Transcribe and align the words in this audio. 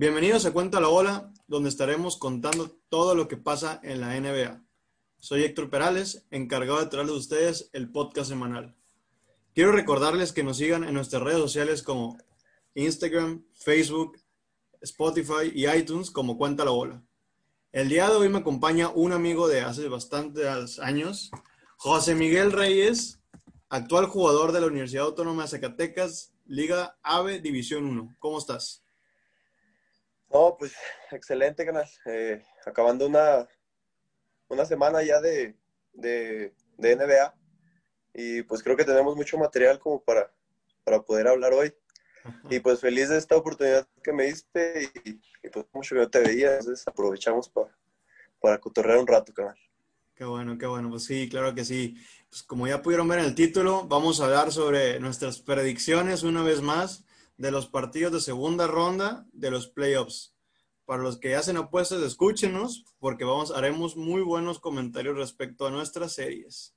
Bienvenidos 0.00 0.46
a 0.46 0.52
Cuenta 0.52 0.80
la 0.80 0.90
Ola, 0.90 1.32
donde 1.48 1.68
estaremos 1.68 2.16
contando 2.16 2.70
todo 2.88 3.16
lo 3.16 3.26
que 3.26 3.36
pasa 3.36 3.80
en 3.82 4.00
la 4.00 4.14
NBA. 4.14 4.62
Soy 5.18 5.42
Héctor 5.42 5.70
Perales, 5.70 6.24
encargado 6.30 6.78
de 6.78 6.86
traerles 6.86 7.16
a 7.16 7.18
ustedes 7.18 7.70
el 7.72 7.90
podcast 7.90 8.28
semanal. 8.28 8.76
Quiero 9.56 9.72
recordarles 9.72 10.32
que 10.32 10.44
nos 10.44 10.58
sigan 10.58 10.84
en 10.84 10.94
nuestras 10.94 11.24
redes 11.24 11.40
sociales 11.40 11.82
como 11.82 12.16
Instagram, 12.74 13.44
Facebook, 13.54 14.20
Spotify 14.82 15.50
y 15.52 15.66
iTunes 15.66 16.12
como 16.12 16.38
Cuenta 16.38 16.64
la 16.64 16.70
Ola. 16.70 17.02
El 17.72 17.88
día 17.88 18.08
de 18.08 18.14
hoy 18.14 18.28
me 18.28 18.38
acompaña 18.38 18.90
un 18.90 19.10
amigo 19.10 19.48
de 19.48 19.62
hace 19.62 19.88
bastantes 19.88 20.78
años, 20.78 21.32
José 21.76 22.14
Miguel 22.14 22.52
Reyes, 22.52 23.18
actual 23.68 24.06
jugador 24.06 24.52
de 24.52 24.60
la 24.60 24.68
Universidad 24.68 25.06
Autónoma 25.06 25.42
de 25.42 25.48
Zacatecas, 25.48 26.34
Liga 26.46 26.96
AVE 27.02 27.40
División 27.40 27.84
1. 27.84 28.14
¿Cómo 28.20 28.38
estás? 28.38 28.84
No, 30.30 30.56
pues 30.58 30.74
excelente, 31.10 31.64
canal. 31.64 31.88
Eh, 32.06 32.42
acabando 32.66 33.06
una, 33.06 33.48
una 34.48 34.64
semana 34.64 35.02
ya 35.02 35.20
de, 35.20 35.56
de, 35.92 36.54
de, 36.76 36.96
NBA 36.96 37.34
y 38.14 38.42
pues 38.42 38.62
creo 38.62 38.76
que 38.76 38.84
tenemos 38.84 39.16
mucho 39.16 39.38
material 39.38 39.78
como 39.78 40.02
para, 40.02 40.30
para 40.84 41.02
poder 41.02 41.28
hablar 41.28 41.52
hoy. 41.52 41.74
Y 42.50 42.60
pues 42.60 42.80
feliz 42.80 43.08
de 43.08 43.16
esta 43.16 43.36
oportunidad 43.36 43.88
que 44.02 44.12
me 44.12 44.24
diste 44.24 44.90
y, 45.04 45.18
y 45.42 45.48
pues 45.48 45.64
mucho 45.72 45.94
que 45.94 46.02
no 46.02 46.10
te 46.10 46.20
veía, 46.20 46.58
entonces 46.58 46.86
aprovechamos 46.86 47.48
para, 47.48 47.74
para 48.38 48.58
cotorrear 48.58 48.98
un 48.98 49.06
rato, 49.06 49.32
canal. 49.32 49.56
Qué 50.14 50.24
bueno, 50.24 50.58
qué 50.58 50.66
bueno. 50.66 50.90
Pues 50.90 51.04
sí, 51.04 51.28
claro 51.28 51.54
que 51.54 51.64
sí. 51.64 51.96
Pues 52.28 52.42
como 52.42 52.66
ya 52.66 52.82
pudieron 52.82 53.08
ver 53.08 53.20
en 53.20 53.26
el 53.26 53.34
título, 53.34 53.86
vamos 53.86 54.20
a 54.20 54.24
hablar 54.24 54.52
sobre 54.52 54.98
nuestras 55.00 55.38
predicciones 55.38 56.22
una 56.24 56.42
vez 56.42 56.60
más 56.60 57.04
de 57.38 57.50
los 57.50 57.68
partidos 57.68 58.12
de 58.12 58.20
segunda 58.20 58.66
ronda 58.66 59.26
de 59.32 59.50
los 59.50 59.68
playoffs. 59.68 60.34
Para 60.84 61.02
los 61.02 61.18
que 61.18 61.36
hacen 61.36 61.56
apuestas, 61.56 62.02
escúchenos 62.02 62.84
porque 62.98 63.24
vamos, 63.24 63.52
haremos 63.52 63.96
muy 63.96 64.22
buenos 64.22 64.58
comentarios 64.58 65.16
respecto 65.16 65.66
a 65.66 65.70
nuestras 65.70 66.12
series. 66.12 66.74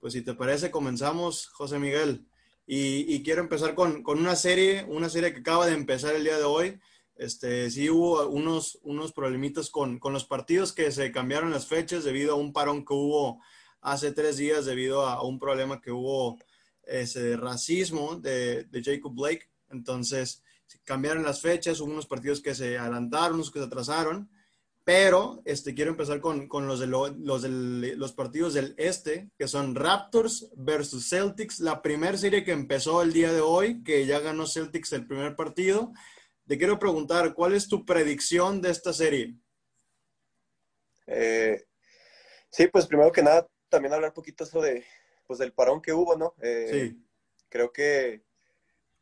Pues 0.00 0.12
si 0.12 0.22
te 0.22 0.34
parece, 0.34 0.70
comenzamos, 0.70 1.46
José 1.46 1.78
Miguel. 1.78 2.26
Y, 2.66 3.22
quiero 3.22 3.42
empezar 3.42 3.74
con, 3.74 4.02
con, 4.02 4.18
una 4.18 4.36
serie, 4.36 4.84
una 4.88 5.08
serie 5.08 5.32
que 5.32 5.40
acaba 5.40 5.66
de 5.66 5.74
empezar 5.74 6.14
el 6.14 6.24
día 6.24 6.38
de 6.38 6.44
hoy. 6.44 6.80
Este, 7.14 7.70
sí 7.70 7.90
hubo 7.90 8.26
unos, 8.28 8.78
unos 8.82 9.12
problemitas 9.12 9.68
con, 9.68 9.98
con 9.98 10.12
los 10.12 10.24
partidos 10.24 10.72
que 10.72 10.90
se 10.90 11.12
cambiaron 11.12 11.50
las 11.50 11.66
fechas 11.66 12.04
debido 12.04 12.32
a 12.32 12.36
un 12.36 12.52
parón 12.52 12.84
que 12.84 12.94
hubo 12.94 13.40
hace 13.80 14.12
tres 14.12 14.38
días 14.38 14.64
debido 14.64 15.06
a 15.06 15.22
un 15.22 15.38
problema 15.38 15.80
que 15.80 15.92
hubo 15.92 16.38
ese 16.84 17.36
racismo 17.36 18.16
de, 18.16 18.64
de 18.64 18.82
Jacob 18.82 19.12
Blake. 19.14 19.51
Entonces, 19.72 20.42
cambiaron 20.84 21.22
las 21.22 21.40
fechas, 21.40 21.80
hubo 21.80 21.90
unos 21.90 22.06
partidos 22.06 22.40
que 22.40 22.54
se 22.54 22.78
adelantaron, 22.78 23.34
unos 23.34 23.50
que 23.50 23.58
se 23.58 23.66
atrasaron, 23.66 24.30
pero 24.84 25.42
este, 25.44 25.74
quiero 25.74 25.92
empezar 25.92 26.20
con, 26.20 26.48
con 26.48 26.66
los, 26.66 26.80
de 26.80 26.88
lo, 26.88 27.08
los, 27.08 27.44
los 27.44 28.12
partidos 28.12 28.54
del 28.54 28.74
este, 28.78 29.30
que 29.38 29.46
son 29.46 29.74
Raptors 29.74 30.50
versus 30.56 31.08
Celtics, 31.08 31.60
la 31.60 31.82
primera 31.82 32.18
serie 32.18 32.44
que 32.44 32.52
empezó 32.52 33.02
el 33.02 33.12
día 33.12 33.32
de 33.32 33.40
hoy, 33.40 33.82
que 33.84 34.06
ya 34.06 34.18
ganó 34.18 34.46
Celtics 34.46 34.92
el 34.92 35.06
primer 35.06 35.36
partido. 35.36 35.92
Te 36.48 36.58
quiero 36.58 36.78
preguntar, 36.78 37.32
¿cuál 37.34 37.54
es 37.54 37.68
tu 37.68 37.84
predicción 37.84 38.60
de 38.60 38.70
esta 38.70 38.92
serie? 38.92 39.36
Eh, 41.06 41.64
sí, 42.50 42.66
pues 42.66 42.86
primero 42.86 43.12
que 43.12 43.22
nada, 43.22 43.46
también 43.68 43.94
hablar 43.94 44.10
un 44.10 44.14
poquito 44.14 44.44
sobre 44.44 44.84
pues, 45.26 45.38
del 45.38 45.52
parón 45.52 45.80
que 45.80 45.92
hubo, 45.92 46.16
¿no? 46.16 46.34
Eh, 46.42 46.90
sí. 46.90 47.06
Creo 47.48 47.72
que 47.72 48.24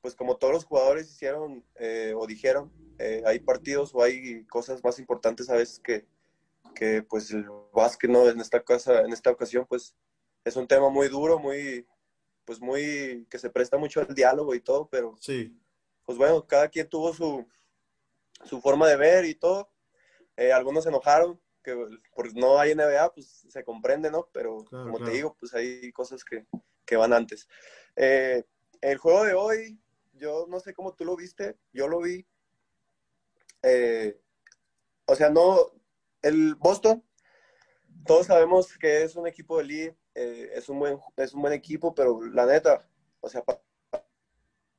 pues 0.01 0.15
como 0.15 0.37
todos 0.37 0.53
los 0.53 0.65
jugadores 0.65 1.11
hicieron 1.11 1.65
eh, 1.77 2.15
o 2.17 2.27
dijeron, 2.27 2.73
eh, 2.99 3.23
hay 3.27 3.39
partidos 3.41 3.95
o 3.95 4.03
hay 4.03 4.45
cosas 4.47 4.83
más 4.83 4.99
importantes 4.99 5.49
a 5.51 5.55
veces 5.55 5.79
que, 5.79 6.07
que 6.75 7.03
pues 7.03 7.31
el 7.31 7.47
básquet, 7.73 8.11
¿no? 8.11 8.29
En 8.29 8.41
esta, 8.41 8.63
casa, 8.63 9.01
en 9.01 9.13
esta 9.13 9.31
ocasión, 9.31 9.67
pues 9.69 9.95
es 10.45 10.57
un 10.57 10.67
tema 10.67 10.89
muy 10.89 11.09
duro, 11.09 11.39
muy, 11.39 11.87
pues 12.45 12.61
muy, 12.61 13.27
que 13.31 13.39
se 13.39 13.51
presta 13.51 13.77
mucho 13.77 14.01
al 14.01 14.15
diálogo 14.15 14.55
y 14.55 14.61
todo, 14.61 14.89
pero 14.89 15.17
sí. 15.21 15.55
pues 16.05 16.17
bueno, 16.17 16.47
cada 16.47 16.69
quien 16.69 16.89
tuvo 16.89 17.13
su, 17.13 17.47
su 18.45 18.61
forma 18.61 18.89
de 18.89 18.97
ver 18.97 19.25
y 19.25 19.35
todo. 19.35 19.71
Eh, 20.37 20.53
algunos 20.53 20.85
se 20.85 20.91
enojaron, 20.91 21.39
que 21.63 21.77
por 22.15 22.35
no 22.35 22.59
hay 22.59 22.75
NBA, 22.75 23.13
pues 23.13 23.47
se 23.49 23.65
comprende, 23.65 24.11
¿no? 24.11 24.29
Pero 24.33 24.65
claro, 24.65 24.85
como 24.85 24.97
claro. 24.97 25.11
te 25.11 25.17
digo, 25.17 25.37
pues 25.39 25.53
hay 25.53 25.93
cosas 25.93 26.25
que, 26.25 26.47
que 26.87 26.97
van 26.97 27.13
antes. 27.13 27.47
Eh, 27.97 28.45
el 28.81 28.99
juego 28.99 29.25
de 29.25 29.35
hoy, 29.35 29.79
yo 30.21 30.47
no 30.49 30.61
sé 30.61 30.75
cómo 30.75 30.95
tú 30.95 31.05
lo 31.05 31.17
viste, 31.17 31.57
yo 31.73 31.89
lo 31.89 32.01
vi. 32.01 32.27
Eh, 33.63 34.21
o 35.07 35.15
sea, 35.17 35.31
no, 35.31 35.73
el 36.23 36.55
Boston, 36.55 37.05
todos 38.07 38.27
sabemos 38.27 38.79
que 38.79 39.03
es 39.03 39.17
un 39.17 39.27
equipo 39.27 39.59
de 39.59 39.65
league, 39.65 39.99
eh, 40.15 40.51
es, 40.55 40.69
un 40.69 40.79
buen, 40.79 40.99
es 41.17 41.33
un 41.35 41.43
buen 41.43 41.55
equipo, 41.55 41.95
pero 41.95 42.23
la 42.23 42.47
neta, 42.47 42.89
o 43.21 43.29
sea, 43.29 43.43
para, 43.43 43.63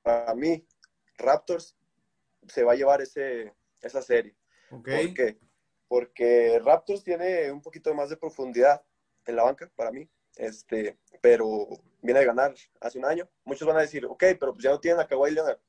para 0.02 0.35
mí, 0.35 0.66
Raptors 1.18 1.75
se 2.47 2.63
va 2.63 2.73
a 2.73 2.75
llevar 2.75 3.02
ese, 3.02 3.53
esa 3.81 4.02
serie. 4.02 4.35
Okay. 4.69 5.08
¿Por 5.08 5.16
qué? 5.16 5.40
Porque 5.88 6.59
Raptors 6.63 7.03
tiene 7.03 7.52
un 7.52 7.62
poquito 7.62 7.94
más 7.94 8.09
de 8.09 8.18
profundidad 8.18 8.84
en 9.25 9.35
la 9.35 9.44
banca, 9.44 9.69
para 9.75 9.91
mí, 9.91 10.09
este, 10.36 10.97
pero 11.22 11.68
viene 12.02 12.19
a 12.19 12.25
ganar 12.25 12.53
hace 12.80 12.97
un 12.97 13.06
año. 13.06 13.30
Muchos 13.44 13.68
van 13.68 13.78
a 13.78 13.81
decir, 13.81 14.06
ok, 14.06 14.24
pero 14.40 14.53
pues 14.53 14.64
ya 14.64 14.72
no 14.72 14.80
tienen 14.80 15.00
a 15.00 15.08
Kawhi 15.08 15.31
Leonard. 15.31 15.59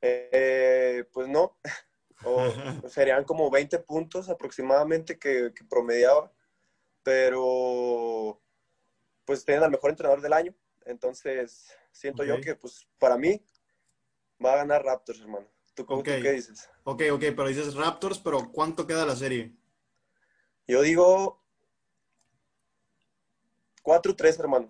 Eh, 0.00 1.04
pues 1.12 1.28
no, 1.28 1.58
o 2.24 2.50
serían 2.88 3.24
como 3.24 3.50
20 3.50 3.78
puntos 3.80 4.28
aproximadamente 4.28 5.18
que, 5.18 5.52
que, 5.54 5.64
promediaba, 5.64 6.32
pero 7.02 8.40
pues 9.24 9.44
tienen 9.44 9.64
al 9.64 9.70
mejor 9.70 9.90
entrenador 9.90 10.20
del 10.20 10.32
año. 10.32 10.54
Entonces, 10.86 11.68
siento 11.92 12.22
okay. 12.22 12.34
yo 12.34 12.40
que 12.40 12.54
pues 12.54 12.88
para 12.98 13.16
mí 13.16 13.44
va 14.44 14.54
a 14.54 14.56
ganar 14.56 14.84
Raptors, 14.84 15.20
hermano. 15.20 15.46
¿Tú, 15.74 15.84
okay. 15.88 16.18
¿tú 16.18 16.22
qué 16.22 16.32
dices? 16.32 16.68
Ok, 16.84 17.02
ok, 17.12 17.24
pero 17.36 17.48
dices 17.48 17.74
Raptors, 17.74 18.18
pero 18.18 18.50
¿cuánto 18.50 18.86
queda 18.86 19.06
la 19.06 19.16
serie? 19.16 19.54
Yo 20.66 20.82
digo 20.82 21.42
4-3, 23.82 24.40
hermano. 24.40 24.68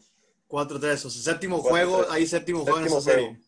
4-3, 0.49 1.05
o 1.07 1.11
sea, 1.11 1.33
séptimo 1.33 1.59
juego, 1.59 2.07
hay 2.11 2.27
séptimo, 2.27 2.61
juego 2.65 2.81
en 2.81 3.03
serie. 3.03 3.41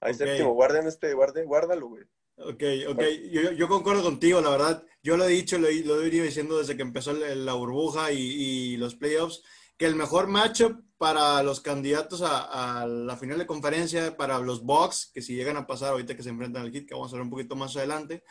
Okay. 0.00 0.14
séptimo, 0.14 0.52
guarden 0.52 0.86
este, 0.86 1.14
guarden, 1.14 1.46
guárdalo, 1.46 1.88
güey. 1.88 2.04
Ok, 2.36 2.62
ok, 2.88 3.02
yo, 3.30 3.52
yo, 3.52 3.68
concuerdo 3.68 4.02
contigo, 4.02 4.40
la 4.40 4.50
verdad, 4.50 4.84
yo 5.02 5.16
lo 5.16 5.24
he 5.24 5.28
dicho, 5.28 5.56
lo, 5.56 5.68
lo 5.70 6.00
he 6.00 6.04
venido 6.04 6.24
diciendo 6.24 6.58
desde 6.58 6.76
que 6.76 6.82
empezó 6.82 7.12
la 7.12 7.52
burbuja 7.54 8.10
y, 8.10 8.18
y, 8.18 8.76
los 8.76 8.96
playoffs, 8.96 9.42
que 9.76 9.86
el 9.86 9.94
mejor 9.94 10.26
matchup 10.26 10.82
para 10.98 11.42
los 11.44 11.60
candidatos 11.60 12.22
a, 12.22 12.82
a, 12.82 12.86
la 12.86 13.16
final 13.16 13.38
de 13.38 13.46
conferencia, 13.46 14.16
para 14.16 14.40
los 14.40 14.64
Bucks, 14.64 15.10
que 15.14 15.22
si 15.22 15.36
llegan 15.36 15.56
a 15.56 15.66
pasar 15.66 15.90
ahorita 15.92 16.16
que 16.16 16.24
se 16.24 16.30
enfrentan 16.30 16.64
al 16.64 16.72
Heat, 16.72 16.86
que 16.86 16.94
vamos 16.94 17.12
a 17.12 17.16
ver 17.16 17.22
un 17.22 17.30
poquito 17.30 17.54
más 17.54 17.76
adelante, 17.76 18.24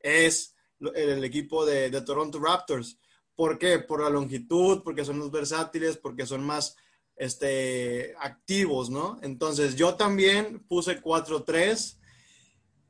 es 0.00 0.56
el, 0.80 1.10
el 1.10 1.24
equipo 1.24 1.66
de, 1.66 1.90
de 1.90 2.00
Toronto 2.00 2.40
Raptors. 2.40 2.98
¿Por 3.40 3.58
qué? 3.58 3.78
Por 3.78 4.02
la 4.02 4.10
longitud, 4.10 4.82
porque 4.82 5.02
son 5.02 5.18
los 5.18 5.30
versátiles, 5.30 5.96
porque 5.96 6.26
son 6.26 6.44
más 6.44 6.76
este, 7.16 8.14
activos, 8.20 8.90
¿no? 8.90 9.18
Entonces, 9.22 9.76
yo 9.76 9.94
también 9.94 10.62
puse 10.68 11.00
4-3, 11.00 11.96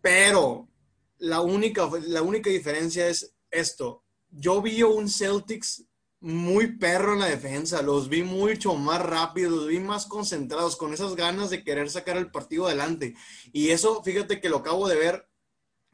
pero 0.01 0.69
la 1.19 1.41
única, 1.41 1.89
la 2.09 2.23
única 2.23 2.51
diferencia 2.51 3.07
es 3.07 3.33
esto. 3.49 4.03
Yo 4.29 4.61
vi 4.61 4.83
un 4.83 5.09
Celtics 5.09 5.85
muy 6.19 6.79
perro 6.79 7.13
en 7.13 7.21
la 7.21 7.27
defensa, 7.27 7.81
los 7.81 8.09
vi 8.09 8.25
mucho 8.25 8.75
más 8.75 9.01
rápidos, 9.07 9.53
los 9.53 9.69
vi 9.69 9.79
más 9.79 10.07
concentrados, 10.07 10.75
con 10.75 10.93
esas 10.93 11.15
ganas 11.15 11.51
de 11.51 11.63
querer 11.63 11.89
sacar 11.91 12.17
el 12.17 12.33
partido 12.33 12.67
adelante. 12.67 13.15
Y 13.53 13.69
eso, 13.69 14.03
fíjate 14.03 14.41
que 14.41 14.49
lo 14.49 14.57
acabo 14.57 14.89
de 14.89 14.97
ver 14.97 15.30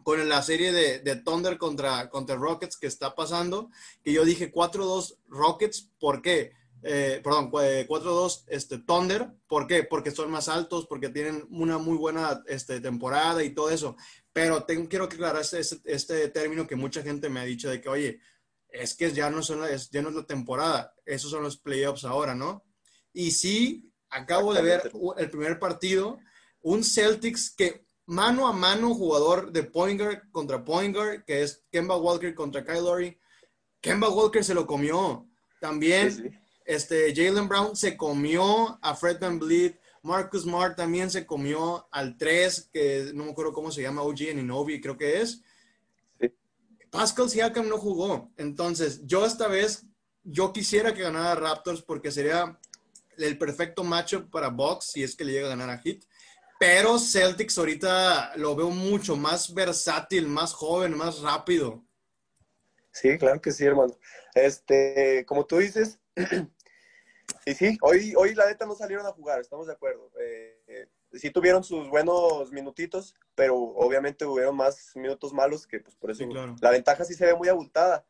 con 0.06 0.28
la 0.28 0.40
serie 0.40 0.70
de, 0.70 1.00
de 1.00 1.16
Thunder 1.16 1.58
contra, 1.58 2.08
contra 2.08 2.36
Rockets 2.36 2.76
que 2.76 2.86
está 2.86 3.16
pasando, 3.16 3.70
que 4.04 4.12
yo 4.12 4.24
dije 4.24 4.52
4-2 4.52 5.16
Rockets, 5.26 5.90
¿por 5.98 6.22
qué? 6.22 6.52
Eh, 6.84 7.20
perdón, 7.24 7.50
4-2 7.50 8.44
este, 8.46 8.78
Thunder. 8.78 9.32
¿Por 9.48 9.66
qué? 9.66 9.82
Porque 9.82 10.12
son 10.12 10.30
más 10.30 10.48
altos, 10.48 10.86
porque 10.86 11.08
tienen 11.08 11.44
una 11.50 11.78
muy 11.78 11.96
buena 11.96 12.40
este, 12.46 12.80
temporada 12.80 13.42
y 13.42 13.50
todo 13.50 13.68
eso. 13.68 13.96
pero 14.32 14.62
tengo, 14.62 14.88
quiero 14.88 15.06
aclarar 15.06 15.42
este, 15.42 15.58
este, 15.58 15.80
este, 15.86 16.28
término 16.28 16.68
que 16.68 16.76
mucha 16.76 17.02
gente 17.02 17.28
me 17.28 17.40
ha 17.40 17.44
dicho 17.44 17.68
de 17.68 17.80
que, 17.80 17.88
oye, 17.88 18.20
es 18.68 18.94
que 18.94 19.10
ya 19.10 19.28
no, 19.28 19.42
son 19.42 19.64
es, 19.64 19.90
ya 19.90 20.02
no 20.02 20.10
es 20.10 20.14
la 20.14 20.24
temporada, 20.24 20.94
esos 21.04 21.32
son 21.32 21.42
los 21.42 21.58
playoffs 21.58 22.04
ahora, 22.04 22.36
¿no? 22.36 22.64
Y 23.12 23.32
sí, 23.32 23.92
acabo 24.08 24.54
de 24.54 24.62
ver 24.62 24.92
el 25.16 25.30
primer 25.30 25.58
partido, 25.58 26.20
un 26.60 26.84
Celtics 26.84 27.50
que 27.50 27.85
mano 28.06 28.46
a 28.46 28.52
mano 28.52 28.94
jugador 28.94 29.52
de 29.52 29.62
Pointer 29.64 30.22
contra 30.30 30.64
Pointer, 30.64 31.24
que 31.24 31.42
es 31.42 31.64
Kemba 31.70 31.96
Walker 31.96 32.34
contra 32.34 32.64
Kyle 32.64 32.82
Lowry. 32.82 33.18
Kemba 33.80 34.08
Walker 34.08 34.42
se 34.42 34.54
lo 34.54 34.66
comió. 34.66 35.26
También 35.60 36.40
este 36.64 37.14
Jalen 37.14 37.48
Brown 37.48 37.76
se 37.76 37.96
comió 37.96 38.78
a 38.82 38.94
Fred 38.94 39.18
Van 39.20 39.38
Vliet. 39.38 39.80
Marcus 40.02 40.42
Smart 40.42 40.76
también 40.76 41.10
se 41.10 41.26
comió 41.26 41.88
al 41.90 42.16
3, 42.16 42.70
que 42.72 43.10
no 43.12 43.24
me 43.24 43.30
acuerdo 43.32 43.52
cómo 43.52 43.72
se 43.72 43.82
llama, 43.82 44.02
OG 44.02 44.20
Inovi, 44.20 44.80
creo 44.80 44.96
que 44.96 45.20
es. 45.20 45.42
Pascal 46.90 47.28
Siakam 47.28 47.68
no 47.68 47.78
jugó. 47.78 48.30
Entonces, 48.36 49.04
yo 49.04 49.26
esta 49.26 49.48
vez, 49.48 49.84
yo 50.22 50.52
quisiera 50.52 50.94
que 50.94 51.02
ganara 51.02 51.34
Raptors 51.34 51.82
porque 51.82 52.12
sería 52.12 52.58
el 53.16 53.36
perfecto 53.36 53.82
matchup 53.82 54.30
para 54.30 54.48
Bucks 54.48 54.92
si 54.92 55.02
es 55.02 55.16
que 55.16 55.24
le 55.24 55.32
llega 55.32 55.46
a 55.46 55.50
ganar 55.50 55.70
a 55.70 55.78
Heat. 55.78 56.04
Pero 56.58 56.98
Celtics 56.98 57.58
ahorita 57.58 58.32
lo 58.36 58.56
veo 58.56 58.70
mucho 58.70 59.16
más 59.16 59.52
versátil, 59.52 60.26
más 60.26 60.54
joven, 60.54 60.96
más 60.96 61.20
rápido. 61.20 61.84
Sí, 62.92 63.18
claro 63.18 63.40
que 63.42 63.52
sí, 63.52 63.64
hermano. 63.64 63.94
Este, 64.34 65.26
como 65.26 65.44
tú 65.44 65.58
dices, 65.58 65.98
y 67.44 67.54
sí, 67.54 67.76
hoy, 67.82 68.14
hoy 68.16 68.34
la 68.34 68.46
neta 68.46 68.64
no 68.64 68.74
salieron 68.74 69.06
a 69.06 69.12
jugar, 69.12 69.40
estamos 69.40 69.66
de 69.66 69.74
acuerdo. 69.74 70.10
Eh, 70.18 70.58
eh, 70.66 70.88
sí 71.12 71.30
tuvieron 71.30 71.62
sus 71.62 71.90
buenos 71.90 72.50
minutitos, 72.52 73.14
pero 73.34 73.54
obviamente 73.54 74.24
hubieron 74.24 74.56
más 74.56 74.92
minutos 74.96 75.34
malos 75.34 75.66
que 75.66 75.80
pues 75.80 75.94
por 75.96 76.10
eso 76.10 76.24
la 76.60 76.70
ventaja 76.70 77.04
sí 77.04 77.12
se 77.12 77.26
ve 77.26 77.34
muy 77.34 77.48
abultada. 77.48 78.06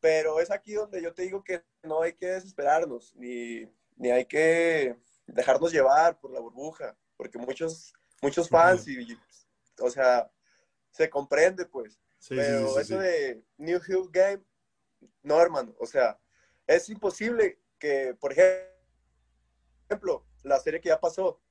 Pero 0.00 0.40
es 0.40 0.50
aquí 0.50 0.72
donde 0.72 1.02
yo 1.02 1.14
te 1.14 1.22
digo 1.22 1.44
que 1.44 1.62
no 1.84 2.02
hay 2.02 2.14
que 2.14 2.26
desesperarnos, 2.26 3.14
ni, 3.14 3.70
ni 3.96 4.10
hay 4.10 4.24
que 4.24 4.96
dejarnos 5.26 5.72
llevar 5.72 6.18
por 6.18 6.32
la 6.32 6.40
burbuja 6.40 6.96
porque 7.20 7.36
muchos, 7.36 7.92
muchos 8.22 8.48
fans 8.48 8.88
y, 8.88 9.14
o 9.78 9.90
sea, 9.90 10.32
se 10.90 11.10
comprende, 11.10 11.66
pues. 11.66 12.00
Pero 12.30 12.80
eso 12.80 12.98
de 12.98 13.44
New 13.58 13.78
Hill 13.86 14.08
Game, 14.10 14.42
no, 15.22 15.38
hermano, 15.38 15.74
o 15.78 15.84
sea, 15.84 16.18
es 16.66 16.88
imposible 16.88 17.60
que, 17.78 18.16
por 18.18 18.32
ejemplo, 18.32 20.24
la 20.44 20.58
serie 20.60 20.80
que 20.80 20.88
ya 20.88 20.98
pasó, 20.98 21.42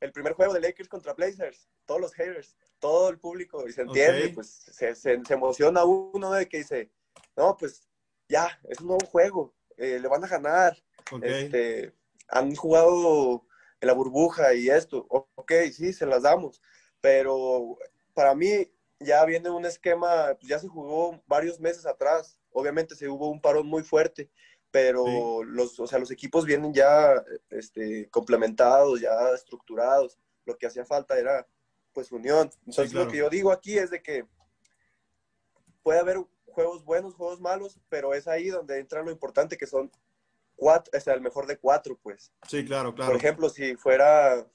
el 0.00 0.10
primer 0.10 0.32
juego 0.32 0.54
de 0.54 0.60
Lakers 0.60 0.88
contra 0.88 1.12
Blazers, 1.12 1.68
todos 1.84 2.00
los 2.00 2.14
haters, 2.14 2.56
todo 2.78 3.10
el 3.10 3.18
público, 3.18 3.68
y 3.68 3.72
se 3.74 3.82
entiende, 3.82 4.30
pues 4.30 4.48
se, 4.48 4.94
se, 4.94 5.20
emociona 5.28 5.84
uno 5.84 6.32
de 6.32 6.48
que 6.48 6.56
dice, 6.58 6.90
no, 7.36 7.58
pues 7.58 7.86
ya, 8.26 8.58
es 8.70 8.80
un 8.80 8.86
nuevo 8.86 9.04
juego, 9.04 9.54
eh, 9.76 9.98
le 10.00 10.08
van 10.08 10.24
a 10.24 10.28
ganar. 10.28 10.82
Este, 11.22 11.92
han 12.28 12.54
jugado 12.56 13.44
la 13.80 13.92
burbuja 13.92 14.54
y 14.54 14.68
esto, 14.68 15.06
ok, 15.08 15.52
sí, 15.72 15.92
se 15.92 16.06
las 16.06 16.22
damos, 16.22 16.60
pero 17.00 17.78
para 18.14 18.34
mí 18.34 18.70
ya 18.98 19.24
viene 19.24 19.50
un 19.50 19.64
esquema, 19.64 20.34
pues 20.38 20.48
ya 20.48 20.58
se 20.58 20.68
jugó 20.68 21.22
varios 21.26 21.58
meses 21.58 21.86
atrás, 21.86 22.38
obviamente 22.52 22.94
se 22.94 23.08
hubo 23.08 23.30
un 23.30 23.40
parón 23.40 23.66
muy 23.66 23.82
fuerte, 23.82 24.30
pero 24.70 25.42
los, 25.42 25.80
o 25.80 25.86
sea, 25.86 25.98
los 25.98 26.10
equipos 26.10 26.44
vienen 26.44 26.72
ya 26.72 27.22
este, 27.48 28.08
complementados, 28.10 29.00
ya 29.00 29.10
estructurados, 29.34 30.18
lo 30.44 30.56
que 30.56 30.66
hacía 30.66 30.84
falta 30.84 31.18
era 31.18 31.46
pues 31.92 32.12
unión. 32.12 32.50
Entonces 32.66 32.92
lo 32.92 33.08
que 33.08 33.18
yo 33.18 33.28
digo 33.28 33.50
aquí 33.50 33.78
es 33.78 33.90
de 33.90 34.02
que 34.02 34.26
puede 35.82 35.98
haber 35.98 36.18
juegos 36.46 36.84
buenos, 36.84 37.14
juegos 37.14 37.40
malos, 37.40 37.80
pero 37.88 38.14
es 38.14 38.28
ahí 38.28 38.48
donde 38.48 38.78
entra 38.78 39.02
lo 39.02 39.10
importante 39.10 39.56
que 39.56 39.66
son 39.66 39.90
cuatro, 40.60 40.92
o 40.96 41.00
sea, 41.00 41.14
el 41.14 41.22
mejor 41.22 41.46
de 41.46 41.58
cuatro, 41.58 41.98
pues. 42.02 42.30
Sí, 42.46 42.64
claro, 42.66 42.94
claro. 42.94 43.12
Por 43.12 43.18
ejemplo, 43.18 43.48
si 43.48 43.76
fuera, 43.76 44.46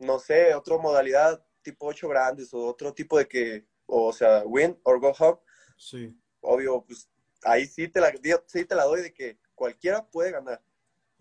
no 0.00 0.18
sé, 0.18 0.54
otra 0.54 0.76
modalidad 0.76 1.42
tipo 1.62 1.86
ocho 1.86 2.08
grandes 2.08 2.52
o 2.52 2.66
otro 2.66 2.92
tipo 2.92 3.16
de 3.16 3.28
que, 3.28 3.64
o 3.86 4.12
sea, 4.12 4.42
win 4.44 4.76
or 4.82 4.98
go 4.98 5.12
home. 5.16 5.38
Sí. 5.76 6.12
Obvio, 6.40 6.84
pues 6.84 7.08
ahí 7.44 7.64
sí 7.66 7.86
te 7.86 8.00
la, 8.00 8.12
sí 8.46 8.64
te 8.64 8.74
la 8.74 8.84
doy 8.84 9.02
de 9.02 9.14
que 9.14 9.38
cualquiera 9.54 10.04
puede 10.04 10.32
ganar. 10.32 10.60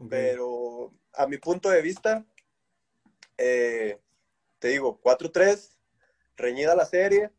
Pero 0.09 0.91
a 1.13 1.27
mi 1.27 1.38
punto 1.38 1.69
de 1.69 1.83
vista, 1.83 2.25
eh, 3.38 4.01
te 4.57 4.69
digo, 4.69 4.99
4-3, 4.99 5.77
reñida 6.35 6.73
la 6.73 6.85
serie, 6.85 7.29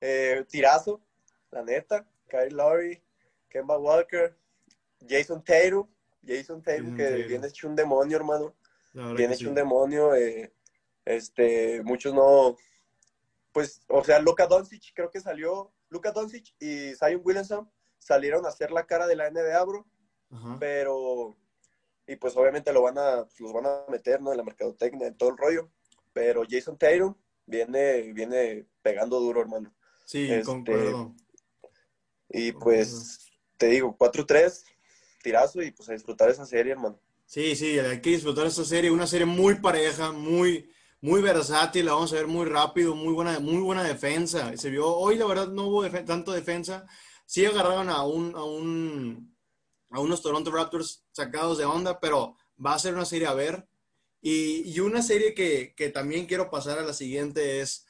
eh, 0.00 0.44
tirazo, 0.48 1.00
la 1.50 1.64
neta, 1.64 2.06
Kyle 2.28 2.54
Lowry, 2.54 3.02
Kemba 3.48 3.76
Walker, 3.76 4.38
Jason 5.06 5.42
Tatum, 5.42 5.86
Jason 6.26 6.62
Tatum, 6.62 6.96
que 6.96 7.10
viene 7.24 7.46
hecho 7.46 7.68
un 7.68 7.76
demonio, 7.76 8.16
hermano. 8.16 8.54
Viene 8.92 9.34
hecho 9.34 9.48
un 9.48 9.54
demonio. 9.54 10.14
Eh, 10.14 10.52
este, 11.04 11.82
muchos 11.82 12.14
no. 12.14 12.56
Pues, 13.52 13.82
o 13.88 14.04
sea, 14.04 14.18
Luka 14.20 14.46
Doncic 14.46 14.92
creo 14.94 15.10
que 15.10 15.20
salió. 15.20 15.72
Luka 15.88 16.12
Doncic 16.12 16.54
y 16.58 16.94
Zion 16.94 17.22
Williamson 17.24 17.70
salieron 17.98 18.44
a 18.44 18.50
hacer 18.50 18.70
la 18.70 18.86
cara 18.86 19.06
de 19.06 19.16
la 19.16 19.30
NBA, 19.30 19.64
bro. 19.64 19.86
Pero. 20.58 21.36
Y 22.06 22.16
pues 22.16 22.36
obviamente 22.36 22.72
lo 22.72 22.82
van 22.82 22.98
a, 22.98 23.26
los 23.38 23.52
van 23.52 23.66
a 23.66 23.84
meter, 23.88 24.20
¿no? 24.22 24.30
En 24.32 24.38
la 24.38 24.44
mercadotecnia, 24.44 25.06
en 25.06 25.16
todo 25.16 25.30
el 25.30 25.36
rollo. 25.36 25.70
Pero 26.12 26.42
Jason 26.48 26.78
Tatum 26.78 27.14
viene, 27.46 28.12
viene 28.12 28.66
pegando 28.82 29.20
duro, 29.20 29.40
hermano. 29.40 29.74
Sí, 30.04 30.30
este, 30.30 30.44
concuerdo. 30.44 31.14
Y 32.30 32.52
pues, 32.52 33.30
te 33.56 33.66
digo, 33.66 33.96
4-3, 33.98 34.64
tirazo 35.22 35.62
y 35.62 35.70
pues 35.72 35.88
a 35.88 35.92
disfrutar 35.92 36.30
esa 36.30 36.46
serie, 36.46 36.72
hermano. 36.72 37.00
Sí, 37.26 37.54
sí, 37.56 37.78
hay 37.78 38.00
que 38.00 38.10
disfrutar 38.10 38.46
esa 38.46 38.64
serie, 38.64 38.90
una 38.90 39.06
serie 39.06 39.26
muy 39.26 39.56
pareja, 39.56 40.12
muy, 40.12 40.70
muy 41.02 41.20
versátil, 41.20 41.84
la 41.86 41.92
vamos 41.92 42.12
a 42.12 42.16
ver 42.16 42.26
muy 42.26 42.46
rápido, 42.46 42.94
muy 42.94 43.12
buena, 43.12 43.38
muy 43.38 43.60
buena 43.60 43.82
defensa. 43.84 44.56
Se 44.56 44.70
vio, 44.70 44.88
hoy 44.88 45.16
la 45.16 45.26
verdad 45.26 45.48
no 45.48 45.66
hubo 45.68 45.90
tanto 46.04 46.32
defensa, 46.32 46.86
sí 47.26 47.44
agarraron 47.44 47.90
a 47.90 48.02
un, 48.04 48.34
a 48.34 48.44
un, 48.44 49.36
a 49.90 50.00
unos 50.00 50.22
Toronto 50.22 50.50
Raptors 50.50 51.04
sacados 51.12 51.58
de 51.58 51.66
onda, 51.66 52.00
pero 52.00 52.36
va 52.64 52.74
a 52.74 52.78
ser 52.78 52.94
una 52.94 53.04
serie 53.04 53.26
a 53.26 53.34
ver. 53.34 53.68
Y, 54.20 54.62
y 54.70 54.80
una 54.80 55.02
serie 55.02 55.34
que, 55.34 55.74
que 55.76 55.90
también 55.90 56.26
quiero 56.26 56.50
pasar 56.50 56.78
a 56.78 56.82
la 56.82 56.94
siguiente 56.94 57.60
es 57.60 57.86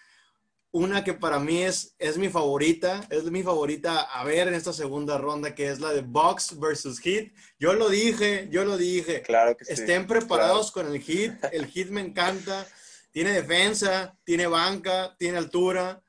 una 0.71 1.03
que 1.03 1.15
para 1.15 1.39
mí 1.39 1.63
es, 1.63 1.95
es 1.99 2.19
mi 2.19 2.29
favorita, 2.29 3.01
es 3.11 3.25
mi 3.25 3.43
favorita 3.43 4.01
a 4.01 4.25
ver 4.25 4.49
en 4.49 4.55
esta 4.55 4.73
segunda 4.73 5.17
ronda, 5.19 5.55
que 5.55 5.69
es 5.69 5.81
la 5.81 5.93
de 5.93 6.03
Box 6.03 6.59
versus 6.59 7.01
Heat. 7.01 7.33
Yo 7.59 7.73
lo 7.73 7.89
dije, 7.89 8.49
yo 8.51 8.65
lo 8.65 8.77
dije. 8.77 9.23
Claro 9.23 9.57
que 9.57 9.65
Estén 9.73 10.07
preparados 10.07 10.71
con 10.71 10.87
el 10.87 11.01
Heat. 11.01 11.53
El 11.53 11.67
Heat 11.67 11.89
me 11.89 12.01
encanta. 12.01 12.67
Tiene 13.11 13.33
defensa, 13.33 14.17
tiene 14.25 14.47
banca, 14.47 15.17
tiene 15.19 15.39
altura. 15.39 16.03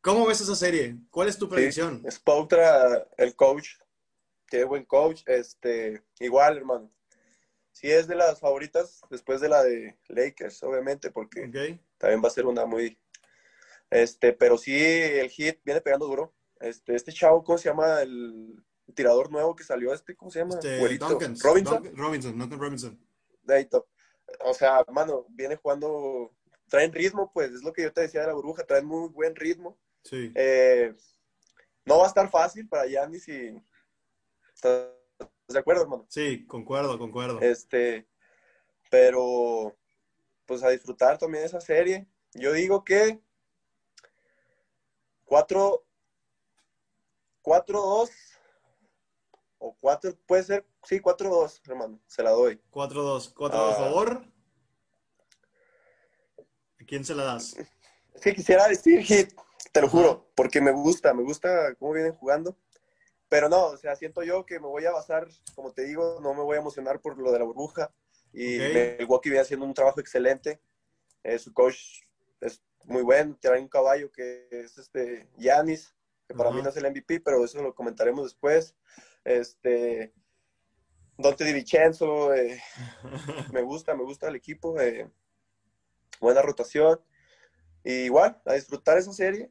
¿Cómo 0.00 0.26
ves 0.26 0.40
esa 0.40 0.56
serie? 0.56 0.96
¿Cuál 1.10 1.28
es 1.28 1.38
tu 1.38 1.48
predicción? 1.48 2.02
Sí, 2.04 2.10
Spoutra, 2.10 3.08
el 3.16 3.34
coach, 3.34 3.70
tiene 4.48 4.64
buen 4.64 4.84
coach. 4.84 5.22
Este, 5.26 6.02
igual, 6.18 6.58
hermano. 6.58 6.92
Sí 7.72 7.90
es 7.90 8.06
de 8.06 8.14
las 8.14 8.40
favoritas 8.40 9.00
después 9.10 9.40
de 9.40 9.48
la 9.48 9.62
de 9.62 9.98
Lakers, 10.08 10.62
obviamente, 10.62 11.10
porque 11.10 11.42
también 11.98 12.22
va 12.24 12.28
a 12.28 12.30
ser 12.30 12.46
una 12.46 12.64
muy, 12.64 12.98
este, 13.90 14.32
pero 14.32 14.58
sí, 14.58 14.76
el 14.76 15.30
hit 15.30 15.60
viene 15.64 15.80
pegando 15.80 16.06
duro. 16.06 16.34
Este, 16.60 16.94
este 16.94 17.12
chavo, 17.12 17.44
¿cómo 17.44 17.58
se 17.58 17.68
llama? 17.68 18.02
El 18.02 18.62
tirador 18.94 19.30
nuevo 19.30 19.54
que 19.54 19.64
salió, 19.64 19.92
este, 19.92 20.16
¿cómo 20.16 20.30
se 20.30 20.40
llama? 20.40 20.54
Este, 20.54 20.78
Robinson. 20.78 21.36
Robinson, 21.94 22.38
Duncan 22.38 22.58
Robinson. 22.58 23.08
O 24.44 24.54
sea, 24.54 24.84
mano, 24.92 25.26
viene 25.28 25.56
jugando, 25.56 26.32
traen 26.68 26.92
ritmo, 26.92 27.30
pues, 27.32 27.52
es 27.52 27.62
lo 27.62 27.72
que 27.72 27.82
yo 27.82 27.92
te 27.92 28.02
decía 28.02 28.22
de 28.22 28.28
la 28.28 28.34
burbuja, 28.34 28.64
traen 28.64 28.86
muy 28.86 29.08
buen 29.08 29.36
ritmo. 29.36 29.78
Sí. 30.02 30.32
Eh, 30.34 30.94
no 31.84 31.98
va 31.98 32.04
a 32.04 32.08
estar 32.08 32.30
fácil 32.30 32.68
para 32.68 32.86
Giannis 32.86 33.28
y... 33.28 33.62
¿Estás 34.54 34.88
de 35.48 35.58
acuerdo, 35.58 35.82
hermano? 35.82 36.06
Sí, 36.08 36.44
concuerdo, 36.46 36.98
concuerdo. 36.98 37.40
Este, 37.40 38.08
pero, 38.90 39.76
pues 40.46 40.62
a 40.62 40.70
disfrutar 40.70 41.18
también 41.18 41.44
esa 41.44 41.60
serie. 41.60 42.08
Yo 42.34 42.52
digo 42.52 42.84
que 42.84 43.20
4, 45.26 45.84
4, 47.42 47.80
2 47.80 48.10
o 49.58 49.76
4, 49.80 50.18
puede 50.26 50.42
ser, 50.44 50.66
sí, 50.84 51.00
4, 51.00 51.28
2, 51.28 51.62
hermano, 51.66 52.00
se 52.06 52.22
la 52.22 52.30
doy. 52.30 52.60
4, 52.70 53.02
2, 53.02 53.28
4, 53.36 53.58
2, 53.58 53.76
favor. 53.76 54.24
¿A 56.80 56.84
quién 56.86 57.04
se 57.04 57.14
la 57.14 57.24
das? 57.24 57.56
Es 58.14 58.20
que 58.22 58.34
quisiera 58.34 58.68
decir 58.68 59.02
hit, 59.02 59.34
te 59.72 59.80
lo 59.80 59.88
juro, 59.88 60.30
porque 60.34 60.60
me 60.60 60.72
gusta, 60.72 61.12
me 61.12 61.22
gusta 61.22 61.74
cómo 61.74 61.92
vienen 61.92 62.14
jugando. 62.14 62.56
Pero 63.28 63.48
no, 63.48 63.66
o 63.66 63.76
sea, 63.76 63.96
siento 63.96 64.22
yo 64.22 64.46
que 64.46 64.60
me 64.60 64.68
voy 64.68 64.86
a 64.86 64.92
basar, 64.92 65.26
como 65.54 65.72
te 65.72 65.82
digo, 65.82 66.20
no 66.22 66.32
me 66.32 66.42
voy 66.42 66.56
a 66.56 66.60
emocionar 66.60 67.00
por 67.00 67.18
lo 67.18 67.32
de 67.32 67.40
la 67.40 67.44
burbuja. 67.44 67.92
Y 68.32 68.56
okay. 68.56 68.96
Milwaukee 68.98 69.30
viene 69.30 69.42
haciendo 69.42 69.66
un 69.66 69.74
trabajo 69.74 69.98
excelente. 69.98 70.60
Eh, 71.24 71.38
su 71.38 71.52
coach 71.52 71.76
es 72.40 72.62
muy 72.86 73.02
bueno. 73.02 73.36
Trae 73.40 73.60
un 73.60 73.68
caballo 73.68 74.10
que 74.10 74.48
es 74.50 74.78
este 74.78 75.28
Yanis, 75.36 75.94
que 76.26 76.34
para 76.34 76.50
mí 76.50 76.62
no 76.62 76.70
es 76.70 76.76
el 76.76 76.90
MVP, 76.90 77.20
pero 77.20 77.44
eso 77.44 77.62
lo 77.62 77.74
comentaremos 77.74 78.24
después. 78.24 78.74
Este, 79.24 80.12
Dante 81.18 81.44
Di 81.44 81.52
Vincenzo, 81.52 82.34
eh, 82.34 82.60
me 83.52 83.62
gusta, 83.62 83.94
me 83.94 84.04
gusta 84.04 84.28
el 84.28 84.36
equipo. 84.36 84.80
Eh, 84.80 85.10
buena 86.20 86.42
rotación. 86.42 87.00
Y 87.84 87.92
igual, 88.04 88.40
a 88.44 88.54
disfrutar 88.54 88.98
esa 88.98 89.12
serie. 89.12 89.50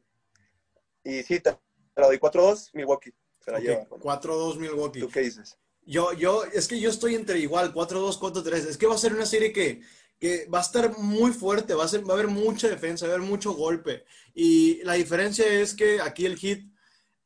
Y 1.04 1.22
sí, 1.22 1.40
te, 1.40 1.56
la 1.94 2.06
doy 2.06 2.18
4-2, 2.18 2.70
Milwaukee. 2.74 3.14
Se 3.40 3.50
la 3.50 3.60
lleva. 3.60 3.88
4-2 3.88 4.56
Milwaukee. 4.58 5.00
¿Tú 5.00 5.08
qué 5.08 5.20
dices? 5.20 5.58
Yo, 5.82 6.12
yo, 6.12 6.44
es 6.44 6.66
que 6.66 6.80
yo 6.80 6.90
estoy 6.90 7.14
entre 7.14 7.38
igual, 7.38 7.72
4-2, 7.72 8.18
4-3. 8.18 8.52
Es 8.68 8.76
que 8.76 8.86
va 8.86 8.94
a 8.96 8.98
ser 8.98 9.14
una 9.14 9.24
serie 9.24 9.52
que, 9.52 9.82
que 10.18 10.46
va 10.52 10.58
a 10.58 10.62
estar 10.62 10.98
muy 10.98 11.32
fuerte, 11.32 11.74
va 11.74 11.84
a, 11.84 11.88
ser, 11.88 12.08
va 12.08 12.14
a 12.14 12.16
haber 12.18 12.28
mucha 12.28 12.68
defensa, 12.68 13.06
va 13.06 13.12
a 13.12 13.16
haber 13.16 13.28
mucho 13.28 13.52
golpe. 13.52 14.04
Y 14.34 14.82
la 14.84 14.94
diferencia 14.94 15.46
es 15.46 15.74
que 15.74 16.00
aquí 16.00 16.26
el 16.26 16.36
hit, 16.36 16.72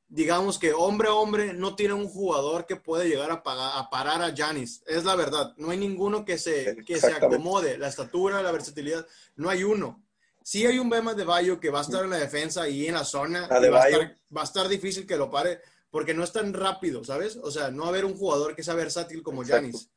digamos 0.09 0.59
que 0.59 0.73
hombre 0.73 1.09
a 1.09 1.14
hombre, 1.14 1.52
no 1.52 1.76
tiene 1.76 1.94
un 1.94 2.09
jugador 2.09 2.66
que 2.66 2.76
puede 2.76 3.09
llegar 3.09 3.30
a, 3.30 3.78
a 3.78 3.90
parar 3.90 4.23
a 4.23 4.35
Janis. 4.37 4.82
Es 4.87 5.04
la 5.04 5.14
verdad. 5.14 5.54
No 5.56 5.70
hay 5.70 5.78
ninguno 5.78 6.25
que 6.25 6.37
se, 6.37 6.76
que 6.85 6.99
se 6.99 7.12
acomode. 7.12 7.78
La 7.78 7.88
estatura, 7.88 8.42
la 8.42 8.52
versatilidad, 8.52 9.06
no 9.37 9.49
hay 9.49 9.62
uno. 9.62 10.02
Sí 10.42 10.66
hay 10.66 10.78
un 10.78 10.90
Bema 10.90 11.14
de 11.14 11.25
Bayo 11.25 11.61
que 11.61 11.70
va 11.70 11.80
a 11.80 11.82
estar 11.82 12.02
en 12.02 12.11
la 12.11 12.18
defensa 12.18 12.68
y 12.68 12.87
en 12.87 12.94
la 12.94 13.04
zona. 13.04 13.47
va, 13.47 13.56
a 13.56 13.88
estar, 13.88 14.16
va 14.37 14.40
a 14.40 14.44
estar 14.44 14.68
difícil 14.68 15.06
que 15.06 15.16
lo 15.16 15.30
pare 15.30 15.61
porque 15.90 16.14
no 16.14 16.25
es 16.25 16.32
tan 16.32 16.52
rápido, 16.54 17.04
¿sabes? 17.04 17.37
O 17.37 17.50
sea, 17.50 17.70
no 17.70 17.82
va 17.82 17.88
a 17.88 17.90
haber 17.90 18.04
un 18.04 18.18
javier 18.18 18.54
que 18.54 18.62
sea 18.62 18.75
versátil 18.75 19.23
como 19.23 19.44
Janis. 19.44 19.90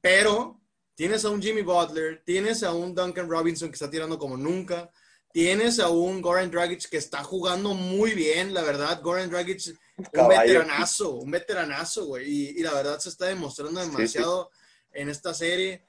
Pero 0.00 0.60
tienes 0.96 1.24
a 1.24 1.30
un 1.30 1.40
Jimmy 1.40 1.62
Butler, 1.62 2.22
tienes 2.24 2.64
a 2.64 2.72
un 2.72 2.94
Duncan 2.94 3.30
Robinson 3.30 3.68
que 3.68 3.74
está 3.74 3.88
tirando 3.88 4.18
como 4.18 4.36
nunca, 4.36 4.90
tienes 5.30 5.78
a 5.78 5.90
un 5.90 6.22
Goran 6.22 6.50
Dragic 6.50 6.88
que 6.88 6.96
está 6.96 7.22
jugando 7.22 7.74
muy 7.74 8.14
bien, 8.14 8.54
la 8.54 8.62
verdad. 8.62 9.02
Goran 9.02 9.30
Dragic, 9.30 9.78
un 9.98 10.28
veteranazo, 10.28 11.16
un 11.16 11.30
veteranazo, 11.30 12.06
güey. 12.06 12.58
Y, 12.58 12.62
la 12.62 12.72
verdad 12.72 12.98
se 12.98 13.10
está 13.10 13.26
demostrando 13.26 13.78
demasiado 13.78 14.50
en 14.92 15.10
esta 15.10 15.34
serie. 15.34 15.84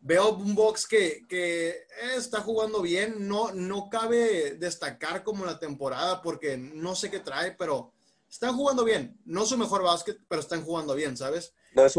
Veo 0.00 0.30
un 0.30 0.54
box 0.54 0.86
que, 0.86 1.26
que 1.28 1.86
está 2.16 2.40
jugando 2.40 2.80
bien. 2.80 3.28
No, 3.28 3.52
no 3.52 3.90
cabe 3.90 4.54
destacar 4.54 5.22
como 5.22 5.44
la 5.44 5.58
temporada 5.58 6.22
porque 6.22 6.56
no 6.56 6.94
sé 6.94 7.10
qué 7.10 7.20
trae, 7.20 7.52
pero 7.52 7.92
están 8.30 8.56
jugando 8.56 8.82
bien. 8.82 9.20
No 9.26 9.44
su 9.44 9.58
mejor 9.58 9.82
básquet, 9.82 10.18
pero 10.26 10.40
están 10.40 10.64
jugando 10.64 10.94
bien, 10.94 11.18
¿sabes? 11.18 11.52
No 11.74 11.84
es 11.84 11.96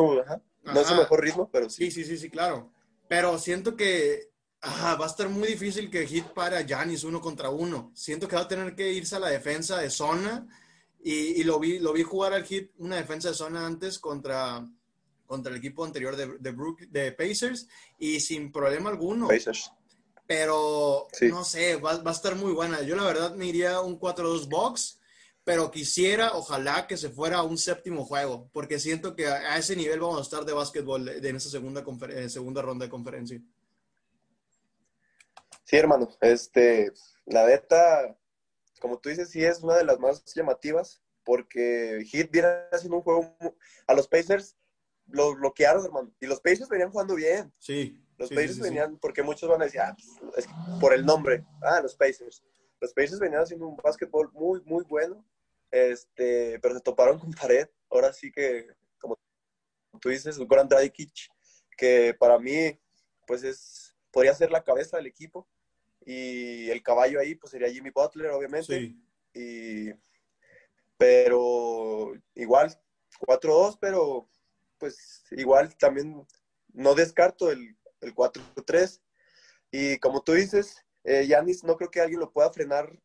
No 0.74 0.82
es 0.82 0.88
su 0.88 0.96
mejor 0.96 1.24
ritmo, 1.24 1.50
pero 1.52 1.70
sí. 1.70 1.92
Sí, 1.92 2.04
sí, 2.04 2.18
sí, 2.18 2.30
claro. 2.30 2.72
Pero 3.08 3.38
siento 3.38 3.76
que 3.76 4.30
va 4.64 5.04
a 5.04 5.08
estar 5.08 5.30
muy 5.30 5.48
difícil 5.50 5.90
que 5.90 6.08
Hit 6.08 6.26
pare 6.28 6.58
a 6.58 6.66
Giannis 6.66 7.04
uno 7.04 7.22
contra 7.22 7.50
uno. 7.50 7.92
Siento 7.94 8.28
que 8.28 8.36
va 8.36 8.44
a 8.44 8.48
tener 8.48 8.76
que 8.76 8.92
irse 8.92 9.16
a 9.16 9.20
la 9.20 9.30
defensa 9.30 9.78
de 9.78 9.90
zona. 9.90 10.48
Y, 11.04 11.44
lo, 11.44 11.58
vi, 11.60 11.80
lo 11.80 11.94
vi 11.94 12.04
jugar 12.04 12.34
al 12.34 12.44
Hit 12.44 12.72
una 12.80 12.98
defensa 12.98 13.30
de 13.30 13.36
zona 13.36 13.66
antes 13.66 13.98
contra, 13.98 14.68
contra 15.26 15.52
el 15.52 15.58
equipo 15.58 15.86
anterior 15.86 16.18
de, 16.18 16.38
de, 16.40 16.54
de 16.90 17.12
Pacers 17.14 17.68
y 17.98 18.20
sin 18.20 18.52
problema 18.52 18.90
alguno. 18.90 19.28
Pacers. 19.28 19.72
Pero 20.26 21.08
no 21.22 21.46
sé, 21.46 21.78
va, 21.78 22.02
va, 22.02 22.12
a 22.12 22.14
estar 22.14 22.36
muy 22.36 22.52
buena. 22.52 22.82
Yo 22.82 22.98
la 22.98 23.06
verdad 23.06 23.36
me 23.36 23.46
iría 23.46 23.80
un 23.80 23.98
4-2 23.98 24.50
box 24.50 24.97
pero 25.48 25.72
quisiera, 25.72 26.34
ojalá 26.34 26.88
que 26.88 26.98
se 26.98 27.10
fuera 27.10 27.38
a 27.38 27.44
un 27.44 27.58
séptimo 27.58 28.04
juego, 28.04 28.50
porque 28.52 28.80
siento 28.80 29.16
que 29.16 29.28
a 29.28 29.58
ese 29.58 29.78
nivel 29.78 30.02
vamos 30.02 30.20
a 30.20 30.22
estar 30.22 30.44
de 30.44 30.52
básquetbol 30.52 31.08
en 31.08 31.36
esa 31.38 31.50
segunda, 31.50 31.86
eh, 32.10 32.28
segunda 32.28 32.62
ronda 32.62 32.84
de 32.84 32.90
conferencia. 32.90 33.42
Sí, 35.64 35.78
hermano, 35.78 36.10
este, 36.20 36.92
la 37.28 37.46
beta, 37.46 38.14
como 38.82 39.00
tú 39.00 39.08
dices, 39.08 39.30
sí 39.30 39.42
es 39.42 39.64
una 39.64 39.78
de 39.78 39.86
las 39.86 39.98
más 40.02 40.22
llamativas, 40.36 41.02
porque 41.24 42.06
Heat 42.12 42.30
viene 42.30 42.50
haciendo 42.74 42.98
un 42.98 43.04
juego 43.04 43.34
a 43.88 43.94
los 43.94 44.06
Pacers, 44.10 44.58
los 45.08 45.38
bloquearon, 45.38 45.86
hermano, 45.86 46.14
y 46.20 46.26
los 46.26 46.42
Pacers 46.42 46.68
venían 46.68 46.92
jugando 46.92 47.16
bien. 47.16 47.54
Sí. 47.58 48.04
Los 48.18 48.32
Pacers 48.32 48.60
venían, 48.60 48.98
porque 48.98 49.24
muchos 49.24 49.50
van 49.50 49.62
a 49.62 49.66
decir, 49.66 49.80
ah, 49.80 49.96
pues, 50.34 50.46
por 50.82 50.94
el 50.94 51.06
nombre, 51.06 51.46
ah, 51.62 51.80
los 51.82 51.96
Pacers. 51.96 52.44
Los 52.82 52.92
Pacers 52.92 53.20
venían 53.20 53.44
haciendo 53.44 53.66
un 53.66 53.78
básquetbol 53.78 54.30
muy, 54.34 54.62
muy 54.66 54.84
bueno 54.84 55.26
este, 55.72 56.60
pero 56.60 56.76
se 56.76 56.82
toparon 56.82 57.20
con 57.20 57.32
pared. 57.32 57.68
Ahora 57.90 58.14
sí 58.14 58.32
que, 58.32 58.68
como 59.00 59.18
tú 60.00 60.10
dices, 60.10 60.38
Goran 60.38 60.68
Dragic, 60.68 61.30
que 61.78 62.16
para 62.18 62.40
mí, 62.40 62.80
pues 63.26 63.44
es, 63.44 63.96
podría 64.12 64.34
ser 64.34 64.52
la 64.52 64.64
cabeza 64.64 64.98
del 64.98 65.08
equipo. 65.08 65.48
Y 66.06 66.70
el 66.70 66.82
caballo 66.82 67.20
ahí, 67.20 67.36
pues 67.36 67.52
sería 67.52 67.70
Jimmy 67.70 67.90
Butler, 67.90 68.32
obviamente. 68.32 68.96
Y, 69.34 69.92
pero 70.98 72.14
igual, 72.34 72.76
4-2, 73.20 73.78
pero 73.80 74.30
pues 74.78 75.24
igual 75.32 75.76
también 75.78 76.26
no 76.74 76.96
descarto 76.96 77.52
el, 77.52 77.78
el 78.02 78.16
4-3. 78.16 79.02
Y 79.72 79.98
como 79.98 80.22
tú 80.22 80.34
dices, 80.34 80.86
eh, 81.04 81.28
Yanis, 81.28 81.64
no 81.64 81.76
creo 81.78 81.92
que 81.92 82.02
alguien 82.02 82.20
lo 82.20 82.32
pueda 82.32 82.52
frenar 82.52 82.98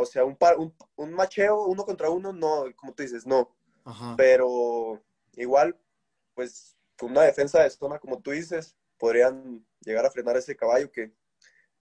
o 0.00 0.06
sea, 0.06 0.24
un, 0.24 0.34
par, 0.34 0.58
un, 0.58 0.74
un, 0.96 1.12
macheo 1.12 1.64
uno 1.64 1.84
contra 1.84 2.08
uno, 2.08 2.32
no, 2.32 2.64
como 2.74 2.94
tú 2.94 3.02
dices, 3.02 3.26
no. 3.26 3.54
Pero 4.16 5.02
igual, 5.36 5.78
pues 6.34 6.76
con 6.98 7.10
una 7.10 7.22
defensa 7.22 7.62
de 7.62 7.70
zona, 7.70 7.98
como 7.98 8.20
tú 8.20 8.30
dices, 8.30 8.76
podrían 8.98 9.66
llegar 9.80 10.06
a 10.06 10.10
frenar 10.10 10.36
ese 10.36 10.56
caballo 10.56 10.90
que 10.90 11.12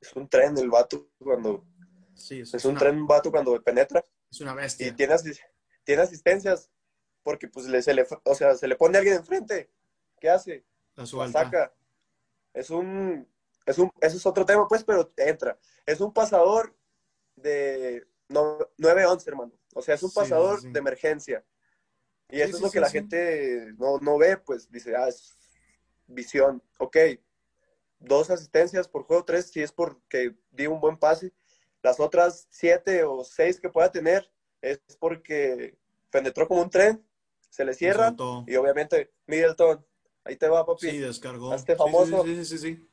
es 0.01 0.13
un 0.15 0.27
tren 0.27 0.57
el 0.57 0.69
vato 0.69 1.09
cuando... 1.17 1.65
Sí, 2.13 2.41
es, 2.41 2.65
un 2.65 2.75
tren 2.75 3.07
vato 3.07 3.31
cuando 3.31 3.61
penetra. 3.63 4.03
Es 4.29 4.41
una 4.41 4.53
bestia. 4.53 4.87
Y 4.87 4.91
tiene, 4.91 5.15
tiene 5.85 6.01
asistencias 6.01 6.69
porque 7.23 7.47
pues 7.47 7.67
le, 7.67 7.81
se 7.81 7.93
le, 7.93 8.05
o 8.23 8.35
sea, 8.35 8.55
se 8.55 8.67
le 8.67 8.75
pone 8.75 8.97
a 8.97 8.99
alguien 8.99 9.17
enfrente. 9.17 9.69
¿Qué 10.19 10.29
hace? 10.29 10.65
La, 10.95 11.05
saca. 11.05 11.73
Es 12.53 12.69
un, 12.69 13.25
es 13.65 13.77
un, 13.77 13.89
eso 14.01 14.17
es 14.17 14.25
otro 14.25 14.45
tema, 14.45 14.67
pues, 14.67 14.83
pero 14.83 15.13
entra. 15.15 15.57
Es 15.85 16.01
un 16.01 16.11
pasador 16.11 16.75
de 17.41 18.07
no, 18.29 18.59
9-11, 18.77 19.27
hermano. 19.27 19.51
O 19.73 19.81
sea, 19.81 19.95
es 19.95 20.03
un 20.03 20.11
pasador 20.11 20.61
de 20.61 20.79
emergencia. 20.79 21.43
Y 22.29 22.41
eso 22.41 22.57
es 22.57 22.61
lo 22.61 22.69
que 22.69 22.79
la 22.79 22.89
gente 22.89 23.73
no, 23.77 24.17
ve, 24.17 24.37
pues 24.37 24.69
dice, 24.71 24.95
ah, 24.95 25.07
es 25.07 25.35
visión. 26.07 26.61
Ok, 26.77 26.97
dos 27.99 28.29
asistencias 28.29 28.87
por 28.87 29.03
juego, 29.03 29.25
tres, 29.25 29.47
si 29.47 29.61
es 29.61 29.71
porque 29.71 30.35
di 30.51 30.67
un 30.67 30.79
buen 30.79 30.97
pase. 30.97 31.33
Las 31.81 31.99
otras 31.99 32.47
siete 32.51 33.03
o 33.03 33.23
seis 33.23 33.59
que 33.59 33.69
pueda 33.69 33.91
tener 33.91 34.29
es 34.61 34.79
porque 34.99 35.77
penetró 36.11 36.47
como 36.47 36.61
un 36.61 36.69
tren, 36.69 37.03
se 37.49 37.65
le 37.65 37.73
cierra 37.73 38.13
y 38.45 38.55
obviamente 38.57 39.11
Middleton, 39.25 39.83
ahí 40.23 40.35
te 40.35 40.49
va, 40.49 40.65
papi. 40.65 40.89
Sí, 40.89 40.97
descargó. 40.97 41.53
Este 41.53 41.75
famoso. 41.75 42.23
Sí, 42.25 42.45
sí, 42.45 42.57
sí. 42.57 42.89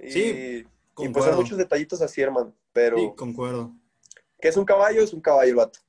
Y, 0.00 0.66
sí, 0.98 1.04
y 1.04 1.08
pues 1.08 1.26
hay 1.26 1.34
muchos 1.34 1.58
detallitos 1.58 2.00
así, 2.02 2.20
hermano. 2.20 2.54
Pero. 2.72 2.96
Sí, 2.98 3.10
concuerdo. 3.16 3.72
Que 4.40 4.48
es 4.48 4.56
un 4.56 4.64
caballo, 4.64 5.02
es 5.02 5.12
un 5.12 5.20
caballo 5.20 5.50
el 5.50 5.56
vato. 5.56 5.80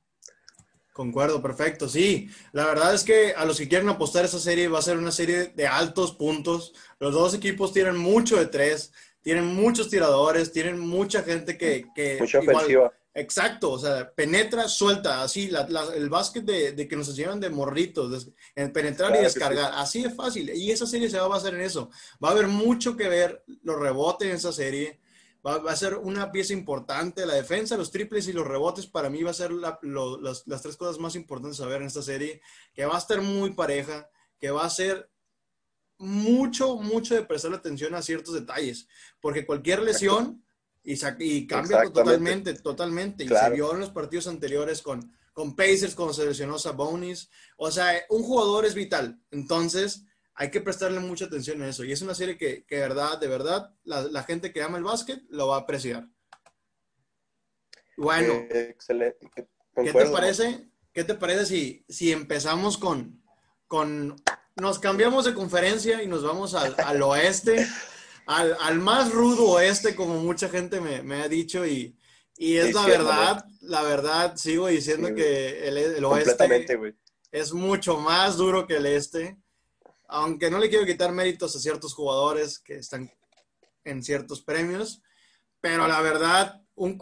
Concuerdo, 0.92 1.40
perfecto. 1.40 1.88
Sí, 1.88 2.28
la 2.52 2.66
verdad 2.66 2.92
es 2.94 3.04
que 3.04 3.32
a 3.34 3.44
los 3.44 3.58
que 3.58 3.68
quieren 3.68 3.88
apostar 3.88 4.24
esa 4.24 4.40
serie 4.40 4.68
va 4.68 4.80
a 4.80 4.82
ser 4.82 4.98
una 4.98 5.12
serie 5.12 5.46
de 5.46 5.66
altos 5.66 6.12
puntos. 6.12 6.74
Los 6.98 7.14
dos 7.14 7.32
equipos 7.32 7.72
tienen 7.72 7.96
mucho 7.96 8.36
de 8.36 8.46
tres, 8.46 8.92
tienen 9.22 9.46
muchos 9.46 9.88
tiradores, 9.88 10.52
tienen 10.52 10.78
mucha 10.78 11.22
gente 11.22 11.56
que... 11.56 11.86
que 11.94 12.18
Mucha 12.20 12.40
ofensiva. 12.40 12.92
Exacto, 13.12 13.72
o 13.72 13.78
sea, 13.78 14.12
penetra, 14.12 14.68
suelta, 14.68 15.22
así, 15.22 15.50
el 15.96 16.08
básquet 16.08 16.44
de, 16.44 16.86
que 16.86 16.96
nos 16.96 17.08
enseñaron 17.08 17.40
de 17.40 17.50
morritos, 17.50 18.28
en 18.54 18.72
penetrar 18.72 19.16
y 19.16 19.22
descargar, 19.22 19.72
así 19.74 20.02
de 20.02 20.10
fácil. 20.10 20.50
Y 20.54 20.70
esa 20.70 20.86
serie 20.86 21.10
se 21.10 21.18
va 21.18 21.24
a 21.24 21.28
basar 21.28 21.54
en 21.54 21.62
eso. 21.62 21.90
Va 22.22 22.28
a 22.28 22.32
haber 22.32 22.46
mucho 22.46 22.96
que 22.96 23.08
ver 23.08 23.42
los 23.62 23.80
rebotes 23.80 24.28
en 24.28 24.36
esa 24.36 24.52
serie 24.52 24.99
va, 25.46 25.70
a 25.70 25.76
ser 25.76 25.96
una 25.96 26.30
pieza 26.30 26.52
importante. 26.52 27.26
La 27.26 27.34
defensa, 27.34 27.76
los 27.76 27.90
triples 27.90 28.28
y 28.28 28.32
los 28.32 28.46
rebotes 28.46 28.86
para 28.86 29.10
mí 29.10 29.22
va 29.22 29.30
a 29.30 29.34
ser 29.34 29.52
las, 29.52 29.78
las, 30.46 30.62
tres 30.62 30.76
cosas 30.76 30.98
más 30.98 31.14
importantes 31.14 31.60
a 31.60 31.66
ver 31.66 31.80
en 31.80 31.88
esta 31.88 32.02
serie, 32.02 32.40
que 32.74 32.84
va 32.84 32.96
a 32.96 32.98
estar 32.98 33.20
muy 33.20 33.52
pareja, 33.52 34.08
que 34.38 34.50
va 34.50 34.64
a 34.64 34.70
ser 34.70 35.10
mucho, 35.98 36.76
mucho 36.76 37.14
de 37.14 37.22
prestar 37.22 37.52
atención 37.52 37.94
a 37.94 38.02
ciertos 38.02 38.34
detalles, 38.34 38.88
porque 39.20 39.44
cualquier 39.44 39.82
lesión 39.82 40.42
y, 40.82 40.98
y 41.18 41.46
cambia 41.46 41.82
totalmente, 41.84 42.54
totalmente. 42.54 43.24
Y 43.24 43.28
se 43.28 43.50
vio 43.50 43.72
en 43.74 43.80
los 43.80 43.90
partidos 43.90 44.26
anteriores 44.26 44.80
con, 44.82 45.12
con 45.32 45.54
Pacers 45.54 45.94
cuando 45.94 46.14
se 46.14 46.26
lesionó 46.26 46.58
Sabonis. 46.58 47.30
O 47.56 47.70
sea, 47.70 47.92
un 48.08 48.22
jugador 48.22 48.64
es 48.64 48.74
vital. 48.74 49.20
Entonces, 49.30 50.04
hay 50.40 50.50
que 50.50 50.62
prestarle 50.62 51.00
mucha 51.00 51.26
atención 51.26 51.60
a 51.60 51.68
eso. 51.68 51.84
Y 51.84 51.92
es 51.92 52.00
una 52.00 52.14
serie 52.14 52.38
que, 52.38 52.64
que 52.64 52.76
verdad, 52.76 53.20
de 53.20 53.28
verdad, 53.28 53.74
la, 53.84 54.22
gente 54.22 54.54
que 54.54 54.62
ama 54.62 54.78
el 54.78 54.84
básquet 54.84 55.22
lo 55.28 55.48
va 55.48 55.56
a 55.56 55.60
apreciar. 55.60 56.08
Bueno. 57.98 58.32
Eh, 58.48 58.68
excelente. 58.70 59.30
¿Qué 59.34 59.92
te 59.92 60.06
parece? 60.06 60.70
¿Qué 60.94 61.04
te 61.04 61.12
parece 61.12 61.44
si, 61.44 61.84
si 61.90 62.10
empezamos 62.10 62.78
con, 62.78 63.22
con... 63.66 64.16
Nos 64.56 64.78
cambiamos 64.78 65.26
de 65.26 65.34
conferencia 65.34 66.02
y 66.02 66.06
nos 66.06 66.24
vamos 66.24 66.54
al, 66.54 66.74
al 66.78 67.02
oeste, 67.02 67.66
al, 68.26 68.56
al, 68.60 68.78
más 68.78 69.12
rudo 69.12 69.44
oeste, 69.44 69.94
como 69.94 70.20
mucha 70.20 70.48
gente 70.48 70.80
me, 70.80 71.02
me 71.02 71.16
ha 71.16 71.28
dicho, 71.28 71.66
y, 71.66 71.98
Y 72.38 72.56
es 72.56 72.72
la 72.72 72.86
verdad, 72.86 73.44
la 73.60 73.82
verdad, 73.82 74.36
sigo 74.36 74.68
diciendo 74.68 75.14
que 75.14 75.68
el, 75.68 75.76
el 75.76 76.04
oeste 76.06 76.66
es 77.30 77.52
mucho 77.52 77.98
más 77.98 78.38
duro 78.38 78.66
que 78.66 78.76
el 78.76 78.86
este. 78.86 79.36
Aunque 80.10 80.50
no 80.50 80.58
le 80.58 80.68
quiero 80.68 80.86
quitar 80.86 81.12
méritos 81.12 81.54
a 81.54 81.60
ciertos 81.60 81.94
jugadores 81.94 82.58
que 82.58 82.76
están 82.76 83.10
en 83.84 84.02
ciertos 84.02 84.42
premios, 84.42 85.02
pero 85.60 85.86
la 85.86 86.00
verdad, 86.00 86.62
un 86.74 86.98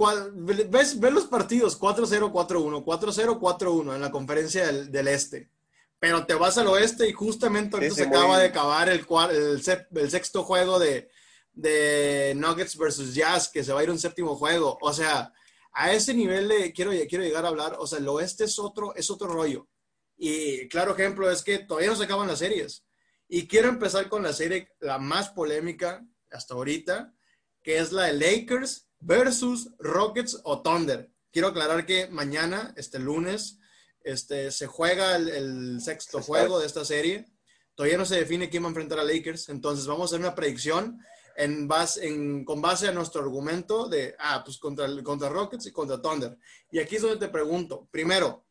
ves, 0.71 0.99
ves 0.99 1.13
los 1.13 1.27
partidos 1.27 1.79
4-0, 1.79 2.33
4-1, 2.33 2.85
4-0, 2.85 3.39
4-1 3.39 3.95
en 3.95 4.01
la 4.01 4.11
conferencia 4.11 4.67
del, 4.67 4.91
del, 4.91 5.09
este, 5.09 5.51
pero 5.99 6.27
te 6.27 6.35
vas 6.35 6.59
al 6.59 6.69
oeste 6.69 7.09
y 7.09 7.13
justamente 7.13 7.77
ahorita 7.77 7.95
se 7.95 8.03
acaba 8.05 8.39
de 8.39 8.47
acabar 8.47 8.89
el, 8.89 9.07
el, 9.31 9.63
el 9.97 10.11
sexto 10.11 10.45
juego 10.45 10.79
de, 10.79 11.11
de 11.53 12.35
Nuggets 12.37 12.77
versus 12.77 13.15
Jazz, 13.15 13.49
que 13.49 13.65
se 13.65 13.73
va 13.73 13.81
a 13.81 13.83
ir 13.83 13.91
un 13.91 13.99
séptimo 13.99 14.37
juego. 14.37 14.79
O 14.81 14.93
sea, 14.93 15.33
a 15.73 15.93
ese 15.93 16.15
nivel 16.15 16.49
de, 16.49 16.73
quiero, 16.73 16.93
quiero 17.09 17.25
llegar 17.25 17.45
a 17.45 17.49
hablar, 17.49 17.77
o 17.79 17.87
sea, 17.87 17.99
el 17.99 18.09
oeste 18.09 18.45
es 18.45 18.59
otro, 18.59 18.95
es 18.95 19.11
otro 19.11 19.29
rollo. 19.29 19.69
Y 20.17 20.69
claro 20.69 20.93
ejemplo 20.93 21.31
es 21.31 21.43
que 21.43 21.61
todavía 21.61 21.91
no 21.91 21.97
se 21.97 22.05
acaban 22.05 22.29
las 22.29 22.39
series. 22.39 22.85
Y 23.29 23.47
quiero 23.47 23.69
empezar 23.69 24.09
con 24.09 24.23
la 24.23 24.33
serie, 24.33 24.73
la 24.81 24.99
más 24.99 25.29
polémica 25.29 26.03
hasta 26.31 26.55
ahorita, 26.55 27.15
que 27.63 27.79
es 27.79 27.93
la 27.93 28.05
de 28.05 28.15
Lakers 28.15 28.89
versus 29.01 29.71
Rockets 29.79 30.41
o 30.45 30.63
Thunder. 30.63 31.11
Quiero 31.31 31.49
aclarar 31.49 31.85
que 31.85 32.09
mañana, 32.09 32.73
este 32.77 32.99
lunes, 32.99 33.59
este, 34.01 34.51
se 34.51 34.67
juega 34.67 35.17
el, 35.17 35.81
sexto 35.83 36.23
juego 36.23 36.59
de 36.59 36.67
esta 36.67 36.87
serie. 36.87 37.27
Todavía 37.75 37.99
no 37.99 38.07
se 38.07 38.17
define 38.17 38.49
quién 38.49 38.63
va 38.63 38.69
a 38.69 38.71
enfrentar 38.71 38.99
a 38.99 39.05
Lakers, 39.05 39.51
entonces 39.51 39.87
vamos 39.87 40.05
a 40.05 40.07
hacer 40.07 40.21
una 40.21 40.35
predicción 40.35 40.99
en 41.37 41.69
base, 41.69 42.09
en, 42.09 42.45
con 42.47 42.63
base 42.63 42.89
a 42.89 42.93
nuestro 42.93 43.21
argumento 43.21 43.89
de, 43.89 44.17
ah, 44.19 44.43
pues 44.43 44.59
contra, 44.59 44.89
contra 45.03 45.29
Rockets 45.29 45.67
y 45.67 45.73
contra 45.73 46.01
Thunder. 46.01 46.37
Y 46.71 46.79
aquí 46.79 46.97
es 46.97 47.03
donde 47.03 47.19
te 47.19 47.29
pregunto, 47.31 47.87
primero, 47.91 48.48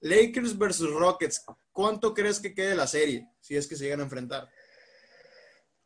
Lakers 0.00 0.56
versus 0.56 0.90
Rockets, 0.92 1.44
¿cuánto 1.72 2.14
crees 2.14 2.40
que 2.40 2.54
quede 2.54 2.74
la 2.74 2.86
serie 2.86 3.28
si 3.40 3.56
es 3.56 3.66
que 3.66 3.76
se 3.76 3.84
llegan 3.84 4.00
a 4.00 4.04
enfrentar? 4.04 4.48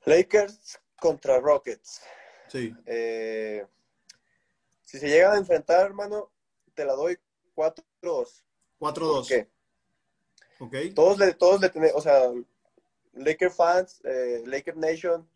Lakers 0.04 0.78
contra 1.00 1.40
Rockets. 1.40 2.02
Sí. 2.48 2.72
Eh, 2.86 3.66
si 4.82 4.98
se 4.98 5.08
llegan 5.08 5.32
a 5.32 5.38
enfrentar, 5.38 5.86
hermano, 5.86 6.30
te 6.74 6.84
la 6.84 6.92
doy 6.92 7.18
4-2. 7.56 8.44
4-2. 8.78 9.28
qué? 9.28 9.50
Ok. 10.60 10.76
Todos 10.94 11.18
le, 11.18 11.34
todos 11.34 11.60
le 11.60 11.68
tenemos, 11.68 11.96
o 11.96 12.00
sea, 12.00 12.30
Laker 13.14 13.50
fans, 13.50 14.00
eh, 14.04 14.42
Laker 14.46 14.76
Nation, 14.76 15.28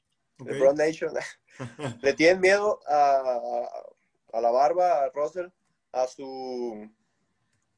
LeBron 0.44 0.76
Nation, 0.76 1.12
le 2.02 2.12
tienen 2.14 2.40
miedo 2.40 2.80
a, 2.86 3.68
a, 4.32 4.40
la 4.40 4.50
barba, 4.50 5.04
a 5.04 5.10
Russell, 5.10 5.48
a 5.92 6.06
su, 6.06 6.88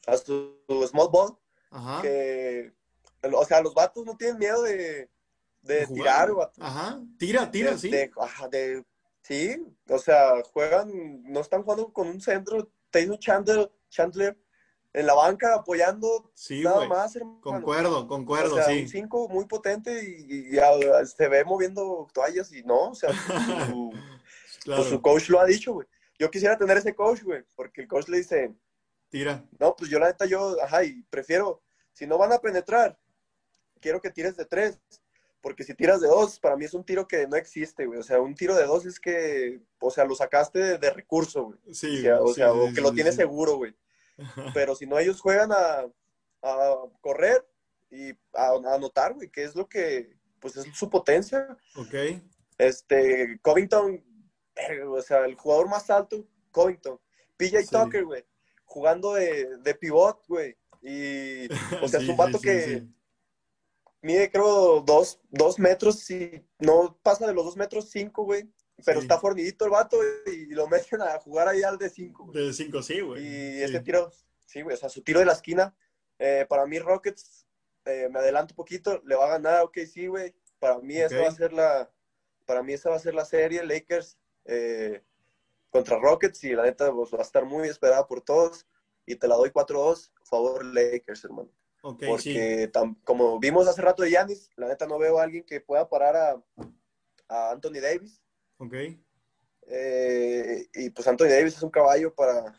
a 0.07 0.17
su 0.17 0.57
small 0.89 1.09
ball. 1.11 1.39
Ajá. 1.71 2.03
Que, 2.03 2.73
o 3.33 3.45
sea, 3.45 3.61
los 3.61 3.75
vatos 3.75 4.05
no 4.05 4.17
tienen 4.17 4.39
miedo 4.39 4.63
de, 4.63 5.09
de, 5.63 5.87
tirar. 5.87 6.31
Ajá, 6.59 7.01
tira, 7.19 7.51
tira, 7.51 7.77
sí. 7.77 7.91
ajá, 8.17 8.49
de, 8.49 8.85
sí, 9.23 9.57
o 9.89 9.99
sea, 9.99 10.43
juegan, 10.53 11.23
no 11.25 11.41
están 11.41 11.63
jugando 11.63 11.93
con 11.93 12.09
un 12.09 12.21
centro, 12.21 12.71
Taylor 12.91 13.19
Chandler, 13.19 13.71
Chandler 13.89 14.37
en 14.93 15.07
la 15.07 15.15
banca 15.15 15.55
apoyando 15.55 16.31
sí, 16.35 16.63
nada 16.63 16.87
más, 16.87 17.15
hermano. 17.15 17.41
Concuerdo, 17.41 18.09
concuerdo, 18.09 18.55
o 18.55 18.57
sea, 18.57 18.67
sí. 18.67 18.83
Un 18.83 18.89
5 18.89 19.29
muy 19.29 19.45
potente 19.45 20.03
y, 20.05 20.51
se 21.17 21.29
ve 21.29 21.45
moviendo 21.45 22.09
toallas 22.13 22.53
y 22.53 22.63
no, 22.63 22.91
o 22.91 22.95
sea, 22.95 23.11
su, 23.69 23.93
pues 24.65 24.89
su 24.89 25.01
coach 25.01 25.29
lo 25.29 25.41
ha 25.41 25.47
dicho, 25.47 25.75
güey. 25.75 25.87
Yo 26.19 26.31
quisiera 26.31 26.59
tener 26.59 26.77
ese 26.77 26.95
coach, 26.95 27.23
güey, 27.23 27.43
porque 27.55 27.83
el 27.83 27.89
coach 27.89 28.09
le 28.09 28.19
dice, 28.19 28.53
tira. 29.11 29.45
No, 29.59 29.77
pues 29.77 29.91
yo 29.91 29.99
la 29.99 30.07
neta, 30.07 30.25
yo, 30.25 30.57
ajá, 30.63 30.85
y 30.85 31.03
prefiero, 31.11 31.63
si 31.93 32.07
no 32.07 32.17
van 32.17 32.33
a 32.33 32.39
penetrar, 32.39 32.99
quiero 33.81 34.01
que 34.01 34.11
tires 34.11 34.37
de 34.37 34.47
tres, 34.47 34.81
porque 35.41 35.65
si 35.65 35.75
tiras 35.75 36.01
de 36.01 36.09
dos, 36.09 36.39
para 36.39 36.57
mí 36.57 36.65
es 36.65 36.75
un 36.75 36.85
tiro 36.85 37.09
que 37.09 37.27
no 37.27 37.37
existe, 37.37 37.87
güey. 37.87 37.99
O 37.99 38.03
sea, 38.03 38.21
un 38.21 38.35
tiro 38.35 38.55
de 38.55 38.67
dos 38.67 38.85
es 38.87 39.01
que, 39.01 39.61
o 39.79 39.91
sea, 39.91 40.05
lo 40.05 40.15
sacaste 40.15 40.79
de, 40.79 40.91
recurso, 40.91 41.45
güey. 41.45 41.59
Sí, 41.73 42.07
o 42.09 42.33
sea, 42.33 42.53
o, 42.53 42.73
que 42.73 42.81
lo 42.81 42.93
tienes 42.93 43.17
seguro, 43.17 43.57
güey. 43.57 43.75
Pero 44.55 44.75
si 44.75 44.87
no, 44.87 44.99
ellos 44.99 45.21
juegan 45.21 45.51
a, 45.53 45.87
correr 47.01 47.47
y 47.91 48.11
a, 48.35 48.53
anotar, 48.75 49.15
güey, 49.15 49.31
que 49.31 49.45
es 49.45 49.55
lo 49.55 49.69
que, 49.69 50.17
pues 50.41 50.57
es 50.57 50.67
su 50.77 50.91
potencia. 50.91 51.57
Ok. 51.77 51.95
Este, 52.59 53.39
Covington, 53.41 54.05
o 54.89 55.01
sea, 55.01 55.25
el 55.25 55.35
jugador 55.35 55.69
más 55.69 55.89
alto, 55.89 56.27
Covington. 56.51 57.01
PJ 57.39 57.65
Tucker, 57.71 58.05
güey, 58.05 58.25
jugando 58.71 59.15
de, 59.15 59.59
de 59.59 59.75
pivot, 59.75 60.25
güey. 60.29 60.57
Y, 60.81 61.53
o 61.83 61.89
sea, 61.89 62.01
es 62.01 62.09
un 62.09 62.17
vato 62.17 62.41
que 62.41 62.87
mide, 64.01 64.31
creo, 64.31 64.81
dos, 64.81 65.21
dos 65.29 65.59
metros, 65.59 66.09
y 66.11 66.43
no 66.61 66.99
pasa 67.03 67.27
de 67.27 67.35
los 67.35 67.45
dos 67.45 67.57
metros 67.57 67.91
cinco, 67.91 68.25
güey. 68.25 68.49
Pero 68.83 69.01
está 69.01 69.19
fornidito 69.19 69.67
el 69.67 69.73
vato 69.73 69.99
y 70.25 70.47
lo 70.55 70.67
meten 70.67 71.03
a 71.03 71.19
jugar 71.21 71.49
ahí 71.49 71.63
al 71.63 71.77
de 71.77 71.91
5. 71.91 72.31
De 72.33 72.51
5, 72.51 72.83
sí, 72.83 73.01
güey. 73.01 73.23
Y 73.23 73.63
ese 73.63 73.81
tiro, 73.81 74.11
sí, 74.47 74.63
güey, 74.63 74.75
o 74.75 74.79
sea, 74.79 74.89
su 74.89 75.03
tiro 75.03 75.21
de 75.21 75.27
la 75.27 75.35
esquina, 75.35 75.77
eh, 76.19 76.47
para 76.49 76.65
mí 76.65 76.79
Rockets, 76.79 77.47
eh, 77.85 78.09
me 78.11 78.21
adelanto 78.21 78.55
un 78.55 78.57
poquito, 78.57 79.03
le 79.05 79.17
va 79.17 79.27
a 79.27 79.39
ganar, 79.39 79.65
ok, 79.65 79.81
sí, 79.81 80.07
güey. 80.07 80.35
Para 80.59 80.79
mí 80.79 80.97
esa 80.97 81.21
va 81.21 81.29
a 81.29 81.33
ser 81.33 81.53
la, 81.53 81.91
para 82.47 82.63
mí 82.63 82.73
esa 82.73 82.89
va 82.89 82.97
a 82.97 83.01
ser 83.01 83.15
la 83.15 83.27
serie, 83.27 83.63
Lakers 83.65 84.19
eh, 84.47 85.03
contra 85.71 85.99
Rockets 85.99 86.45
y 86.45 86.53
la 86.53 86.65
neta 86.65 86.93
pues, 86.93 87.13
va 87.13 87.19
a 87.19 87.23
estar 87.23 87.45
muy 87.45 87.69
esperada 87.69 88.07
por 88.07 88.21
todos 88.21 88.67
y 89.07 89.17
te 89.17 89.27
la 89.27 89.37
doy 89.37 89.51
4-2, 89.51 90.13
favor 90.25 90.65
Lakers, 90.65 91.25
hermano. 91.25 91.51
Okay, 91.83 92.09
Porque 92.09 92.71
como 93.05 93.39
vimos 93.39 93.67
hace 93.67 93.81
rato 93.81 94.03
de 94.03 94.11
Yanis, 94.11 94.51
la 94.57 94.69
neta 94.69 94.87
no 94.87 94.99
veo 94.99 95.19
a 95.19 95.23
alguien 95.23 95.45
que 95.45 95.63
pueda 95.63 95.89
parar 95.89 96.15
a, 96.17 96.43
a 97.29 97.51
Anthony 97.53 97.81
Davis 97.81 98.23
Ok. 98.61 98.75
Eh, 99.69 100.69
y 100.75 100.91
pues 100.91 101.09
Anthony 101.09 101.29
Davis 101.29 101.57
es 101.57 101.63
un 101.63 101.71
caballo 101.71 102.15
para, 102.15 102.55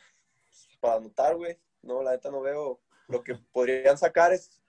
para 0.79 0.95
anotar, 0.95 1.35
güey. 1.35 1.59
No, 1.83 2.01
la 2.01 2.11
neta 2.11 2.31
no 2.31 2.41
veo. 2.41 2.81
Lo 3.07 3.23
que 3.23 3.35
podrían 3.53 3.97
sacar 3.99 4.33
es, 4.33 4.59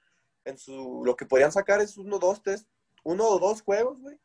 en 0.45 0.59
su, 0.59 1.03
lo 1.05 1.17
que 1.17 1.25
podrían 1.25 1.51
sacar 1.51 1.81
es 1.81 1.97
uno, 1.97 2.19
dos, 2.19 2.43
tres, 2.43 2.67
uno 3.03 3.27
o 3.27 3.39
dos 3.39 3.63
juegos, 3.63 3.99
güey. 3.99 4.21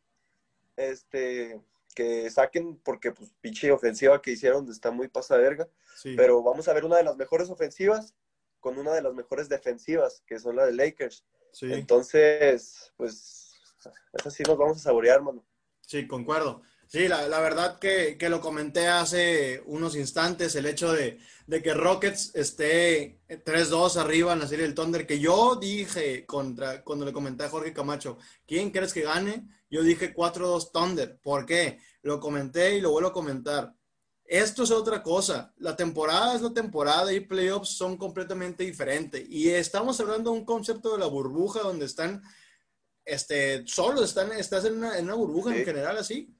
Este, 0.75 1.61
que 1.97 2.29
saquen, 2.29 2.79
porque 2.83 3.11
pues 3.11 3.33
pinche 3.41 3.71
ofensiva 3.71 4.21
que 4.21 4.29
hicieron 4.29 4.69
está 4.69 4.91
muy 4.91 5.07
pasa 5.07 5.35
verga. 5.35 5.67
Pero 6.03 6.43
vamos 6.43 6.67
a 6.67 6.73
ver 6.73 6.85
una 6.85 6.97
de 6.97 7.03
las 7.03 7.17
mejores 7.17 7.49
ofensivas 7.49 8.13
con 8.59 8.77
una 8.77 8.93
de 8.93 9.01
las 9.01 9.15
mejores 9.15 9.49
defensivas, 9.49 10.21
que 10.27 10.37
son 10.37 10.57
la 10.57 10.67
de 10.67 10.73
Lakers. 10.73 11.25
Entonces, 11.59 12.93
pues, 12.97 13.55
eso 14.13 14.29
sí 14.29 14.43
nos 14.43 14.59
vamos 14.59 14.77
a 14.77 14.81
saborear, 14.81 15.23
mano. 15.23 15.43
Sí, 15.87 16.07
concuerdo. 16.07 16.61
Sí, 16.87 17.07
la, 17.07 17.27
la 17.27 17.41
verdad 17.41 17.79
que, 17.79 18.17
que, 18.17 18.29
lo 18.29 18.39
comenté 18.39 18.87
hace 18.87 19.61
unos 19.65 19.95
instantes, 19.95 20.55
el 20.55 20.65
hecho 20.65 20.93
de, 20.93 21.19
de 21.45 21.61
que 21.61 21.73
Rockets 21.73 22.31
esté 22.33 23.19
3-2 23.27 23.97
arriba 23.97 24.31
en 24.31 24.39
la 24.39 24.47
serie 24.47 24.65
del 24.65 24.73
Thunder, 24.73 25.05
que 25.05 25.19
yo 25.19 25.55
dije 25.55 26.25
contra, 26.25 26.83
cuando 26.83 27.05
le 27.05 27.11
comenté 27.11 27.43
a 27.43 27.49
Jorge 27.49 27.73
Camacho, 27.73 28.17
¿quién 28.45 28.71
crees 28.71 28.93
que 28.93 29.01
gane? 29.01 29.47
Yo 29.69 29.83
dije 29.83 30.13
4-2 30.13 30.71
Thunder. 30.71 31.19
¿Por 31.21 31.45
qué? 31.45 31.79
Lo 32.03 32.19
comenté 32.19 32.77
y 32.77 32.81
lo 32.81 32.91
vuelvo 32.91 33.09
a 33.09 33.13
comentar. 33.13 33.73
Esto 34.23 34.63
es 34.63 34.71
otra 34.71 35.03
cosa. 35.03 35.53
La 35.57 35.75
temporada 35.75 36.35
es 36.35 36.41
la 36.41 36.53
temporada 36.53 37.11
y 37.13 37.21
playoffs 37.21 37.69
son 37.69 37.97
completamente 37.97 38.65
diferentes. 38.65 39.25
Y 39.29 39.49
estamos 39.49 39.99
hablando 39.99 40.31
de 40.31 40.39
un 40.39 40.45
concepto 40.45 40.93
de 40.93 40.99
la 40.99 41.07
burbuja 41.07 41.61
donde 41.61 41.85
están, 41.85 42.21
este, 43.05 43.65
solo 43.67 44.03
están, 44.03 44.33
estás 44.33 44.65
en 44.65 44.77
una, 44.77 44.97
en 44.97 45.05
una 45.05 45.15
burbuja 45.15 45.55
en 45.55 45.65
general 45.65 45.97
así. 45.97 46.36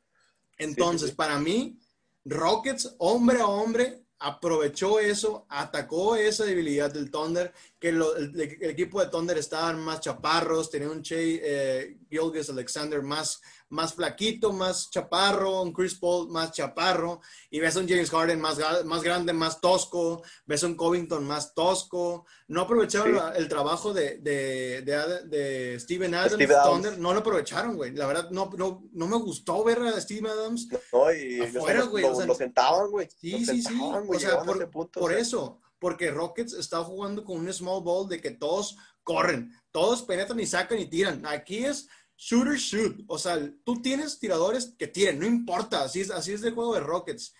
Entonces, 0.57 1.11
para 1.11 1.39
mí, 1.39 1.79
Rockets, 2.25 2.95
hombre 2.97 3.39
a 3.39 3.47
hombre, 3.47 4.03
aprovechó 4.19 4.99
eso, 4.99 5.45
atacó 5.49 6.15
esa 6.15 6.45
debilidad 6.45 6.91
del 6.91 7.11
Thunder, 7.11 7.53
que 7.79 7.89
el, 7.89 8.59
equipo 8.61 8.99
de 8.99 9.07
Thunder 9.07 9.37
estaban 9.37 9.79
más 9.79 10.01
chaparros, 10.01 10.69
tenía 10.69 10.89
un 10.89 11.03
Che 11.03 11.39
eh, 11.43 11.97
Gilgis 12.09 12.49
Alexander 12.49 13.01
más, 13.01 13.41
más 13.69 13.93
flaquito, 13.93 14.53
más 14.53 14.89
chaparro, 14.89 15.61
un 15.61 15.73
Chris 15.73 15.95
Paul 15.95 16.29
más 16.29 16.51
chaparro, 16.51 17.21
y 17.49 17.59
ves 17.59 17.75
un 17.75 17.87
James 17.87 18.09
Harden 18.09 18.39
más, 18.39 18.57
más 18.85 19.03
grande, 19.03 19.33
más 19.33 19.61
tosco, 19.61 20.23
ves 20.45 20.63
un 20.63 20.75
Covington 20.75 21.25
más 21.25 21.53
tosco. 21.53 22.25
No 22.47 22.61
aprovecharon 22.61 23.19
el 23.35 23.47
trabajo 23.47 23.93
de, 23.93 24.17
de, 24.19 24.81
de, 24.81 25.79
Steven 25.79 26.15
Adams, 26.15 26.37
Thunder, 26.63 26.97
no 26.97 27.13
lo 27.13 27.19
aprovecharon, 27.19 27.75
güey. 27.75 27.93
La 27.93 28.07
verdad, 28.07 28.29
no, 28.31 28.49
no, 28.57 28.83
no, 28.91 29.07
me 29.07 29.17
gustó 29.17 29.63
ver 29.63 29.79
a 29.79 29.99
Steven 29.99 30.27
Adams. 30.27 30.67
No, 30.93 31.13
y 31.13 31.41
afuera, 31.41 31.83
güey. 31.83 32.03
Lo, 32.03 32.35
sentaban, 32.35 32.89
güey. 32.89 33.09
Sí, 33.19 33.45
sí, 33.45 33.61
sí. 33.61 33.77
o 33.79 34.19
sea, 34.19 34.41
por, 34.41 34.91
por 34.91 35.13
eso 35.13 35.59
porque 35.79 36.11
Rockets 36.11 36.53
está 36.53 36.83
jugando 36.83 37.23
con 37.23 37.39
un 37.39 37.53
small 37.53 37.83
ball 37.83 38.07
de 38.07 38.21
que 38.21 38.31
todos 38.31 38.77
corren, 39.03 39.51
todos 39.77 40.01
penetran 40.01 40.39
y 40.39 40.47
sacan 40.47 40.79
y 40.79 40.87
tiran. 40.87 41.23
Aquí 41.27 41.63
es 41.63 41.87
shooter 42.17 42.55
shoot. 42.55 43.03
O 43.07 43.19
sea, 43.19 43.39
tú 43.63 43.79
tienes 43.79 44.17
tiradores 44.17 44.73
que 44.75 44.87
tiren, 44.87 45.19
no 45.19 45.27
importa, 45.27 45.83
así 45.83 46.01
es, 46.01 46.09
así 46.09 46.33
es 46.33 46.41
el 46.41 46.55
juego 46.55 46.73
de 46.73 46.79
Rockets. 46.79 47.35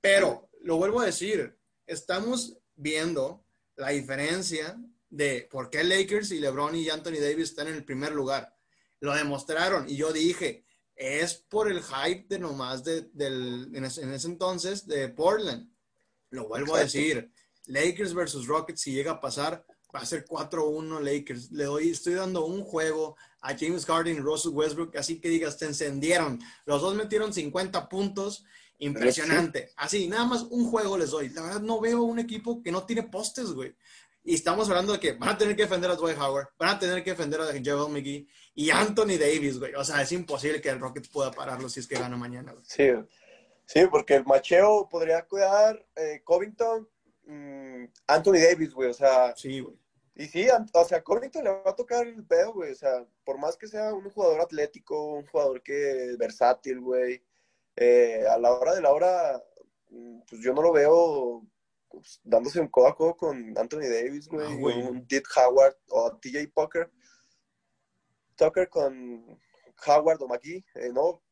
Pero 0.00 0.48
lo 0.62 0.78
vuelvo 0.78 1.00
a 1.00 1.04
decir, 1.04 1.54
estamos 1.86 2.56
viendo 2.76 3.44
la 3.76 3.90
diferencia 3.90 4.80
de 5.10 5.46
por 5.50 5.68
qué 5.68 5.84
Lakers 5.84 6.30
y 6.30 6.38
LeBron 6.38 6.74
y 6.76 6.88
Anthony 6.88 7.20
Davis 7.20 7.50
están 7.50 7.68
en 7.68 7.74
el 7.74 7.84
primer 7.84 8.12
lugar. 8.12 8.56
Lo 9.00 9.14
demostraron 9.14 9.86
y 9.86 9.96
yo 9.96 10.14
dije, 10.14 10.64
es 10.94 11.34
por 11.34 11.70
el 11.70 11.82
hype 11.82 12.24
de 12.26 12.38
nomás 12.38 12.84
de, 12.84 13.02
del, 13.12 13.70
en, 13.74 13.84
ese, 13.84 14.26
entonces 14.26 14.86
de 14.86 15.10
Portland. 15.10 15.70
Lo 16.30 16.48
vuelvo 16.48 16.74
a 16.74 16.80
decir, 16.80 17.30
Lakers 17.66 18.14
versus 18.14 18.46
Rockets, 18.46 18.80
si 18.80 18.92
llega 18.92 19.12
a 19.12 19.20
pasar, 19.20 19.66
va 19.96 20.02
a 20.02 20.06
ser 20.06 20.26
4-1 20.26 21.00
Lakers. 21.00 21.50
Le 21.52 21.64
doy, 21.64 21.90
estoy 21.90 22.14
dando 22.14 22.44
un 22.44 22.62
juego 22.62 23.16
a 23.40 23.56
James 23.56 23.86
Harden 23.86 24.16
y 24.16 24.20
Russell 24.20 24.52
Westbrook, 24.52 24.96
así 24.96 25.20
que 25.20 25.28
digas, 25.28 25.56
te 25.56 25.64
encendieron. 25.64 26.38
Los 26.66 26.82
dos 26.82 26.94
metieron 26.94 27.32
50 27.32 27.88
puntos, 27.88 28.44
impresionante. 28.78 29.70
Así, 29.76 30.06
nada 30.06 30.26
más 30.26 30.42
un 30.42 30.68
juego 30.68 30.98
les 30.98 31.10
doy. 31.10 31.30
La 31.30 31.42
verdad, 31.42 31.60
no 31.60 31.80
veo 31.80 32.02
un 32.02 32.18
equipo 32.18 32.62
que 32.62 32.70
no 32.70 32.84
tiene 32.84 33.04
postes, 33.04 33.52
güey. 33.52 33.74
Y 34.22 34.34
estamos 34.34 34.68
hablando 34.68 34.92
de 34.92 35.00
que 35.00 35.12
van 35.12 35.30
a 35.30 35.38
tener 35.38 35.56
que 35.56 35.62
defender 35.62 35.90
a 35.90 35.94
Dwight 35.94 36.18
Howard, 36.18 36.48
van 36.58 36.70
a 36.70 36.78
tener 36.78 37.02
que 37.02 37.10
defender 37.10 37.40
a 37.40 37.46
Joel 37.64 37.92
McGee 37.92 38.28
y 38.54 38.70
Anthony 38.70 39.16
Davis, 39.18 39.58
güey. 39.58 39.74
O 39.74 39.84
sea, 39.84 40.02
es 40.02 40.10
imposible 40.12 40.60
que 40.60 40.68
el 40.68 40.80
Rockets 40.80 41.08
pueda 41.08 41.30
pararlo 41.30 41.68
si 41.68 41.80
es 41.80 41.86
que 41.86 41.98
gana 41.98 42.16
mañana, 42.16 42.52
güey. 42.52 42.64
Sí, 42.66 42.88
sí, 43.64 43.86
porque 43.88 44.16
el 44.16 44.24
macheo 44.24 44.88
podría 44.90 45.22
cuidar 45.22 45.80
eh, 45.94 46.22
Covington, 46.24 46.88
mm, 47.24 47.84
Anthony 48.08 48.40
Davis, 48.42 48.74
güey. 48.74 48.90
O 48.90 48.94
sea, 48.94 49.32
sí, 49.36 49.60
güey. 49.60 49.76
Y 50.18 50.26
sí, 50.28 50.48
o 50.72 50.84
sea, 50.86 51.04
Covington 51.04 51.44
le 51.44 51.50
va 51.50 51.70
a 51.70 51.76
tocar 51.76 52.06
el 52.06 52.24
pedo, 52.24 52.54
güey. 52.54 52.72
O 52.72 52.74
sea, 52.74 53.06
por 53.22 53.38
más 53.38 53.54
que 53.56 53.68
sea 53.68 53.92
un 53.92 54.10
jugador 54.10 54.40
atlético, 54.40 55.12
un 55.12 55.26
jugador 55.26 55.62
que 55.62 56.16
versátil, 56.18 56.80
güey. 56.80 57.22
Eh, 57.76 58.24
a 58.26 58.38
la 58.38 58.52
hora 58.52 58.74
de 58.74 58.80
la 58.80 58.92
hora, 58.92 59.42
mm, 59.90 60.20
pues 60.26 60.40
yo 60.42 60.54
no 60.54 60.62
lo 60.62 60.72
veo 60.72 61.46
pues, 61.90 62.18
dándose 62.24 62.60
un 62.60 62.68
codo 62.68 62.88
a 62.88 62.96
codo 62.96 63.14
con 63.14 63.58
Anthony 63.58 63.88
Davis, 63.90 64.26
güey, 64.26 64.46
ah, 64.46 64.88
un 64.88 65.06
Did 65.06 65.24
Howard 65.36 65.76
o 65.90 66.16
TJ 66.16 66.48
Pucker. 66.48 66.90
Tucker 68.36 68.70
con 68.70 69.38
Howard 69.86 70.22
o 70.22 70.28
McGee, 70.28 70.64
eh, 70.76 70.90
no. 70.94 71.22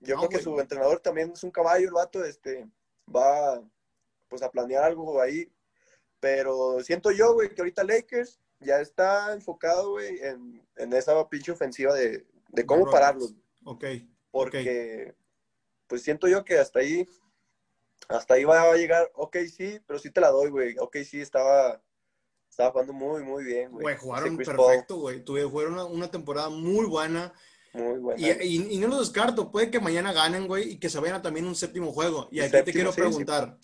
Yo 0.00 0.16
creo 0.16 0.28
que 0.28 0.38
su 0.38 0.60
entrenador 0.60 1.00
también 1.00 1.32
es 1.32 1.42
un 1.44 1.50
caballo, 1.50 1.86
el 1.86 1.94
vato, 1.94 2.22
este, 2.22 2.68
va 3.08 3.62
pues 4.28 4.42
a 4.42 4.50
planear 4.50 4.84
algo 4.84 5.18
ahí. 5.20 5.50
Pero 6.24 6.80
siento 6.82 7.10
yo, 7.10 7.34
güey, 7.34 7.50
que 7.50 7.60
ahorita 7.60 7.84
Lakers 7.84 8.40
ya 8.58 8.80
está 8.80 9.34
enfocado, 9.34 9.90
güey, 9.90 10.20
en, 10.22 10.66
en, 10.76 10.92
esa 10.94 11.28
pinche 11.28 11.52
ofensiva 11.52 11.92
de, 11.92 12.24
de 12.48 12.64
cómo 12.64 12.90
pararlos. 12.90 13.34
Ok. 13.62 13.84
Porque, 14.30 15.14
pues 15.86 16.00
siento 16.00 16.26
yo 16.26 16.42
que 16.42 16.58
hasta 16.58 16.78
ahí 16.78 17.06
hasta 18.08 18.34
ahí 18.34 18.44
va 18.44 18.62
a 18.62 18.74
llegar, 18.74 19.12
ok, 19.14 19.36
sí, 19.54 19.78
pero 19.86 19.98
sí 19.98 20.10
te 20.10 20.22
la 20.22 20.30
doy, 20.30 20.48
güey. 20.48 20.76
Ok, 20.78 20.96
sí, 21.04 21.20
estaba, 21.20 21.82
estaba 22.48 22.70
jugando 22.70 22.94
muy, 22.94 23.22
muy 23.22 23.44
bien, 23.44 23.70
güey. 23.70 23.82
Güey, 23.82 23.96
jugaron 23.98 24.34
perfecto, 24.38 24.96
güey. 24.96 25.22
Tuvieron 25.22 25.74
una, 25.74 25.84
una, 25.84 26.10
temporada 26.10 26.48
muy 26.48 26.86
buena. 26.86 27.34
Muy 27.74 27.98
buena. 27.98 28.42
Y, 28.42 28.74
y, 28.74 28.78
no 28.78 28.88
lo 28.88 29.00
descarto, 29.00 29.52
puede 29.52 29.70
que 29.70 29.78
mañana 29.78 30.14
ganen, 30.14 30.46
güey, 30.46 30.70
y 30.70 30.78
que 30.78 30.88
se 30.88 31.00
vayan 31.00 31.20
también 31.20 31.46
un 31.46 31.54
séptimo 31.54 31.92
juego. 31.92 32.28
Y 32.30 32.40
aquí 32.40 32.62
te 32.64 32.72
quiero 32.72 32.94
preguntar, 32.94 33.58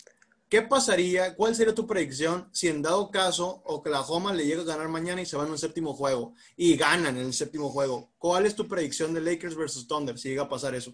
¿qué 0.51 0.61
pasaría, 0.61 1.33
cuál 1.33 1.55
sería 1.55 1.73
tu 1.73 1.87
predicción 1.87 2.49
si 2.51 2.67
en 2.67 2.81
dado 2.81 3.09
caso 3.09 3.61
Oklahoma 3.63 4.33
le 4.33 4.45
llega 4.45 4.63
a 4.63 4.65
ganar 4.65 4.89
mañana 4.89 5.21
y 5.21 5.25
se 5.25 5.37
van 5.37 5.47
a 5.47 5.51
un 5.51 5.57
séptimo 5.57 5.93
juego 5.93 6.33
y 6.57 6.75
ganan 6.75 7.15
en 7.15 7.27
el 7.27 7.33
séptimo 7.33 7.69
juego? 7.69 8.11
¿Cuál 8.17 8.45
es 8.45 8.53
tu 8.53 8.67
predicción 8.67 9.13
de 9.13 9.21
Lakers 9.21 9.55
versus 9.55 9.87
Thunder 9.87 10.19
si 10.19 10.27
llega 10.27 10.43
a 10.43 10.49
pasar 10.49 10.75
eso? 10.75 10.93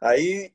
Ahí, 0.00 0.52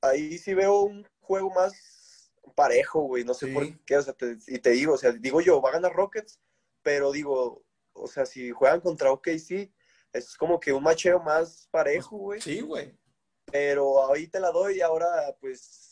ahí 0.00 0.38
sí 0.38 0.54
veo 0.54 0.80
un 0.80 1.06
juego 1.20 1.50
más 1.50 2.32
parejo, 2.54 3.02
güey, 3.02 3.22
no 3.22 3.34
sé 3.34 3.48
por 3.48 3.78
qué, 3.84 3.98
o 3.98 4.02
sea, 4.02 4.14
y 4.46 4.58
te 4.60 4.70
digo, 4.70 4.94
o 4.94 4.98
sea, 4.98 5.12
digo 5.12 5.42
yo, 5.42 5.60
va 5.60 5.68
a 5.68 5.74
ganar 5.74 5.92
Rockets, 5.92 6.40
pero 6.82 7.12
digo, 7.12 7.62
o 7.92 8.06
sea, 8.06 8.24
si 8.24 8.50
juegan 8.50 8.80
contra 8.80 9.12
OKC, 9.12 9.70
es 10.14 10.36
como 10.38 10.58
que 10.58 10.72
un 10.72 10.82
macheo 10.82 11.20
más 11.20 11.68
parejo, 11.70 12.16
güey. 12.16 12.40
Sí, 12.40 12.62
güey. 12.62 12.98
Pero 13.52 14.10
ahí 14.10 14.26
te 14.26 14.40
la 14.40 14.50
doy 14.52 14.78
y 14.78 14.80
ahora, 14.80 15.36
pues, 15.38 15.87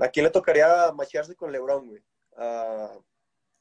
¿a 0.00 0.08
quién 0.08 0.24
le 0.24 0.30
tocaría 0.30 0.92
machearse 0.92 1.34
con 1.34 1.52
LeBron, 1.52 1.88
güey? 1.88 2.02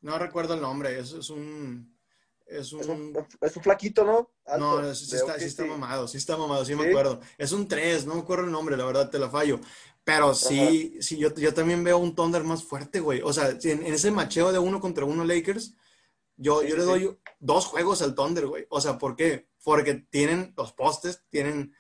no 0.02 0.20
recuerdo 0.20 0.54
el 0.54 0.62
nombre, 0.62 1.00
es, 1.00 1.12
es 1.14 1.30
un... 1.30 1.98
Es 2.46 2.72
un... 2.72 3.14
Es 3.42 3.58
un, 3.58 3.64
flaquito, 3.64 4.06
¿no? 4.06 4.32
no, 4.58 4.96
sí, 4.96 5.16
está, 5.16 5.38
sí 5.38 5.46
está, 5.46 5.66
mamado, 5.66 6.08
sí 6.08 6.18
está 6.18 6.38
mamado, 6.38 6.64
sí, 6.64 6.76
me 6.76 6.88
acuerdo. 6.88 7.20
Es 7.38 7.52
un 7.52 7.68
3, 7.68 8.06
no 8.06 8.16
me 8.16 8.22
acuerdo 8.22 8.46
el 8.46 8.52
nombre, 8.52 8.78
la 8.78 8.86
verdad 8.86 9.10
te 9.10 9.20
la 9.20 9.30
fallo. 9.30 9.60
Pero 10.08 10.34
sí, 10.34 10.96
sí 11.02 11.18
yo, 11.18 11.36
yo, 11.36 11.54
también 11.54 11.84
veo 11.84 11.98
un 11.98 12.16
Thunder 12.16 12.42
más 12.46 12.64
fuerte, 12.64 13.02
güey. 13.02 13.20
O 13.22 13.34
sea, 13.34 13.50
en, 13.62 13.86
ese 13.88 14.10
macheo 14.10 14.54
de 14.54 14.60
uno 14.60 14.80
contra 14.80 15.04
uno 15.04 15.26
Lakers, 15.26 15.76
yo, 16.38 16.64
yo 16.64 16.78
le 16.78 16.84
doy 16.84 17.20
dos 17.40 17.66
juegos 17.66 18.02
al 18.02 18.16
Thunder, 18.16 18.48
güey. 18.48 18.66
O 18.70 18.80
sea, 18.80 18.98
¿por 18.98 19.18
qué? 19.18 19.50
Porque 19.62 19.96
tienen 19.96 20.54
los 20.56 20.72
postes, 20.72 21.26
tienen 21.30 21.74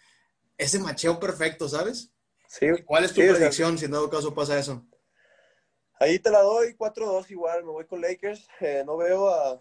ese 0.57 0.79
macheo 0.79 1.21
perfecto, 1.21 1.69
¿sabes? 1.69 2.11
Sí. 2.47 2.67
¿Cuál 2.85 3.05
es 3.05 3.13
tu 3.13 3.21
predicción 3.21 3.77
si 3.77 3.85
en 3.85 3.91
dado 3.91 4.09
caso 4.09 4.33
pasa 4.33 4.57
eso? 4.57 4.85
Ahí 5.99 6.19
te 6.19 6.29
la 6.29 6.41
doy 6.41 6.75
4-2 6.75 7.29
igual, 7.31 7.63
me 7.63 7.71
voy 7.71 7.85
con 7.85 8.01
Lakers. 8.01 8.47
Eh, 8.59 8.83
no 8.85 8.97
veo 8.97 9.29
a, 9.29 9.59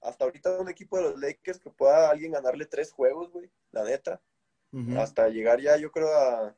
hasta 0.00 0.24
ahorita 0.24 0.58
un 0.58 0.68
equipo 0.68 0.96
de 0.96 1.04
los 1.04 1.20
Lakers 1.20 1.60
que 1.60 1.70
pueda 1.70 2.10
alguien 2.10 2.32
ganarle 2.32 2.66
tres 2.66 2.90
juegos, 2.92 3.30
güey, 3.30 3.50
la 3.70 3.84
neta. 3.84 4.20
Hasta 4.96 5.28
llegar 5.28 5.60
ya, 5.60 5.76
yo 5.76 5.92
creo, 5.92 6.08
a 6.08 6.56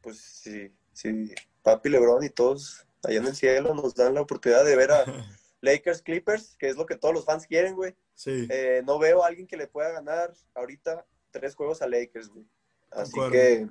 pues 0.00 0.18
sí, 0.20 0.74
sí, 0.92 1.32
Papi 1.62 1.88
Lebron 1.88 2.24
y 2.24 2.28
todos 2.28 2.84
allá 3.04 3.18
en 3.18 3.26
el 3.26 3.36
cielo 3.36 3.74
nos 3.74 3.94
dan 3.94 4.14
la 4.14 4.22
oportunidad 4.22 4.64
de 4.64 4.76
ver 4.76 4.90
a 4.90 5.04
Lakers 5.60 6.02
Clippers, 6.02 6.56
que 6.56 6.68
es 6.68 6.76
lo 6.76 6.84
que 6.84 6.96
todos 6.96 7.14
los 7.14 7.24
fans 7.24 7.46
quieren, 7.46 7.74
güey. 7.74 7.94
Sí. 8.14 8.46
Eh, 8.50 8.82
no 8.84 8.98
veo 8.98 9.22
a 9.22 9.28
alguien 9.28 9.46
que 9.46 9.56
le 9.56 9.66
pueda 9.66 9.92
ganar 9.92 10.34
ahorita 10.54 11.06
tres 11.30 11.54
juegos 11.54 11.80
a 11.80 11.86
Lakers, 11.86 12.28
güey. 12.28 12.46
Así 12.90 13.18
que 13.30 13.68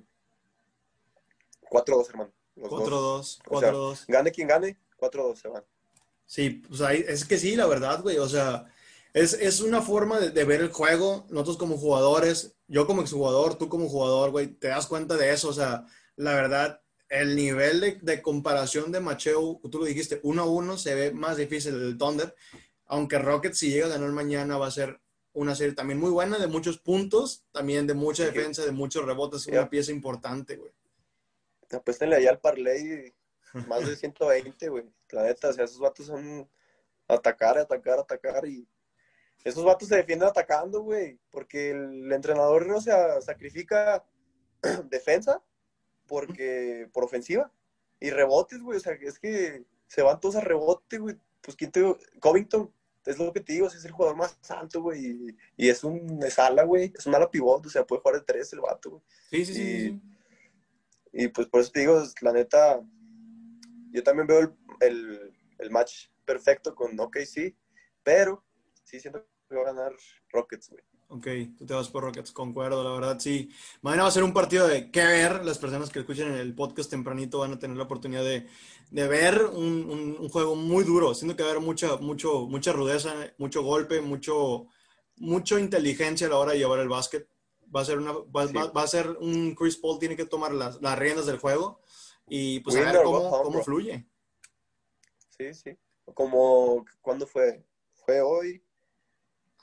4-2, 1.74 2.10
hermano. 2.10 2.34
4-2, 2.56 3.42
4-2. 3.46 4.06
gane 4.08 4.32
quien 4.32 4.48
gane, 4.48 4.78
4-2 5.00 5.36
se 5.36 5.48
van. 5.48 5.64
Sí, 6.26 6.50
pues 6.68 6.82
ahí, 6.82 7.04
es 7.08 7.26
que 7.26 7.38
sí, 7.38 7.56
la 7.56 7.66
verdad, 7.66 8.02
güey. 8.02 8.18
O 8.18 8.30
sea, 8.30 8.72
es, 9.14 9.34
es 9.34 9.60
una 9.62 9.82
forma 9.82 10.20
de, 10.20 10.30
de, 10.30 10.44
ver 10.44 10.62
el 10.62 10.72
juego. 10.72 11.26
Nosotros 11.30 11.58
como 11.58 11.78
jugadores, 11.78 12.56
yo 12.68 12.86
como 12.86 13.02
exjugador, 13.02 13.56
tú 13.56 13.70
como 13.70 13.90
jugador, 13.90 14.32
güey, 14.32 14.48
te 14.48 14.68
das 14.68 14.88
cuenta 14.88 15.18
de 15.18 15.34
eso. 15.34 15.50
O 15.50 15.54
sea, 15.54 15.86
la 16.16 16.34
verdad, 16.34 16.84
el 17.14 17.36
nivel 17.36 18.00
de, 18.02 18.22
comparación 18.22 18.92
de 18.92 19.00
macheo, 19.00 19.62
tú 19.70 19.80
lo 19.80 19.86
dijiste, 19.86 20.20
uno 20.24 20.44
a 20.44 20.46
uno 20.46 20.78
se 20.78 20.96
ve 20.96 21.12
más 21.12 21.38
difícil 21.38 21.76
el 21.76 21.98
Thunder, 21.98 22.36
aunque 22.88 23.20
Rockets 23.20 23.60
si 23.60 23.70
llega 23.70 23.86
a 23.86 23.90
ganar 23.90 24.12
mañana 24.12 24.58
va 24.58 24.68
a 24.68 24.72
ser 24.72 25.00
una 25.34 25.56
serie 25.56 25.74
también 25.74 26.00
muy 26.00 26.10
buena, 26.10 26.40
de 26.40 26.48
muchos 26.48 26.80
puntos, 26.80 27.44
también 27.52 27.86
de 27.86 27.94
mucha 27.94 28.26
defensa, 28.26 28.66
de 28.66 28.72
muchos 28.72 29.06
rebotes, 29.06 29.46
una 29.48 29.70
pieza 29.70 29.92
importante, 29.92 30.58
güey. 30.58 30.72
Apuéstenle 31.72 32.16
allá 32.16 32.32
al 32.32 32.40
parlay 32.40 33.14
más 33.68 33.88
de 33.88 33.96
120, 33.96 34.70
güey. 34.70 34.86
La 35.10 35.24
neta, 35.24 35.50
o 35.50 35.54
sea, 35.54 35.66
esos 35.66 35.80
vatos 35.80 36.08
son 36.08 36.50
atacar, 37.08 37.58
atacar, 37.58 38.00
atacar 38.00 38.48
y 38.48 38.68
esos 39.44 39.64
vatos 39.64 39.90
se 39.90 39.98
defienden 39.98 40.30
atacando, 40.30 40.82
güey, 40.82 41.20
porque 41.30 41.72
el 41.72 42.12
entrenador, 42.12 42.70
o 42.72 42.82
sea, 42.82 43.22
sacrifica 43.22 44.06
defensa 44.90 45.42
porque 46.08 46.90
por 46.94 47.04
ofensiva 47.04 47.52
y 48.00 48.10
rebotes, 48.10 48.62
güey, 48.62 48.78
o 48.78 48.82
sea, 48.82 48.94
es 48.94 49.20
que 49.20 49.64
se 49.88 50.02
van 50.02 50.20
todos 50.20 50.36
a 50.38 50.42
rebote, 50.42 50.98
güey. 50.98 51.16
Pues 51.42 51.58
quién 51.58 51.72
te 51.72 51.82
Covington 52.20 52.72
es 53.06 53.18
lo 53.18 53.34
que 53.34 53.42
te 53.42 53.54
digo, 53.54 53.68
es 53.68 53.84
el 53.84 53.92
jugador 53.92 54.16
más 54.16 54.38
alto, 54.50 54.82
güey, 54.82 55.36
y, 55.58 55.70
es 55.70 55.84
un 55.84 56.24
es 56.24 56.40
ala, 56.40 56.64
güey, 56.64 56.94
es 56.98 57.06
un 57.06 57.16
ala 57.16 57.30
pivot, 57.30 57.66
o 57.66 57.70
sea, 57.70 57.86
puede 57.86 58.02
jugar 58.02 58.20
de 58.20 58.26
tres 58.26 58.54
el 58.54 58.62
vato, 58.62 58.92
güey. 58.92 59.02
Sí, 59.30 59.46
sí, 59.46 59.54
sí, 59.54 60.02
y, 61.14 61.28
pues 61.28 61.48
por 61.48 61.62
eso 61.62 61.72
te 61.72 61.82
digo, 61.82 62.04
la 62.22 62.34
neta, 62.34 62.82
yo 63.92 64.04
también 64.04 64.28
veo 64.28 64.58
el, 64.82 65.32
el, 65.60 65.72
match 65.72 66.08
perfecto 66.26 66.74
con 66.74 67.00
OKC, 67.00 67.56
pero 68.02 68.44
sí 68.84 69.00
siento 69.00 69.24
que 69.48 69.56
va 69.56 69.62
a 69.62 69.74
ganar 69.74 69.94
Rockets, 70.32 70.70
güey. 70.70 70.84
Ok, 71.10 71.28
tú 71.60 71.68
te 71.68 71.76
vas 71.76 71.90
por 71.90 72.04
Rockets, 72.04 72.32
concuerdo, 72.32 72.84
la 72.84 72.90
verdad, 72.90 73.20
sí. 73.20 73.52
Mañana 73.84 74.02
va 74.02 74.10
a 74.10 74.12
ser 74.12 74.24
un 74.24 74.34
partido 74.34 74.68
de 74.68 74.90
qué 74.90 75.06
ver. 75.06 75.46
Las 75.46 75.60
personas 75.60 75.92
que 75.92 76.00
escuchen 76.00 76.34
el 76.34 76.56
podcast 76.56 76.90
tempranito 76.90 77.38
van 77.38 77.54
a 77.54 77.60
tener 77.60 77.78
la 77.78 77.84
oportunidad 77.84 78.24
de, 78.24 78.48
de 78.90 79.08
ver 79.08 79.46
un, 79.46 80.18
un, 80.20 80.30
juego 80.30 80.56
muy 80.56 80.84
duro. 80.84 81.14
Siento 81.14 81.36
que 81.36 81.44
va 81.44 81.50
a 81.50 81.52
haber 81.52 81.64
mucha, 81.64 81.98
mucho, 81.98 82.48
mucha 82.48 82.74
rudeza, 82.74 83.14
mucho 83.38 83.62
golpe, 83.62 84.02
mucho, 84.02 84.66
mucho 85.18 85.60
inteligencia 85.60 86.26
a 86.26 86.32
la 86.32 86.38
hora 86.38 86.54
de 86.54 86.58
llevar 86.58 86.80
el 86.80 86.90
básquet. 86.90 87.28
Va 87.76 87.82
a 87.82 87.86
ser, 87.86 87.98
una, 87.98 88.12
va, 88.12 88.72
va, 88.72 88.84
a 88.84 88.88
ser 88.88 89.10
un 89.20 89.56
Chris 89.56 89.78
Paul 89.78 90.00
tiene 90.00 90.16
que 90.16 90.26
tomar 90.26 90.54
las, 90.54 90.82
las 90.82 90.98
riendas 91.00 91.26
del 91.26 91.40
juego 91.40 91.82
y 92.28 92.60
pues 92.60 92.76
a 92.76 92.82
ver 92.82 93.04
cómo, 93.04 93.30
cómo 93.44 93.64
fluye. 93.64 94.06
Sí, 95.38 95.54
sí. 95.54 95.78
Como, 96.14 96.86
¿cuándo 97.02 97.26
fue? 97.26 97.64
¿Fue 98.06 98.22
hoy? 98.22 98.64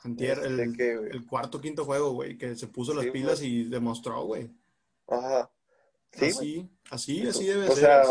Antier, 0.02 0.38
el, 0.38 0.80
el, 0.80 1.26
cuarto 1.26 1.60
quinto 1.60 1.84
juego, 1.84 2.12
güey, 2.12 2.38
que 2.38 2.56
se 2.56 2.66
puso 2.66 2.94
las 2.94 3.06
pilas 3.06 3.42
y 3.42 3.64
demostró, 3.64 4.24
güey. 4.24 4.50
Ajá. 5.06 5.50
Sí, 6.12 6.26
así, 6.26 6.70
así, 6.90 7.28
así 7.28 7.46
debe 7.46 7.68
o 7.68 7.76
ser. 7.76 7.84
Sea, 7.84 8.04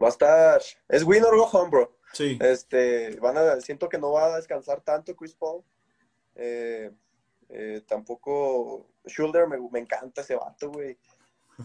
Va 0.00 0.08
a 0.08 0.10
estar. 0.10 0.62
Es 0.88 1.02
win 1.02 1.24
or 1.24 1.36
go 1.36 1.44
home, 1.44 1.70
bro. 1.70 1.98
Sí. 2.12 2.38
Este, 2.40 3.16
van 3.20 3.36
a, 3.36 3.60
siento 3.60 3.88
que 3.88 3.98
no 3.98 4.12
va 4.12 4.26
a 4.26 4.36
descansar 4.36 4.80
tanto 4.80 5.14
Chris 5.16 5.34
Paul. 5.34 5.62
Eh, 6.34 6.90
eh, 7.48 7.82
tampoco 7.86 8.88
Schulder, 9.06 9.48
me, 9.48 9.58
me, 9.70 9.80
encanta 9.80 10.20
ese 10.20 10.36
vato, 10.36 10.70
güey. 10.70 10.98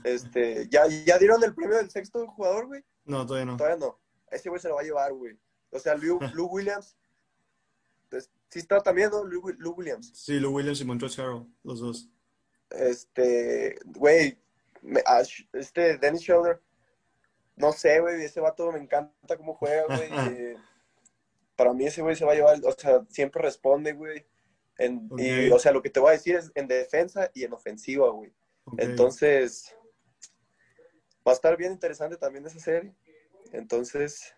Este, 0.04 0.68
¿ya, 0.70 0.88
¿Ya 0.88 1.18
dieron 1.18 1.44
el 1.44 1.54
premio 1.54 1.78
del 1.78 1.90
sexto 1.90 2.26
jugador, 2.28 2.68
güey? 2.68 2.84
No, 3.06 3.26
todavía 3.26 3.46
no. 3.46 3.58
Todavía 3.58 3.78
no. 3.78 4.00
Ese 4.32 4.50
güey 4.50 4.62
se 4.62 4.70
lo 4.70 4.76
va 4.76 4.82
a 4.82 4.86
llevar, 4.86 5.14
güey. 5.14 5.38
O 5.70 5.80
sea, 5.80 5.96
Lou, 5.96 6.20
Lou 6.34 6.48
Williams. 6.48 6.98
Pues, 8.10 8.32
sí 8.50 8.60
está 8.60 8.82
también, 8.82 9.10
¿no? 9.12 9.24
Lou, 9.24 9.54
Lou 9.58 9.74
Williams. 9.74 10.12
Sí, 10.14 10.40
Lou 10.40 10.56
Williams 10.56 10.82
y 10.82 10.86
Montrezl 10.86 11.22
Harrell, 11.22 11.46
los 11.64 11.80
dos. 11.80 12.10
Este, 12.70 13.78
güey, 13.86 14.40
este 15.54 15.98
Dennis 16.00 16.22
Schulder 16.22 16.60
no 17.56 17.72
sé, 17.72 18.00
güey, 18.00 18.24
ese 18.24 18.40
vato 18.40 18.72
me 18.72 18.80
encanta 18.80 19.38
cómo 19.38 19.56
juega, 19.56 19.86
güey. 19.86 20.10
Eh, 20.54 20.58
para 21.56 21.74
mí 21.74 21.86
ese 21.86 22.02
güey 22.02 22.16
se 22.16 22.26
va 22.26 22.32
a 22.32 22.36
llevar, 22.36 22.60
o 22.66 22.72
sea, 22.72 23.06
siempre 23.10 23.42
responde, 23.42 23.94
güey. 23.94 24.26
Y, 24.80 25.52
o 25.52 25.60
sea, 25.60 25.72
lo 25.72 25.82
que 25.82 25.90
te 25.90 26.00
voy 26.00 26.10
a 26.10 26.14
decir 26.14 26.36
es 26.36 26.52
en 26.56 26.68
defensa 26.68 27.30
y 27.34 27.44
en 27.44 27.54
ofensiva, 27.54 28.10
güey. 28.10 28.34
Entonces, 28.78 29.76
va 31.28 31.32
a 31.32 31.36
estar 31.36 31.56
bien 31.58 31.74
interesante 31.74 32.18
también 32.18 32.46
esa 32.46 32.60
serie. 32.60 32.96
Entonces, 33.52 34.34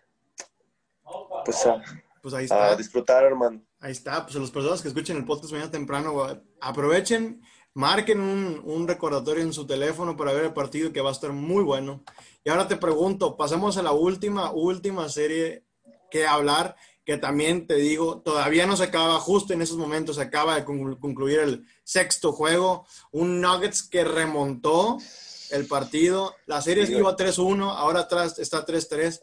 pues 1.44 1.64
a, 1.66 1.82
pues 2.22 2.34
ahí 2.34 2.44
está. 2.44 2.72
a 2.72 2.76
disfrutar, 2.76 3.24
hermano. 3.24 3.62
Ahí 3.80 3.92
está, 3.92 4.24
pues 4.24 4.36
a 4.36 4.40
las 4.40 4.50
personas 4.50 4.82
que 4.82 4.88
escuchen 4.88 5.16
el 5.16 5.24
podcast 5.24 5.52
mañana 5.52 5.70
temprano, 5.70 6.26
aprovechen, 6.60 7.40
marquen 7.74 8.20
un, 8.20 8.60
un 8.64 8.88
recordatorio 8.88 9.42
en 9.42 9.52
su 9.52 9.66
teléfono 9.66 10.16
para 10.16 10.32
ver 10.32 10.46
el 10.46 10.52
partido 10.52 10.92
que 10.92 11.00
va 11.00 11.10
a 11.10 11.12
estar 11.12 11.32
muy 11.32 11.62
bueno. 11.62 12.02
Y 12.44 12.50
ahora 12.50 12.68
te 12.68 12.76
pregunto, 12.76 13.36
pasemos 13.36 13.76
a 13.76 13.82
la 13.82 13.92
última, 13.92 14.50
última 14.50 15.08
serie 15.08 15.64
que 16.10 16.26
hablar, 16.26 16.76
que 17.06 17.16
también 17.16 17.68
te 17.68 17.76
digo, 17.76 18.20
todavía 18.20 18.66
no 18.66 18.76
se 18.76 18.84
acaba, 18.84 19.18
justo 19.20 19.54
en 19.54 19.62
esos 19.62 19.78
momentos 19.78 20.16
se 20.16 20.22
acaba 20.22 20.56
de 20.56 20.64
concluir 20.64 21.38
el 21.38 21.64
sexto 21.84 22.32
juego, 22.32 22.84
un 23.12 23.40
Nuggets 23.40 23.84
que 23.84 24.04
remontó 24.04 24.98
el 25.50 25.66
partido, 25.66 26.34
la 26.46 26.60
serie 26.60 26.84
iba 26.90 27.16
3-1, 27.16 27.72
ahora 27.76 28.00
atrás 28.00 28.38
está 28.40 28.66
3-3. 28.66 29.20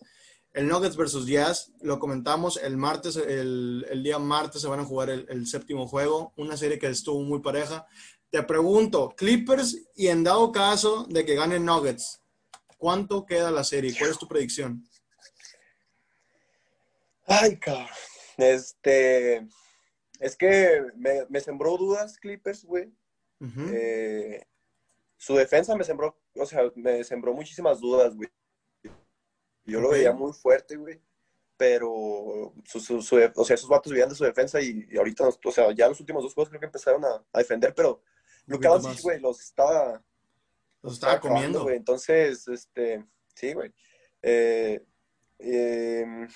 El 0.54 0.67
Nuggets 0.67 0.96
versus 0.96 1.26
Jazz, 1.26 1.72
lo 1.82 2.00
comentamos 2.00 2.58
el 2.58 2.78
martes, 2.78 3.17
el, 3.17 4.02
día 4.02 4.17
martes 4.17 4.62
se 4.62 4.67
van 4.67 4.80
a 4.80 4.86
jugar 4.86 5.10
el, 5.10 5.26
el, 5.28 5.46
séptimo 5.46 5.88
juego, 5.88 6.32
una 6.38 6.56
serie 6.56 6.80
que 6.80 6.88
estuvo 6.88 7.22
muy 7.22 7.41
pareja. 7.41 7.86
Te 8.30 8.43
pregunto, 8.43 9.13
Clippers 9.17 9.78
y 9.96 10.08
en 10.08 10.24
dado 10.24 10.52
caso 10.52 11.06
de 11.10 11.26
que 11.26 11.36
ganen 11.36 11.65
Nuggets, 11.65 12.22
¿Cuánto 12.84 13.26
queda 13.26 13.50
la 13.50 13.63
serie? 13.63 13.96
¿Cuál 13.98 14.12
es 14.12 14.19
tu 14.19 14.28
predicción? 14.28 14.86
Ay, 17.26 17.58
cabrón. 17.58 17.88
Este. 18.38 19.48
Es 20.20 20.36
que 20.38 20.82
me, 20.96 21.40
sembró 21.42 21.78
dudas 21.78 22.18
Clippers, 22.18 22.64
güey. 22.64 22.92
Eh, 23.74 24.42
su 25.18 25.36
defensa 25.36 25.76
me 25.76 25.84
sembró, 25.84 26.18
o 26.36 26.46
sea, 26.46 26.62
me 26.76 27.04
sembró 27.04 27.34
muchísimas 27.34 27.82
dudas, 27.82 28.16
güey. 28.16 28.30
Yo 29.66 29.82
lo 29.82 29.90
veía 29.90 30.14
muy 30.14 30.32
fuerte, 30.32 30.78
güey. 30.78 31.02
Pero, 31.58 32.54
su, 32.66 32.80
su, 32.80 32.96
o 33.36 33.46
sea, 33.46 33.56
esos 33.56 33.70
vatos 33.70 33.92
vivían 33.92 34.10
de 34.10 34.16
su 34.16 34.24
defensa 34.24 34.62
y, 34.62 34.88
ahorita, 34.98 35.28
o 35.28 35.52
sea, 35.52 35.72
ya 35.72 35.88
los 35.88 36.00
últimos 36.00 36.24
dos 36.24 36.34
juegos 36.34 36.50
creo 36.50 36.60
que 36.60 36.66
empezaron 36.66 37.04
a, 37.06 37.24
defender, 37.34 37.74
pero 37.76 38.02
Luka 38.46 38.70
Doncic, 38.70 39.02
güey, 39.02 39.20
los 39.20 39.40
estaba 39.42 40.02
los 40.82 40.94
estaba 40.94 41.20
comiendo. 41.20 41.64
güey. 41.64 41.78
Entonces, 41.78 42.48
este, 42.48 43.06
sí, 43.36 43.54
güey. 43.54 43.74
Eh, 44.22 44.86
em, 45.40 46.28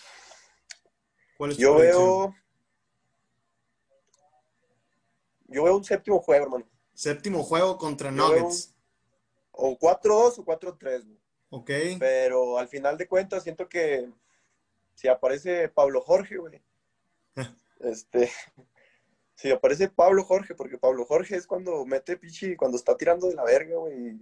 ¿Cuál 1.38 1.52
es 1.52 1.58
tu 1.58 1.64
yo 1.64 1.76
veo. 1.76 2.36
Yo 5.48 5.64
veo 5.64 5.78
un 5.78 5.84
séptimo 5.84 6.20
juego, 6.20 6.46
hermano. 6.46 6.66
Séptimo 6.94 7.44
juego 7.44 7.78
contra 7.78 8.12
Nuggets. 8.12 8.76
o 9.52 9.78
4-2 9.78 10.40
o 10.40 10.46
4-3, 10.46 11.06
güey. 11.06 11.20
Ok. 11.50 11.72
Pero 12.00 12.58
al 12.58 12.68
final 12.68 12.98
de 12.98 13.08
cuentas 13.08 13.44
siento 13.44 13.70
que 13.70 14.10
si 14.94 15.08
aparece 15.08 15.70
Pablo 15.70 16.02
Jorge, 16.02 16.38
güey. 16.38 16.62
este, 17.80 18.32
si 19.36 19.52
aparece 19.52 19.90
Pablo 19.90 20.24
Jorge, 20.24 20.56
porque 20.56 20.78
Pablo 20.78 21.06
Jorge 21.06 21.36
es 21.36 21.48
cuando 21.48 21.86
mete 21.86 22.18
pichi, 22.18 22.56
cuando 22.56 22.78
está 22.78 22.98
tirando 22.98 23.28
de 23.28 23.36
la 23.36 23.44
verga, 23.44 23.78
güey. 23.78 24.20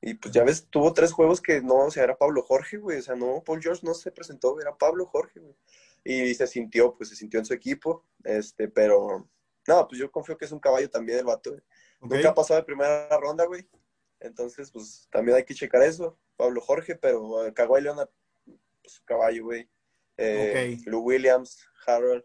Y 0.00 0.14
pues 0.14 0.34
ya 0.34 0.42
ves, 0.42 0.66
tuvo 0.68 0.92
tres 0.92 1.12
juegos 1.12 1.40
que 1.40 1.62
no, 1.62 1.86
o 1.86 1.90
sea, 1.92 2.02
era 2.02 2.18
Pablo 2.18 2.42
Jorge, 2.42 2.78
güey. 2.78 2.98
O 2.98 3.02
sea, 3.02 3.14
no, 3.14 3.42
Paul 3.44 3.62
George 3.62 3.86
no 3.86 3.94
se 3.94 4.10
presentó, 4.10 4.60
era 4.60 4.76
Pablo 4.76 5.06
Jorge, 5.06 5.38
güey. 5.38 5.54
Y 6.04 6.34
se 6.34 6.46
sintió, 6.46 6.94
pues 6.96 7.10
se 7.10 7.16
sintió 7.16 7.38
en 7.38 7.46
su 7.46 7.54
equipo. 7.54 8.06
Este, 8.24 8.68
pero, 8.68 9.28
no, 9.66 9.88
pues 9.88 10.00
yo 10.00 10.10
confío 10.10 10.36
que 10.36 10.44
es 10.44 10.52
un 10.52 10.60
caballo 10.60 10.90
también 10.90 11.18
el 11.18 11.24
vato, 11.24 11.50
güey. 11.50 11.62
Nunca 12.00 12.30
ha 12.30 12.34
pasado 12.34 12.58
de 12.58 12.66
primera 12.66 13.08
ronda, 13.18 13.44
güey. 13.46 13.68
Entonces, 14.18 14.70
pues 14.72 15.08
también 15.10 15.36
hay 15.36 15.44
que 15.44 15.54
checar 15.54 15.82
eso. 15.82 16.18
Pablo 16.36 16.60
Jorge, 16.60 16.96
pero 16.96 17.22
uh, 17.22 17.54
Kawhi 17.54 17.82
Leonard, 17.82 18.10
pues 18.82 19.00
caballo, 19.04 19.44
güey. 19.44 19.68
Eh, 20.16 20.78
Lou 20.86 21.00
Williams, 21.00 21.64
Harold. 21.86 22.24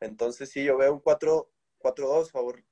Entonces, 0.00 0.50
sí, 0.50 0.64
yo 0.64 0.76
veo 0.76 0.92
un 0.92 1.02
4-2 1.02 2.30
favor 2.30 2.64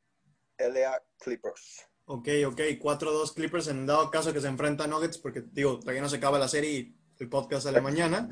LA 0.59 1.03
Clippers. 1.19 1.89
Ok, 2.07 2.29
ok, 2.47 2.61
4-2 2.81 3.35
Clippers 3.35 3.69
en 3.69 3.87
dado 3.87 4.11
caso 4.11 4.33
que 4.33 4.41
se 4.41 4.49
enfrenta 4.49 4.85
a 4.85 4.87
Nuggets, 4.89 5.19
porque 5.19 5.43
digo, 5.43 5.79
todavía 5.79 6.03
no 6.03 6.09
se 6.09 6.17
acaba 6.17 6.39
la 6.39 6.49
serie 6.49 6.71
y 6.71 6.97
el 7.19 7.29
podcast 7.29 7.65
sale 7.65 7.81
mañana. 7.81 8.29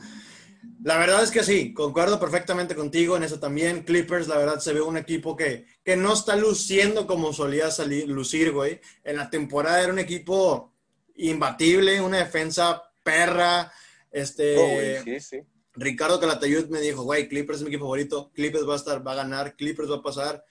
La 0.82 0.96
verdad 0.96 1.22
es 1.22 1.30
que 1.30 1.42
sí, 1.42 1.74
concuerdo 1.74 2.20
perfectamente 2.20 2.74
contigo 2.74 3.16
en 3.16 3.24
eso 3.24 3.38
también. 3.38 3.82
Clippers, 3.82 4.28
la 4.28 4.38
verdad, 4.38 4.60
se 4.60 4.72
ve 4.72 4.80
un 4.80 4.96
equipo 4.96 5.36
que, 5.36 5.66
que 5.84 5.96
no 5.96 6.12
está 6.12 6.36
luciendo 6.36 7.06
como 7.06 7.32
solía 7.32 7.70
salir, 7.70 8.08
lucir, 8.08 8.52
güey. 8.52 8.80
En 9.04 9.16
la 9.16 9.28
temporada 9.28 9.82
era 9.82 9.92
un 9.92 9.98
equipo 9.98 10.72
imbatible, 11.16 12.00
una 12.00 12.18
defensa 12.18 12.82
perra. 13.02 13.72
Este, 14.10 14.56
oh, 14.56 15.04
sí, 15.04 15.20
sí. 15.20 15.38
Ricardo 15.74 16.18
Calatayud 16.18 16.68
me 16.68 16.80
dijo, 16.80 17.02
güey, 17.02 17.28
Clippers 17.28 17.58
es 17.58 17.62
mi 17.64 17.68
equipo 17.68 17.84
favorito, 17.84 18.30
Clippers 18.34 18.68
va 18.68 18.74
a 18.74 18.78
estar, 18.78 19.06
va 19.06 19.12
a 19.12 19.16
ganar, 19.16 19.54
Clippers 19.54 19.90
va 19.90 19.96
a 19.96 20.02
pasar, 20.02 20.44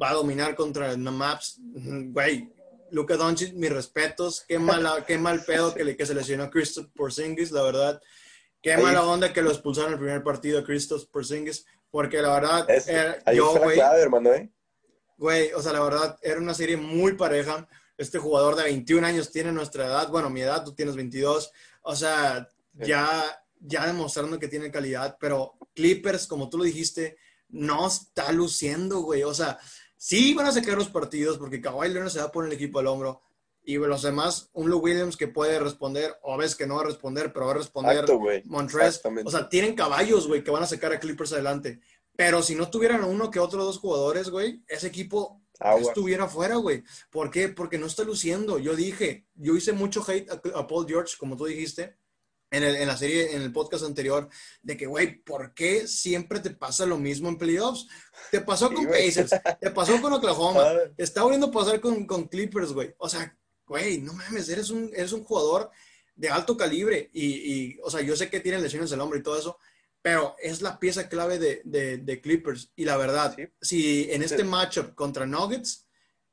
va 0.00 0.10
a 0.10 0.14
dominar 0.14 0.54
contra 0.54 0.90
el 0.90 0.98
Maps. 0.98 1.58
Güey, 1.62 2.50
Luka 2.90 3.16
Doncic, 3.16 3.54
mis 3.54 3.70
respetos. 3.70 4.44
Qué, 4.46 4.58
mala, 4.58 5.04
qué 5.06 5.18
mal 5.18 5.44
pedo 5.44 5.74
que, 5.74 5.84
le, 5.84 5.96
que 5.96 6.06
se 6.06 6.14
lesionó 6.14 6.44
a 6.44 6.50
Christoph 6.50 6.88
Porzingis, 6.94 7.50
la 7.52 7.62
verdad. 7.62 8.02
Qué 8.74 8.82
mala 8.82 9.06
onda 9.06 9.32
que 9.32 9.42
lo 9.42 9.50
expulsaron 9.50 9.92
el 9.92 9.98
primer 9.98 10.22
partido 10.24 10.58
a 10.58 10.64
Christoph 10.64 11.04
Porzingis, 11.06 11.66
porque 11.90 12.20
la 12.20 12.34
verdad, 12.34 12.66
yo, 13.32 13.56
güey, 13.58 13.78
hermano, 13.78 14.32
¿eh? 14.32 14.50
Güey, 15.16 15.52
o 15.52 15.62
sea, 15.62 15.72
la 15.72 15.80
verdad, 15.80 16.18
era 16.20 16.38
una 16.38 16.52
serie 16.52 16.76
muy 16.76 17.14
pareja. 17.14 17.68
Este 17.96 18.18
jugador 18.18 18.56
de 18.56 18.64
21 18.64 19.06
años 19.06 19.30
tiene 19.30 19.52
nuestra 19.52 19.86
edad, 19.86 20.08
bueno, 20.08 20.30
mi 20.30 20.40
edad, 20.40 20.64
tú 20.64 20.74
tienes 20.74 20.96
22. 20.96 21.52
O 21.82 21.94
sea, 21.94 22.48
ya, 22.72 23.24
ya 23.60 23.86
demostrando 23.86 24.38
que 24.38 24.48
tiene 24.48 24.70
calidad, 24.70 25.16
pero 25.20 25.54
Clippers, 25.74 26.26
como 26.26 26.50
tú 26.50 26.58
lo 26.58 26.64
dijiste, 26.64 27.16
no 27.48 27.86
está 27.86 28.32
luciendo, 28.32 29.00
güey. 29.00 29.22
O 29.22 29.32
sea, 29.32 29.58
Sí 29.96 30.34
van 30.34 30.46
a 30.46 30.52
sacar 30.52 30.76
los 30.76 30.88
partidos 30.88 31.38
porque 31.38 31.60
Kawhi 31.60 31.88
Leonard 31.88 32.10
se 32.10 32.18
va 32.18 32.26
a 32.26 32.32
poner 32.32 32.50
el 32.50 32.56
equipo 32.56 32.78
al 32.78 32.86
hombro. 32.86 33.22
Y 33.68 33.78
los 33.78 34.02
demás, 34.02 34.48
un 34.52 34.70
Lou 34.70 34.78
Williams 34.78 35.16
que 35.16 35.26
puede 35.26 35.58
responder, 35.58 36.16
o 36.22 36.32
a 36.32 36.36
veces 36.36 36.54
que 36.54 36.68
no 36.68 36.76
va 36.76 36.82
a 36.82 36.86
responder, 36.86 37.32
pero 37.32 37.46
va 37.46 37.50
a 37.50 37.56
responder 37.56 38.04
Montrez. 38.44 39.02
O 39.24 39.30
sea, 39.30 39.48
tienen 39.48 39.74
caballos, 39.74 40.28
güey, 40.28 40.44
que 40.44 40.52
van 40.52 40.62
a 40.62 40.68
sacar 40.68 40.92
a 40.92 41.00
Clippers 41.00 41.32
adelante. 41.32 41.80
Pero 42.14 42.44
si 42.44 42.54
no 42.54 42.70
tuvieran 42.70 43.02
uno 43.02 43.28
que 43.28 43.40
otro 43.40 43.64
dos 43.64 43.78
jugadores, 43.78 44.30
güey, 44.30 44.62
ese 44.68 44.86
equipo 44.86 45.42
estuviera 45.80 46.28
fuera, 46.28 46.54
güey. 46.54 46.84
¿Por 47.10 47.28
qué? 47.28 47.48
Porque 47.48 47.76
no 47.76 47.86
está 47.86 48.04
luciendo. 48.04 48.60
Yo 48.60 48.76
dije, 48.76 49.26
yo 49.34 49.56
hice 49.56 49.72
mucho 49.72 50.04
hate 50.06 50.30
a 50.30 50.66
Paul 50.68 50.86
George, 50.86 51.16
como 51.18 51.36
tú 51.36 51.46
dijiste, 51.46 51.96
en, 52.52 52.86
la 52.86 52.96
serie, 52.96 53.34
en 53.34 53.42
el 53.42 53.52
podcast 53.52 53.84
anterior, 53.84 54.28
de 54.62 54.76
que, 54.76 54.86
güey, 54.86 55.24
¿por 55.24 55.54
qué 55.54 55.88
siempre 55.88 56.38
te 56.38 56.50
pasa 56.50 56.86
lo 56.86 56.98
mismo 56.98 57.28
en 57.28 57.36
playoffs? 57.36 57.88
Te 58.30 58.40
pasó 58.40 58.72
con 58.72 58.86
Pacers, 58.86 59.34
te 59.60 59.70
pasó 59.72 60.00
con 60.00 60.12
Oklahoma, 60.12 60.64
te 60.96 61.02
está 61.02 61.24
volviendo 61.24 61.48
a 61.48 61.50
pasar 61.50 61.80
con, 61.80 62.06
con 62.06 62.28
Clippers, 62.28 62.72
güey. 62.72 62.94
O 62.98 63.08
sea, 63.08 63.36
güey, 63.66 63.98
no 63.98 64.12
mames, 64.12 64.48
eres 64.48 64.70
un, 64.70 64.90
eres 64.94 65.12
un 65.12 65.24
jugador 65.24 65.70
de 66.14 66.28
alto 66.30 66.56
calibre 66.56 67.10
y, 67.12 67.26
y, 67.26 67.78
o 67.82 67.90
sea, 67.90 68.00
yo 68.00 68.16
sé 68.16 68.30
que 68.30 68.40
tiene 68.40 68.60
lesiones 68.60 68.90
del 68.90 69.00
hombre 69.00 69.18
y 69.18 69.22
todo 69.22 69.38
eso, 69.38 69.58
pero 70.00 70.36
es 70.40 70.62
la 70.62 70.78
pieza 70.78 71.08
clave 71.08 71.38
de, 71.38 71.62
de, 71.64 71.98
de 71.98 72.20
Clippers. 72.20 72.70
Y 72.76 72.84
la 72.84 72.96
verdad, 72.96 73.36
si 73.60 74.10
en 74.10 74.22
este 74.22 74.44
matchup 74.44 74.94
contra 74.94 75.26
Nuggets, 75.26 75.86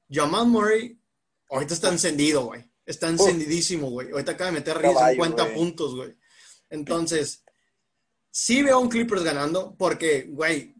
Jamal 0.09 0.47
Murray 0.47 0.99
ahorita 1.49 1.73
está 1.73 1.89
encendido, 1.89 2.45
güey. 2.45 2.63
Está 2.85 3.07
encendidísimo, 3.07 3.89
güey. 3.89 4.11
Ahorita 4.11 4.33
acaba 4.33 4.51
de 4.51 4.59
meter 4.59 4.79
50 4.79 5.53
puntos, 5.53 5.95
güey. 5.95 6.15
Entonces, 6.69 7.43
sí 8.29 8.61
veo 8.61 8.75
a 8.75 8.79
un 8.79 8.89
Clippers 8.89 9.23
ganando 9.23 9.75
porque, 9.77 10.27
güey, 10.29 10.75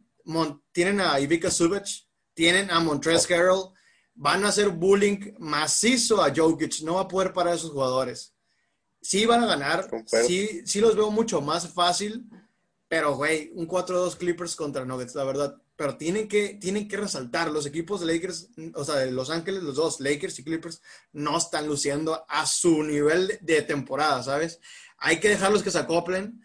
tienen 0.72 1.02
a 1.02 1.20
Ivica 1.20 1.50
Subac, 1.50 1.88
tienen 2.34 2.70
a 2.72 2.80
Montrez 2.80 3.30
Harrell, 3.32 3.73
van 4.16 4.46
a 4.46 4.50
hacer 4.50 4.70
bullying 4.70 5.34
macizo 5.40 6.24
a 6.24 6.34
Jokic, 6.34 6.82
no 6.82 6.96
va 6.96 7.02
a 7.02 7.08
poder 7.08 7.34
parar 7.34 7.54
a 7.54 7.56
esos 7.56 7.72
jugadores. 7.72 8.34
sí 9.02 9.26
van 9.26 9.44
a 9.44 9.48
ganar, 9.48 9.90
sí, 10.28 10.62
sí 10.66 10.80
los 10.80 10.96
veo 10.96 11.12
mucho 11.12 11.42
más 11.42 11.68
fácil, 11.68 12.26
pero, 12.94 13.16
güey, 13.16 13.50
un 13.56 13.68
4-2 13.68 14.18
Clippers 14.18 14.56
contra 14.56 14.86
Nuggets, 14.86 15.16
la 15.16 15.24
verdad. 15.24 15.58
Pero 15.76 15.98
tienen 15.98 16.28
que, 16.28 16.60
tienen 16.62 16.88
que 16.88 16.98
resaltar, 16.98 17.50
los 17.50 17.66
equipos 17.66 18.00
de 18.00 18.06
Lakers, 18.06 18.50
o 18.76 18.84
sea, 18.84 18.98
de 18.98 19.12
Los 19.12 19.32
Ángeles, 19.32 19.64
los 19.64 19.78
dos, 19.78 20.00
Lakers 20.00 20.38
y 20.38 20.44
Clippers, 20.44 20.80
no 21.12 21.36
están 21.36 21.66
luciendo 21.66 22.24
a 22.30 22.46
su 22.46 22.84
nivel 22.84 23.40
de 23.42 23.64
temporada, 23.64 24.22
¿sabes? 24.22 24.60
Hay 25.00 25.20
que 25.20 25.30
dejarlos 25.30 25.64
que 25.64 25.72
se 25.72 25.80
acoplen. 25.80 26.44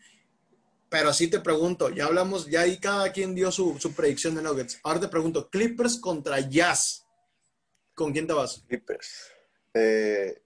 Pero 0.88 1.10
así 1.10 1.28
te 1.28 1.40
pregunto, 1.40 1.90
ya 1.90 2.06
hablamos, 2.06 2.46
ya 2.46 2.62
ahí 2.62 2.78
cada 2.78 3.12
quien 3.12 3.34
dio 3.34 3.52
su, 3.52 3.76
su 3.78 3.92
predicción 3.92 4.34
de 4.34 4.40
Nuggets. 4.40 4.80
Ahora 4.84 5.00
te 5.00 5.08
pregunto, 5.08 5.50
Clippers 5.50 5.98
contra 5.98 6.40
Jazz. 6.40 7.04
¿Con 7.98 8.12
quién 8.12 8.28
te 8.28 8.32
vas? 8.32 8.62
Clippers. 8.68 9.32
Eh, 9.74 10.40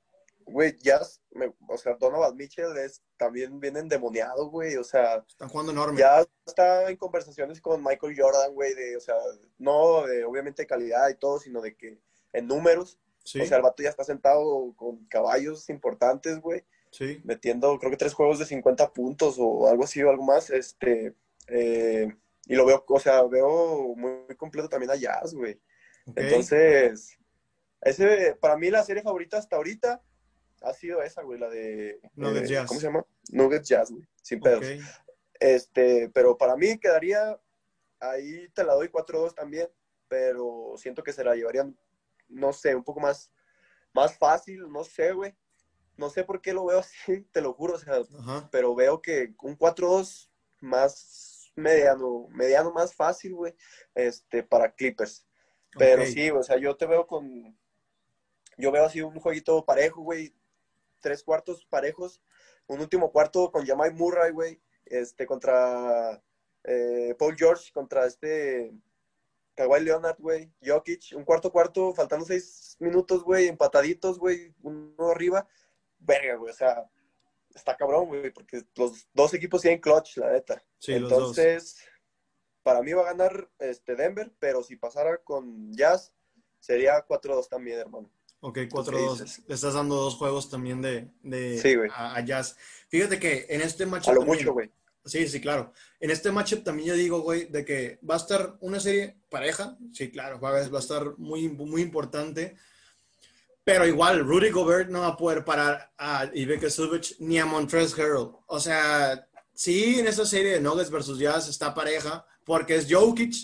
güey, 0.47 0.75
Jazz, 0.79 1.21
o 1.69 1.77
sea, 1.77 1.97
Donovan 2.01 2.35
Mitchell 2.35 2.75
es, 2.79 3.03
también 3.19 3.61
viene 3.61 3.81
endemoniado, 3.81 4.49
güey, 4.49 4.77
o 4.77 4.85
sea. 4.85 5.23
Están 5.29 5.51
jugando 5.51 5.71
enorme. 5.71 6.01
Ya 6.01 6.27
está 6.47 6.88
en 6.88 6.97
conversaciones 6.97 7.61
con 7.61 7.85
Michael 7.85 8.15
Jordan, 8.17 8.55
güey, 8.55 8.73
de, 8.73 8.97
o 8.97 9.01
sea, 9.01 9.17
no 9.59 10.07
de 10.07 10.25
obviamente 10.25 10.67
calidad 10.67 11.11
y 11.11 11.17
todo, 11.17 11.38
sino 11.38 11.61
de 11.61 11.77
que 11.77 12.01
en 12.33 12.47
números. 12.47 12.99
O 13.23 13.45
sea, 13.45 13.59
el 13.59 13.62
vato 13.62 13.83
ya 13.83 13.91
está 13.91 14.03
sentado 14.03 14.73
con 14.75 15.05
caballos 15.05 15.69
importantes, 15.69 16.41
güey. 16.41 16.65
Sí. 16.91 17.21
Metiendo, 17.23 17.79
creo 17.79 17.91
que 17.91 17.99
tres 17.99 18.15
juegos 18.15 18.38
de 18.38 18.47
50 18.47 18.95
puntos 18.95 19.37
o 19.38 19.69
algo 19.69 19.85
así 19.85 20.03
o 20.03 20.09
algo 20.09 20.25
más. 20.25 20.49
Este, 20.49 21.15
eh, 21.49 22.09
y 22.47 22.55
lo 22.55 22.65
veo, 22.65 22.83
o 22.88 22.99
sea, 22.99 23.23
veo 23.25 23.95
muy, 23.95 24.35
completo 24.38 24.71
también 24.71 24.91
a 24.91 24.97
Jazz, 24.97 25.35
güey. 25.35 25.61
Entonces, 26.17 27.19
ese, 27.83 28.37
para 28.40 28.57
mí 28.57 28.71
la 28.71 28.85
serie 28.85 29.03
favorita 29.03 29.38
hasta 29.38 29.57
ahorita 29.57 30.03
ha 30.62 30.73
sido 30.73 31.03
esa, 31.03 31.23
güey, 31.23 31.38
la 31.38 31.49
de... 31.49 32.01
Nuggets 32.14 32.51
eh, 32.51 32.55
Jazz. 32.55 32.68
¿Cómo 32.68 32.81
se 32.81 32.87
llama? 32.87 33.07
Nuggets 33.31 33.68
Jazz, 33.68 33.90
güey, 33.90 34.07
sin 34.23 34.40
pedos. 34.40 34.64
Este, 35.40 36.09
pero 36.11 36.38
para 36.38 36.57
mí 36.57 36.79
quedaría, 36.79 37.38
ahí 37.99 38.49
te 38.51 38.62
la 38.62 38.75
doy 38.75 38.88
4-2 38.88 39.35
también, 39.35 39.68
pero 40.07 40.75
siento 40.77 41.03
que 41.03 41.12
se 41.12 41.25
la 41.25 41.35
llevarían, 41.35 41.77
no 42.29 42.53
sé, 42.53 42.77
un 42.77 42.85
poco 42.85 43.01
más, 43.01 43.33
más 43.92 44.16
fácil, 44.16 44.71
no 44.71 44.85
sé, 44.85 45.12
güey. 45.12 45.35
No 45.97 46.09
sé 46.09 46.25
por 46.25 46.40
qué 46.40 46.53
lo 46.53 46.64
veo 46.64 46.79
así, 47.07 47.23
te 47.33 47.40
lo 47.40 47.53
juro, 47.55 47.75
o 47.75 47.79
sea, 47.79 48.01
pero 48.53 48.75
veo 48.77 49.03
que 49.03 49.35
un 49.42 49.59
4-2 49.59 50.31
más 50.61 51.51
mediano, 51.57 52.29
mediano 52.31 52.73
más 52.73 52.95
fácil, 52.95 53.35
güey, 53.35 53.55
este, 53.95 54.45
para 54.45 54.73
Clippers. 54.73 55.27
Pero 55.77 56.05
sí, 56.05 56.31
o 56.31 56.42
sea, 56.42 56.59
yo 56.59 56.77
te 56.77 56.87
veo 56.87 57.07
con, 57.07 57.57
yo 58.57 58.71
veo 58.71 58.85
así 58.85 59.01
un 59.01 59.19
jueguito 59.19 59.65
parejo, 59.65 60.03
güey, 60.03 60.35
tres 61.01 61.23
cuartos 61.23 61.65
parejos, 61.67 62.23
un 62.67 62.81
último 62.81 63.11
cuarto 63.11 63.51
con 63.51 63.67
Jamai 63.67 63.93
Murray, 63.93 64.33
güey, 64.33 64.61
este, 64.87 65.27
contra 65.27 66.23
eh, 66.65 67.15
Paul 67.19 67.37
George, 67.37 67.73
contra 67.73 68.07
este 68.07 68.73
Kawhi 69.55 69.81
Leonard, 69.81 70.19
güey, 70.19 70.51
Jokic, 70.65 71.15
un 71.15 71.25
cuarto 71.25 71.51
cuarto, 71.53 71.93
faltando 71.93 72.25
seis 72.25 72.77
minutos, 72.81 73.23
güey, 73.23 73.49
empataditos, 73.49 74.19
güey, 74.19 74.55
uno 74.62 75.11
arriba, 75.11 75.47
verga, 75.99 76.37
güey, 76.37 76.53
o 76.53 76.57
sea, 76.57 76.88
está 77.55 77.77
cabrón, 77.77 78.07
güey, 78.07 78.31
porque 78.31 78.62
los 78.77 79.09
dos 79.12 79.35
equipos 79.35 79.62
tienen 79.62 79.81
clutch, 79.81 80.17
la 80.19 80.33
neta. 80.33 80.62
Sí, 80.79 80.95
Entonces, 80.95 81.77
para 82.62 82.83
mí 82.83 82.93
va 82.93 83.03
a 83.03 83.12
ganar 83.12 83.51
este 83.59 83.95
Denver, 83.95 84.33
pero 84.38 84.62
si 84.62 84.77
pasara 84.77 85.19
con 85.19 85.73
Jazz, 85.73 86.15
sería 86.59 87.05
4-2 87.07 87.49
también, 87.49 87.79
hermano. 87.79 88.11
Ok, 88.44 88.59
4-2. 88.59 89.44
Le 89.46 89.55
estás 89.55 89.74
dando 89.74 89.94
dos 89.94 90.16
juegos 90.16 90.50
también 90.50 90.83
de, 90.83 91.09
de 91.22 91.88
a, 91.94 92.20
Jazz. 92.22 92.57
Fíjate 92.88 93.20
que 93.20 93.46
en 93.48 93.61
este 93.61 93.87
match. 93.87 94.09
A 94.09 94.12
lo 94.12 94.22
mucho, 94.22 94.52
güey. 94.52 94.68
Sí, 95.05 95.28
sí, 95.28 95.40
claro. 95.40 95.72
En 96.00 96.11
este 96.11 96.33
matchup 96.33 96.64
también 96.64 96.88
yo 96.88 96.94
digo, 96.94 97.20
güey, 97.20 97.46
de 97.46 97.64
que 97.64 98.00
va 98.09 98.14
a 98.14 98.18
estar 98.18 98.57
una 98.61 98.81
serie 98.81 99.16
pareja. 99.28 99.76
Sí, 99.92 100.11
claro, 100.11 100.40
va 100.40 100.57
a, 100.57 100.78
estar 100.78 101.16
muy, 101.18 101.48
muy 101.48 101.83
importante. 101.83 102.57
Pero 103.62 103.87
igual, 103.87 104.26
Rudy 104.26 104.50
Gobert 104.50 104.90
no 104.90 105.02
va 105.02 105.09
a 105.09 105.16
poder 105.16 105.44
parar 105.44 105.92
a 105.96 106.28
Ivica 106.35 106.68
Subic 106.68 107.16
ni 107.20 107.38
a 107.38 107.46
Montrezl 107.46 108.00
Harrell. 108.00 108.31
O 108.46 108.59
sea, 108.59 109.24
sí, 109.55 110.00
en 110.00 110.09
esta 110.09 110.26
serie 110.26 110.55
de 110.55 110.61
Nuggets 110.61 110.90
versus 110.90 111.18
Jazz 111.18 111.48
está 111.48 111.72
pareja 111.72 112.26
porque 112.44 112.74
es 112.74 112.92
Jokic 112.92 113.35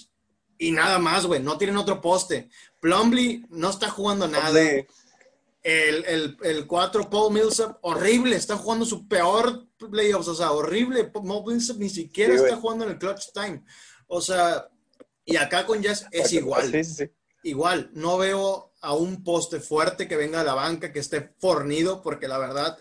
y 0.58 0.72
nada 0.72 0.98
más, 0.98 1.24
güey. 1.24 1.40
No 1.40 1.56
tienen 1.56 1.76
otro 1.76 2.00
poste. 2.00 2.50
Plumlee 2.80 3.44
no 3.50 3.70
está 3.70 3.90
jugando 3.90 4.28
nada. 4.28 4.60
El, 4.60 6.04
el, 6.04 6.36
el 6.42 6.66
4, 6.66 7.10
Paul 7.10 7.32
Millsap, 7.32 7.78
horrible. 7.82 8.36
Está 8.36 8.56
jugando 8.56 8.84
su 8.84 9.06
peor 9.06 9.66
playoffs. 9.90 10.28
O 10.28 10.34
sea, 10.34 10.52
horrible. 10.52 11.04
Paul 11.04 11.44
Millsap 11.46 11.76
ni 11.78 11.90
siquiera 11.90 12.34
está 12.34 12.56
jugando 12.56 12.84
en 12.84 12.92
el 12.92 12.98
clutch 12.98 13.32
time. 13.32 13.62
O 14.06 14.20
sea, 14.20 14.68
y 15.24 15.36
acá 15.36 15.66
con 15.66 15.82
Jazz 15.82 16.06
es 16.10 16.32
igual. 16.32 16.72
Igual. 17.42 17.90
No 17.92 18.18
veo 18.18 18.72
a 18.80 18.94
un 18.94 19.22
poste 19.24 19.60
fuerte 19.60 20.08
que 20.08 20.16
venga 20.16 20.40
a 20.40 20.44
la 20.44 20.54
banca, 20.54 20.92
que 20.92 21.00
esté 21.00 21.34
fornido, 21.38 22.00
porque 22.02 22.28
la 22.28 22.38
verdad 22.38 22.78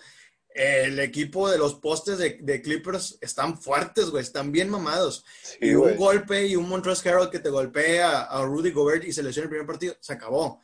el 0.57 0.99
equipo 0.99 1.49
de 1.49 1.59
los 1.59 1.75
postes 1.75 2.17
de, 2.17 2.61
Clippers 2.61 3.19
están 3.21 3.59
fuertes, 3.59 4.09
güey, 4.09 4.23
están 4.23 4.51
bien 4.51 4.69
mamados. 4.69 5.23
y 5.61 5.75
un 5.75 5.95
golpe 5.95 6.47
y 6.47 6.55
un 6.55 6.67
Montrezl 6.67 7.07
Harrell 7.07 7.29
que 7.29 7.37
te 7.37 7.49
golpea 7.49 8.23
a, 8.23 8.43
Rudy 8.43 8.71
Gobert 8.71 9.03
y 9.03 9.13
se 9.13 9.21
lesiona 9.21 9.43
el 9.43 9.49
primer 9.49 9.67
partido, 9.67 9.95
se 9.99 10.13
acabó. 10.13 10.59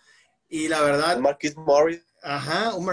Y 0.49 0.67
la 0.67 0.81
verdad... 0.81 1.19
Marcus 1.19 1.55
Morris. 1.55 2.01
Ajá, 2.23 2.73
un 2.73 2.85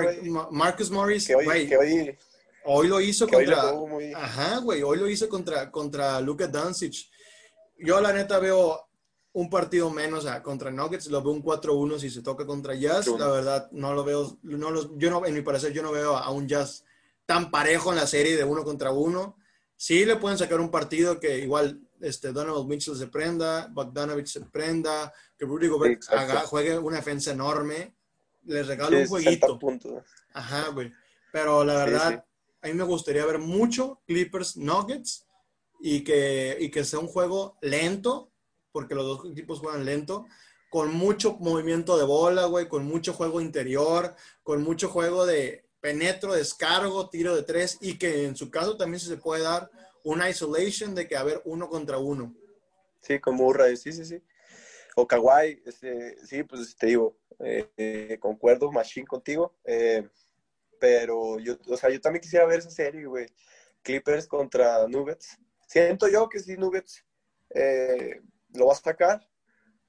Marcus 0.50 0.90
Morris, 0.90 1.26
que 1.26 1.36
hoy, 1.36 2.16
hoy, 2.64 2.88
lo 2.88 3.00
hizo 3.00 3.26
contra... 3.26 3.72
Ajá, 4.16 4.58
güey, 4.58 4.82
hoy 4.82 4.98
lo 4.98 5.08
hizo 5.08 5.26
contra, 5.28 5.70
contra 5.70 6.20
Luka 6.20 6.48
Doncic. 6.48 7.08
Yo 7.78 7.98
la 8.02 8.12
neta 8.12 8.38
veo 8.38 8.78
un 9.32 9.48
partido 9.48 9.88
menos 9.88 10.26
o 10.26 10.42
contra 10.42 10.70
Nuggets, 10.70 11.06
lo 11.06 11.22
veo 11.22 11.32
un 11.32 11.42
4-1 11.42 11.98
si 11.98 12.10
se 12.10 12.20
toca 12.20 12.44
contra 12.44 12.74
Jazz. 12.74 13.06
La 13.06 13.28
verdad, 13.28 13.68
no 13.72 13.94
lo 13.94 14.04
veo, 14.04 14.38
no 14.42 14.70
los, 14.70 14.90
yo 14.98 15.08
no, 15.08 15.24
en 15.24 15.32
mi 15.32 15.40
parecer, 15.40 15.72
yo 15.72 15.82
no 15.82 15.92
veo 15.92 16.16
a 16.16 16.30
un 16.30 16.46
Jazz 16.46 16.84
tan 17.30 17.48
parejo 17.48 17.90
en 17.90 17.96
la 17.96 18.08
serie 18.08 18.36
de 18.36 18.42
uno 18.42 18.64
contra 18.64 18.90
uno. 18.90 19.36
Sí 19.76 20.04
le 20.04 20.16
pueden 20.16 20.36
sacar 20.36 20.58
un 20.58 20.68
partido 20.68 21.20
que 21.20 21.38
igual 21.38 21.80
este, 22.00 22.32
Donovan 22.32 22.66
Mitchell 22.66 22.96
se 22.96 23.06
prenda, 23.06 23.68
Bogdanovich 23.70 24.26
se 24.26 24.40
prenda, 24.40 25.12
que 25.38 25.46
Rudy 25.46 25.68
Gobert 25.68 26.02
haga, 26.08 26.40
juegue 26.40 26.76
una 26.76 26.96
defensa 26.96 27.30
enorme, 27.30 27.94
les 28.46 28.66
regalo 28.66 28.98
un 28.98 29.06
jueguito. 29.06 29.60
Ajá, 30.32 30.70
güey. 30.70 30.92
Pero 31.30 31.62
la 31.62 31.84
verdad, 31.84 32.24
a 32.62 32.66
mí 32.66 32.74
me 32.74 32.82
gustaría 32.82 33.24
ver 33.24 33.38
mucho 33.38 34.02
Clippers 34.08 34.56
Nuggets 34.56 35.24
y 35.80 36.02
que, 36.02 36.56
y 36.58 36.68
que 36.68 36.82
sea 36.82 36.98
un 36.98 37.06
juego 37.06 37.58
lento, 37.62 38.32
porque 38.72 38.96
los 38.96 39.04
dos 39.04 39.30
equipos 39.30 39.60
juegan 39.60 39.84
lento, 39.84 40.26
con 40.68 40.92
mucho 40.92 41.36
movimiento 41.38 41.96
de 41.96 42.02
bola, 42.02 42.46
güey, 42.46 42.66
con 42.66 42.84
mucho 42.86 43.12
juego 43.12 43.40
interior, 43.40 44.16
con 44.42 44.64
mucho 44.64 44.88
juego 44.88 45.26
de 45.26 45.69
penetro, 45.80 46.34
descargo, 46.34 47.08
tiro 47.08 47.34
de 47.34 47.42
tres 47.42 47.78
y 47.80 47.98
que 47.98 48.26
en 48.26 48.36
su 48.36 48.50
caso 48.50 48.76
también 48.76 49.00
se 49.00 49.16
puede 49.16 49.42
dar 49.42 49.70
una 50.04 50.28
isolation 50.28 50.94
de 50.94 51.08
que 51.08 51.16
haber 51.16 51.42
uno 51.44 51.68
contra 51.68 51.98
uno. 51.98 52.34
Sí, 53.00 53.18
como 53.18 53.46
Urra, 53.46 53.74
sí, 53.76 53.92
sí, 53.92 54.04
sí. 54.04 54.22
O 54.96 55.06
Kawhi, 55.06 55.62
este, 55.64 56.24
sí, 56.26 56.42
pues 56.42 56.76
te 56.76 56.88
digo, 56.88 57.16
eh, 57.38 57.70
eh, 57.76 58.18
concuerdo, 58.20 58.70
Machine 58.70 59.06
contigo, 59.06 59.54
eh, 59.64 60.08
pero 60.78 61.38
yo, 61.38 61.56
o 61.68 61.76
sea, 61.76 61.90
yo 61.90 62.00
también 62.00 62.22
quisiera 62.22 62.46
ver 62.46 62.58
esa 62.58 62.70
serie, 62.70 63.06
güey. 63.06 63.26
Clippers 63.82 64.26
contra 64.26 64.86
Nuggets. 64.88 65.38
Siento 65.66 66.08
yo 66.08 66.28
que 66.28 66.40
sí, 66.40 66.56
Nuggets 66.56 67.04
lo 68.52 68.66
va 68.66 68.72
a 68.72 68.76
sacar. 68.76 69.26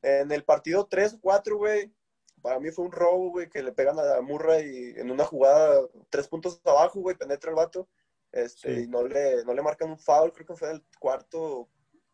En 0.02 0.32
el 0.32 0.44
partido 0.44 0.88
3-4, 0.88 1.58
güey, 1.58 1.94
para 2.42 2.60
mí 2.60 2.72
fue 2.72 2.86
un 2.86 2.92
robo, 2.92 3.32
güey, 3.32 3.50
que 3.50 3.64
le 3.64 3.72
pegan 3.72 3.98
a 4.00 4.22
Murray 4.22 4.94
en 4.98 5.12
una 5.12 5.26
jugada 5.26 5.82
tres 6.10 6.28
puntos 6.28 6.62
abajo, 6.66 7.00
güey, 7.00 7.16
penetra 7.16 7.50
el 7.50 7.56
vato. 7.56 7.88
Este, 8.32 8.82
y 8.82 8.88
no 8.88 9.06
le, 9.06 9.44
no 9.44 9.54
le 9.54 9.62
marcan 9.62 9.90
un 9.90 10.00
foul, 10.00 10.32
creo 10.32 10.48
que 10.48 10.56
fue 10.56 10.72
el 10.72 10.84
cuarto. 11.00 11.70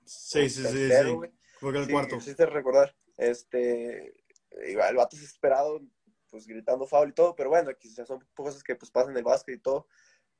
Sí, 0.05 0.49
sí, 0.49 0.63
sí, 0.65 0.89
sí. 0.89 1.31
Fue 1.59 1.77
el 1.77 1.89
cuarto. 1.89 2.19
Sí, 2.19 2.33
recordar. 2.33 2.95
Este, 3.17 4.13
el 4.49 4.95
vato 4.95 5.15
es 5.15 5.23
esperado, 5.23 5.81
pues 6.29 6.47
gritando 6.47 6.87
foul 6.87 7.09
y 7.09 7.13
todo, 7.13 7.35
pero 7.35 7.49
bueno, 7.49 7.71
quizás 7.77 8.07
son 8.07 8.25
cosas 8.35 8.63
que 8.63 8.75
pues 8.75 8.91
pasan 8.91 9.11
en 9.11 9.17
el 9.17 9.23
básquet 9.23 9.55
y 9.55 9.59
todo. 9.59 9.87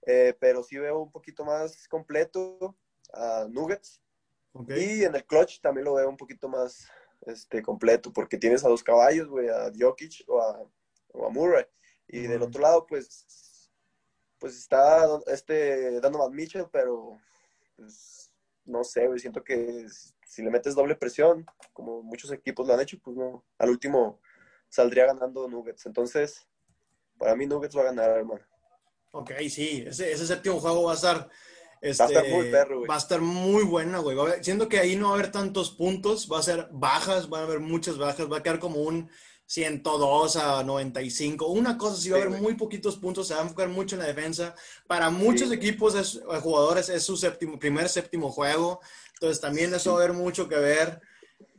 Eh, 0.06 0.36
pero 0.40 0.64
sí 0.64 0.78
veo 0.78 1.00
un 1.00 1.12
poquito 1.12 1.44
más 1.44 1.88
completo 1.88 2.78
a 3.14 3.48
Nuggets. 3.50 4.02
Y 4.70 5.04
en 5.04 5.16
el 5.16 5.26
clutch 5.26 5.60
también 5.62 5.86
lo 5.86 5.94
veo 5.94 6.10
un 6.10 6.18
poquito 6.18 6.50
más, 6.50 6.90
este, 7.22 7.62
completo, 7.62 8.12
porque 8.14 8.38
tienes 8.38 8.64
a 8.64 8.70
dos 8.70 8.84
caballos, 8.84 9.28
güey, 9.28 9.50
a 9.50 9.72
Jokic 9.78 10.24
o 10.28 10.42
a, 10.42 10.66
o 11.14 11.30
Murray. 11.30 11.66
Y 12.08 12.22
del 12.22 12.42
otro 12.42 12.62
lado, 12.62 12.86
pues, 12.86 13.70
pues 14.40 14.58
está 14.58 15.06
este 15.28 16.00
Donovan 16.00 16.34
Mitchell, 16.34 16.68
pero 16.72 17.20
pues, 17.76 18.32
no 18.66 18.84
sé, 18.84 19.08
güey, 19.08 19.20
siento 19.20 19.44
que 19.44 19.88
si 20.26 20.44
le 20.44 20.50
metes 20.50 20.76
doble 20.76 20.96
presión, 20.96 21.46
como 21.74 22.02
muchos 22.04 22.32
equipos 22.32 22.68
lo 22.68 22.74
han 22.74 22.82
hecho, 22.82 22.98
pues 23.04 23.16
no, 23.18 23.44
al 23.58 23.70
último 23.70 24.20
saldría 24.70 25.06
ganando 25.06 25.48
Nuggets. 25.48 25.86
Entonces, 25.86 26.48
para 27.18 27.36
mí 27.36 27.46
Nuggets 27.46 27.76
va 27.76 27.82
a 27.82 27.86
ganar, 27.86 28.12
hermano. 28.12 28.46
Ok, 29.12 29.32
sí, 29.50 29.84
ese, 29.88 30.12
ese 30.12 30.28
séptimo 30.28 30.60
juego 30.60 30.84
va 30.84 30.92
a 30.92 30.96
estar 30.96 31.30
va 31.84 31.88
a 32.06 32.08
estar 32.08 32.28
muy 32.28 32.40
este, 32.40 32.52
perro, 32.52 32.78
güey. 32.78 32.88
Va 32.90 32.96
a 32.96 33.00
estar 33.00 33.22
muy 33.22 33.64
buena, 33.64 34.00
güey. 34.00 34.18
Haber- 34.18 34.44
Siento 34.44 34.68
que 34.70 34.80
ahí 34.80 34.96
no 34.96 35.06
va 35.08 35.12
a 35.12 35.14
haber 35.20 35.32
tantos 35.32 35.72
puntos, 35.72 36.28
va 36.32 36.40
a 36.40 36.44
ser 36.44 36.68
bajas, 36.72 37.30
van 37.30 37.42
a 37.42 37.46
haber 37.46 37.60
muchas 37.60 37.98
bajas, 37.98 38.32
va 38.32 38.38
a 38.38 38.44
quedar 38.44 38.60
como 38.60 38.82
un 38.82 39.10
102 39.46 40.36
a 40.36 40.64
95, 40.64 41.48
una 41.48 41.78
cosa 41.78 41.96
así, 41.96 42.10
va 42.10 42.18
a 42.18 42.20
Sí, 42.20 42.22
haber 42.26 42.40
güey. 42.40 42.42
muy 42.42 42.56
poquitos 42.60 42.98
puntos, 42.98 43.28
se 43.28 43.34
va 43.34 43.40
a 43.40 43.44
enfocar 43.44 43.70
mucho 43.70 43.96
en 43.96 44.02
la 44.02 44.08
defensa. 44.08 44.54
Para 44.88 45.10
muchos 45.10 45.50
Sí. 45.50 45.56
equipos, 45.56 45.96
es, 45.96 46.16
eh, 46.16 46.40
jugadores, 46.42 46.90
es 46.90 47.04
su 47.04 47.16
séptimo, 47.16 47.58
primer 47.58 47.88
séptimo 47.90 48.30
juego, 48.32 48.82
entonces 49.14 49.40
también 49.40 49.74
eso 49.74 49.94
va 49.94 50.02
a 50.02 50.04
haber 50.04 50.16
mucho 50.18 50.48
que 50.50 50.56
ver. 50.58 51.00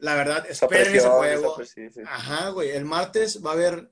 La 0.00 0.14
verdad, 0.14 0.46
esperen 0.48 0.94
ese 0.94 1.08
juego. 1.08 1.56
sí. 1.64 1.82
Ajá, 2.06 2.50
güey. 2.50 2.70
El 2.70 2.84
martes 2.84 3.44
va 3.44 3.50
a 3.50 3.54
haber 3.54 3.90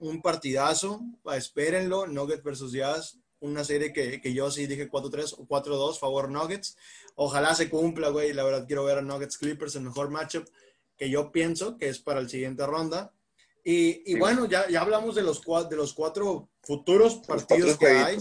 un 0.00 0.20
partidazo. 0.22 1.00
Espérenlo. 1.32 2.06
Nuggets 2.06 2.42
versus 2.42 2.72
Jazz. 2.72 3.18
Una 3.40 3.62
serie 3.64 3.92
que, 3.92 4.20
que 4.20 4.32
yo 4.34 4.50
sí 4.50 4.66
dije 4.66 4.90
4-3 4.90 5.34
o 5.38 5.46
4-2, 5.46 5.98
favor 5.98 6.28
Nuggets. 6.30 6.76
Ojalá 7.14 7.54
se 7.54 7.68
cumpla, 7.70 8.08
güey. 8.08 8.32
La 8.32 8.42
verdad, 8.44 8.66
quiero 8.66 8.84
ver 8.84 8.98
a 8.98 9.02
Nuggets 9.02 9.38
Clippers, 9.38 9.76
el 9.76 9.82
mejor 9.82 10.10
matchup 10.10 10.46
que 10.96 11.08
yo 11.08 11.30
pienso 11.30 11.76
que 11.78 11.88
es 11.88 12.00
para 12.00 12.20
la 12.20 12.28
siguiente 12.28 12.66
ronda. 12.66 13.12
Y, 13.62 14.02
y 14.10 14.14
Sí. 14.14 14.18
bueno, 14.18 14.46
ya, 14.46 14.68
ya 14.68 14.80
hablamos 14.80 15.14
de 15.14 15.22
los, 15.22 15.40
de 15.70 15.76
los 15.76 15.92
cuatro 15.94 16.48
futuros 16.62 17.16
partidos 17.26 17.76
cuatro 17.76 17.78
que 17.78 17.86
hay. 17.98 18.18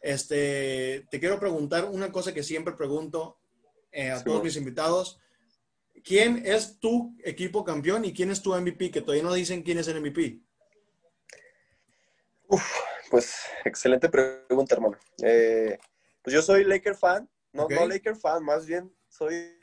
Este, 0.00 1.06
te 1.10 1.20
quiero 1.20 1.38
preguntar 1.40 1.84
una 1.86 2.10
cosa 2.12 2.32
que 2.32 2.42
siempre 2.42 2.74
pregunto 2.74 3.38
eh, 3.92 4.10
a 4.10 4.18
Sí, 4.18 4.24
todos 4.24 4.36
bueno. 4.38 4.44
mis 4.44 4.56
invitados. 4.56 5.18
¿Quién 6.02 6.42
es 6.46 6.78
tu 6.80 7.14
equipo 7.24 7.64
campeón 7.64 8.04
y 8.04 8.12
quién 8.12 8.30
es 8.30 8.40
tu 8.42 8.54
MVP? 8.54 8.90
Que 8.90 9.00
todavía 9.00 9.22
no 9.24 9.32
dicen 9.34 9.62
quién 9.62 9.78
es 9.78 9.88
el 9.88 10.00
MVP. 10.00 10.40
Uf, 12.48 12.62
pues 13.14 13.46
excelente 13.64 14.08
pregunta, 14.08 14.74
hermano. 14.74 14.98
Eh, 15.22 15.78
pues 16.20 16.34
yo 16.34 16.42
soy 16.42 16.64
Laker 16.64 16.96
fan, 16.96 17.30
no, 17.52 17.68
no 17.68 17.86
Laker 17.86 18.16
fan, 18.16 18.44
más 18.44 18.66
bien 18.66 18.92
soy 19.08 19.56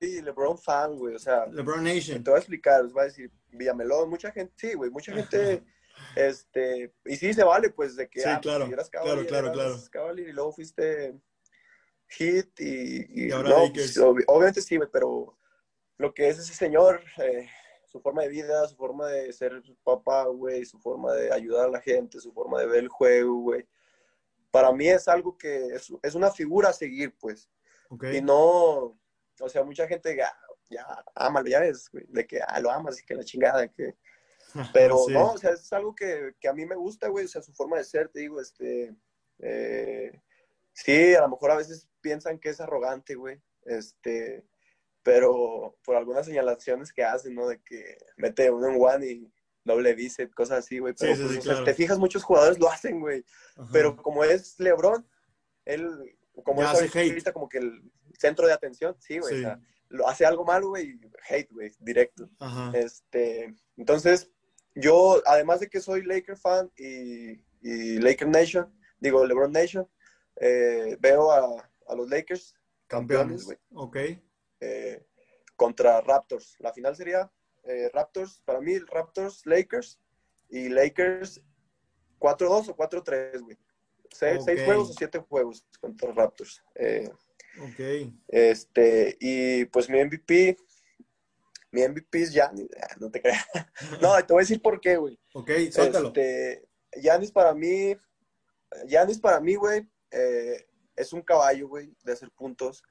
LeBron 0.00 0.58
fan, 0.58 0.96
güey. 0.98 1.14
O 1.14 1.18
sea, 1.20 1.46
LeBron 1.46 1.84
Nation. 1.84 2.24
te 2.24 2.30
voy 2.30 2.38
a 2.38 2.40
explicar, 2.40 2.82
les 2.82 2.92
voy 2.92 3.02
a 3.02 3.04
decir, 3.04 3.30
Villamelón, 3.52 4.10
mucha 4.10 4.32
gente, 4.32 4.52
sí, 4.56 4.74
güey, 4.74 4.90
mucha 4.90 5.12
gente, 5.60 5.62
este, 6.16 6.92
y 7.04 7.14
sí 7.14 7.32
se 7.32 7.44
vale, 7.44 7.70
pues, 7.70 7.94
de 7.94 8.08
que, 8.08 8.20
Sí, 8.20 8.28
ah, 8.28 8.40
pues, 8.42 8.56
claro, 8.56 8.66
eras 8.72 8.90
Cavalier, 8.90 9.26
claro, 9.28 9.46
eras 9.52 9.56
claro. 9.56 9.78
Cavalier, 9.92 10.28
y 10.28 10.32
luego 10.32 10.52
fuiste 10.52 11.14
Hit 12.08 12.58
y, 12.60 13.06
y 13.24 13.28
Y 13.28 13.30
ahora 13.30 13.50
no, 13.50 13.58
Lakers. 13.66 13.94
pues, 13.94 13.98
ob- 13.98 14.24
obviamente 14.26 14.60
sí, 14.60 14.76
güey, 14.76 14.88
pero 14.92 15.38
lo 15.98 16.12
que 16.12 16.28
es 16.30 16.38
ese 16.40 16.52
señor, 16.52 17.02
eh, 17.18 17.48
su 17.96 18.02
forma 18.02 18.22
de 18.22 18.28
vida, 18.28 18.68
su 18.68 18.76
forma 18.76 19.06
de 19.08 19.32
ser 19.32 19.62
papá, 19.82 20.24
güey, 20.26 20.64
su 20.66 20.78
forma 20.78 21.14
de 21.14 21.32
ayudar 21.32 21.66
a 21.66 21.70
la 21.70 21.80
gente, 21.80 22.20
su 22.20 22.30
forma 22.32 22.60
de 22.60 22.66
ver 22.66 22.80
el 22.80 22.88
juego, 22.88 23.36
güey, 23.40 23.66
para 24.50 24.70
mí 24.72 24.86
es 24.88 25.08
algo 25.08 25.36
que 25.36 25.66
es, 25.68 25.90
es 26.02 26.14
una 26.14 26.30
figura 26.30 26.68
a 26.70 26.72
seguir, 26.72 27.14
pues. 27.18 27.50
Ok. 27.88 28.04
Y 28.12 28.20
no, 28.20 28.98
o 29.40 29.48
sea, 29.48 29.64
mucha 29.64 29.86
gente 29.88 30.14
ya, 30.14 30.30
ya, 30.68 30.84
ámalo, 31.14 31.48
ya 31.48 31.60
ves, 31.60 31.88
güey, 31.90 32.04
de 32.08 32.26
que, 32.26 32.40
ah, 32.46 32.60
lo 32.60 32.70
amas 32.70 33.00
y 33.00 33.04
que 33.06 33.14
la 33.14 33.24
chingada, 33.24 33.66
que... 33.68 33.96
Pero 34.72 34.98
Sí. 35.06 35.12
no, 35.12 35.32
o 35.32 35.38
sea, 35.38 35.50
es 35.52 35.72
algo 35.72 35.94
que, 35.94 36.34
que 36.40 36.48
a 36.48 36.52
mí 36.52 36.64
me 36.66 36.76
gusta, 36.76 37.08
güey, 37.08 37.24
o 37.24 37.28
sea, 37.28 37.42
su 37.42 37.52
forma 37.52 37.78
de 37.78 37.84
ser, 37.84 38.08
te 38.08 38.20
digo, 38.20 38.40
este... 38.40 38.94
eh, 39.38 40.20
sí, 40.72 41.14
a 41.14 41.22
lo 41.22 41.28
mejor 41.30 41.50
a 41.50 41.56
veces 41.56 41.88
piensan 42.00 42.38
que 42.38 42.50
es 42.50 42.60
arrogante, 42.60 43.14
güey, 43.14 43.40
este... 43.64 44.44
Pero 45.06 45.78
por 45.84 45.94
algunas 45.94 46.26
señalaciones 46.26 46.92
que 46.92 47.04
hacen, 47.04 47.36
¿no? 47.36 47.46
De 47.46 47.60
que 47.60 47.96
mete 48.16 48.50
uno 48.50 48.66
en 48.68 48.76
one 48.76 49.06
y 49.06 49.32
doble 49.62 49.94
bíceps, 49.94 50.34
cosas 50.34 50.58
así, 50.58 50.80
güey. 50.80 50.94
Pero 50.98 51.14
Sí, 51.14 51.22
sí, 51.22 51.26
pues, 51.28 51.32
sí, 51.34 51.38
o 51.38 51.42
sea, 51.42 51.52
claro. 51.52 51.64
te 51.64 51.74
fijas, 51.74 51.98
muchos 52.00 52.24
jugadores 52.24 52.58
lo 52.58 52.68
hacen, 52.68 52.98
güey. 52.98 53.24
Ajá. 53.56 53.68
Pero 53.72 53.96
como 53.96 54.24
es 54.24 54.58
LeBron, 54.58 55.06
él, 55.64 56.16
como 56.42 56.60
Ya 56.60 56.72
es 56.72 56.96
ahorita 56.96 57.32
como 57.32 57.48
que 57.48 57.58
el 57.58 57.88
centro 58.18 58.48
de 58.48 58.52
atención, 58.52 58.96
sí, 58.98 59.20
güey. 59.20 59.36
O 59.36 59.40
sea, 59.42 59.60
lo 59.90 60.08
hace 60.08 60.26
algo 60.26 60.44
malo, 60.44 60.70
güey, 60.70 60.98
hate, 61.30 61.52
güey, 61.52 61.70
directo. 61.78 62.28
Ajá. 62.40 62.76
Este, 62.76 63.54
entonces, 63.76 64.32
yo, 64.74 65.22
además 65.24 65.60
de 65.60 65.68
que 65.68 65.80
soy 65.80 66.02
Laker 66.02 66.36
fan 66.36 66.68
y, 66.76 67.44
y 67.62 68.00
Laker 68.00 68.26
Nation, 68.26 68.76
digo 68.98 69.24
LeBron 69.24 69.52
Nation, 69.52 69.88
eh, 70.40 70.96
veo 70.98 71.30
a, 71.30 71.70
a 71.86 71.94
los 71.94 72.10
Lakers 72.10 72.56
campeones, 72.88 73.44
güey, 73.44 73.58
Ok. 73.72 73.96
Eh, 74.60 75.04
contra 75.56 76.00
Raptors. 76.00 76.56
La 76.58 76.72
final 76.72 76.94
sería 76.96 77.30
eh, 77.64 77.90
Raptors, 77.92 78.40
para 78.44 78.60
mí, 78.60 78.78
Raptors, 78.78 79.44
Lakers 79.46 79.98
y 80.48 80.68
Lakers 80.68 81.40
4-2 82.18 82.68
o 82.70 82.76
4-3, 82.76 83.40
güey. 83.42 83.58
Seis, 84.12 84.42
seis 84.44 84.60
Ok. 84.60 84.64
juegos 84.66 84.90
o 84.90 84.92
siete 84.94 85.18
juegos 85.18 85.66
contra 85.80 86.12
Raptors. 86.12 86.62
Eh, 86.74 87.10
Ok. 87.58 88.12
este, 88.28 89.16
y 89.20 89.64
pues 89.66 89.88
mi 89.88 89.98
MVP, 89.98 90.56
mi 91.72 91.82
MVP 91.82 92.22
es 92.22 92.32
Giannis. 92.32 92.68
Ah, 92.80 92.94
No 92.98 93.10
te 93.10 93.20
creas. 93.20 93.44
No, 94.00 94.14
te 94.24 94.32
voy 94.32 94.40
a 94.40 94.44
decir 94.44 94.62
por 94.62 94.80
qué, 94.80 94.96
güey. 94.96 95.18
Ok, 95.34 95.50
suéltalo. 95.70 96.08
Este, 96.08 96.68
Giannis 96.94 97.32
para 97.32 97.52
mí, 97.54 97.96
Giannis 98.86 99.18
para 99.18 99.40
mí, 99.40 99.54
güey, 99.56 99.86
eh, 100.10 100.66
es 100.94 101.12
un 101.12 101.22
caballo, 101.22 101.68
güey, 101.68 101.94
de 102.04 102.12
hacer 102.12 102.30
puntos. 102.30 102.82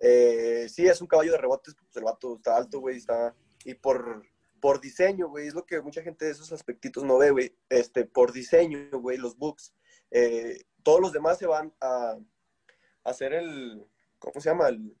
Eh, 0.00 0.68
sí, 0.68 0.86
es 0.86 1.00
un 1.00 1.06
caballo 1.06 1.32
de 1.32 1.38
rebotes, 1.38 1.74
pues 1.74 1.96
el 1.96 2.04
vato 2.04 2.36
está 2.36 2.56
alto, 2.56 2.80
güey, 2.80 2.96
está... 2.96 3.34
Y 3.64 3.74
por, 3.74 4.22
por 4.60 4.80
diseño, 4.80 5.28
güey, 5.28 5.48
es 5.48 5.54
lo 5.54 5.66
que 5.66 5.80
mucha 5.80 6.02
gente 6.02 6.24
de 6.24 6.30
esos 6.32 6.52
aspectitos 6.52 7.04
no 7.04 7.18
ve, 7.18 7.30
güey. 7.30 7.56
Este, 7.68 8.04
por 8.04 8.32
diseño, 8.32 8.88
güey, 9.00 9.16
los 9.18 9.36
Bucks. 9.36 9.74
eh, 10.10 10.64
todos 10.82 11.00
los 11.00 11.12
demás 11.12 11.38
se 11.38 11.46
van 11.46 11.74
a, 11.80 12.16
a 13.04 13.10
hacer 13.10 13.32
el... 13.34 13.86
¿Cómo 14.18 14.40
se 14.40 14.48
llama? 14.48 14.68
El, 14.68 14.96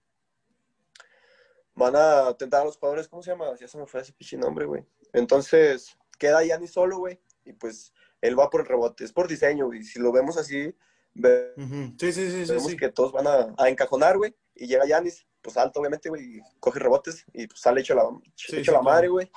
van 1.74 1.94
a 1.96 2.34
tentar 2.36 2.62
a 2.62 2.64
los 2.64 2.76
jugadores, 2.76 3.08
¿cómo 3.08 3.22
se 3.22 3.30
llama? 3.30 3.54
Ya 3.58 3.68
se 3.68 3.78
me 3.78 3.86
fue 3.86 4.00
ese 4.00 4.12
pinche 4.12 4.36
nombre, 4.36 4.66
güey. 4.66 4.84
Entonces, 5.12 5.96
queda 6.18 6.42
Giannis 6.42 6.72
solo, 6.72 6.98
güey, 6.98 7.20
y 7.44 7.52
pues 7.52 7.92
él 8.20 8.38
va 8.38 8.50
por 8.50 8.60
el 8.60 8.66
rebote. 8.66 9.04
Es 9.04 9.12
por 9.12 9.28
diseño, 9.28 9.66
güey. 9.66 9.82
Si 9.82 9.98
lo 9.98 10.12
vemos 10.12 10.36
así, 10.36 10.74
ve-. 11.14 11.54
Sí, 11.98 12.12
sí, 12.12 12.30
sí, 12.30 12.46
sí. 12.46 12.52
vemos 12.52 12.70
sí. 12.70 12.76
que 12.76 12.90
todos 12.90 13.12
van 13.12 13.26
a, 13.26 13.54
a 13.56 13.68
encajonar, 13.68 14.18
güey, 14.18 14.36
y 14.58 14.66
llega 14.66 14.86
Giannis, 14.86 15.26
pues 15.40 15.56
alto, 15.56 15.80
obviamente, 15.80 16.08
güey, 16.08 16.36
y 16.36 16.40
coge 16.60 16.78
rebotes, 16.78 17.24
y 17.32 17.46
pues 17.46 17.60
sale 17.60 17.80
hecho 17.80 17.94
la, 17.94 18.02
Sí, 18.34 18.56
hecho 18.56 18.72
sí, 18.72 18.76
la 18.76 18.82
madre, 18.82 19.08
güey. 19.08 19.30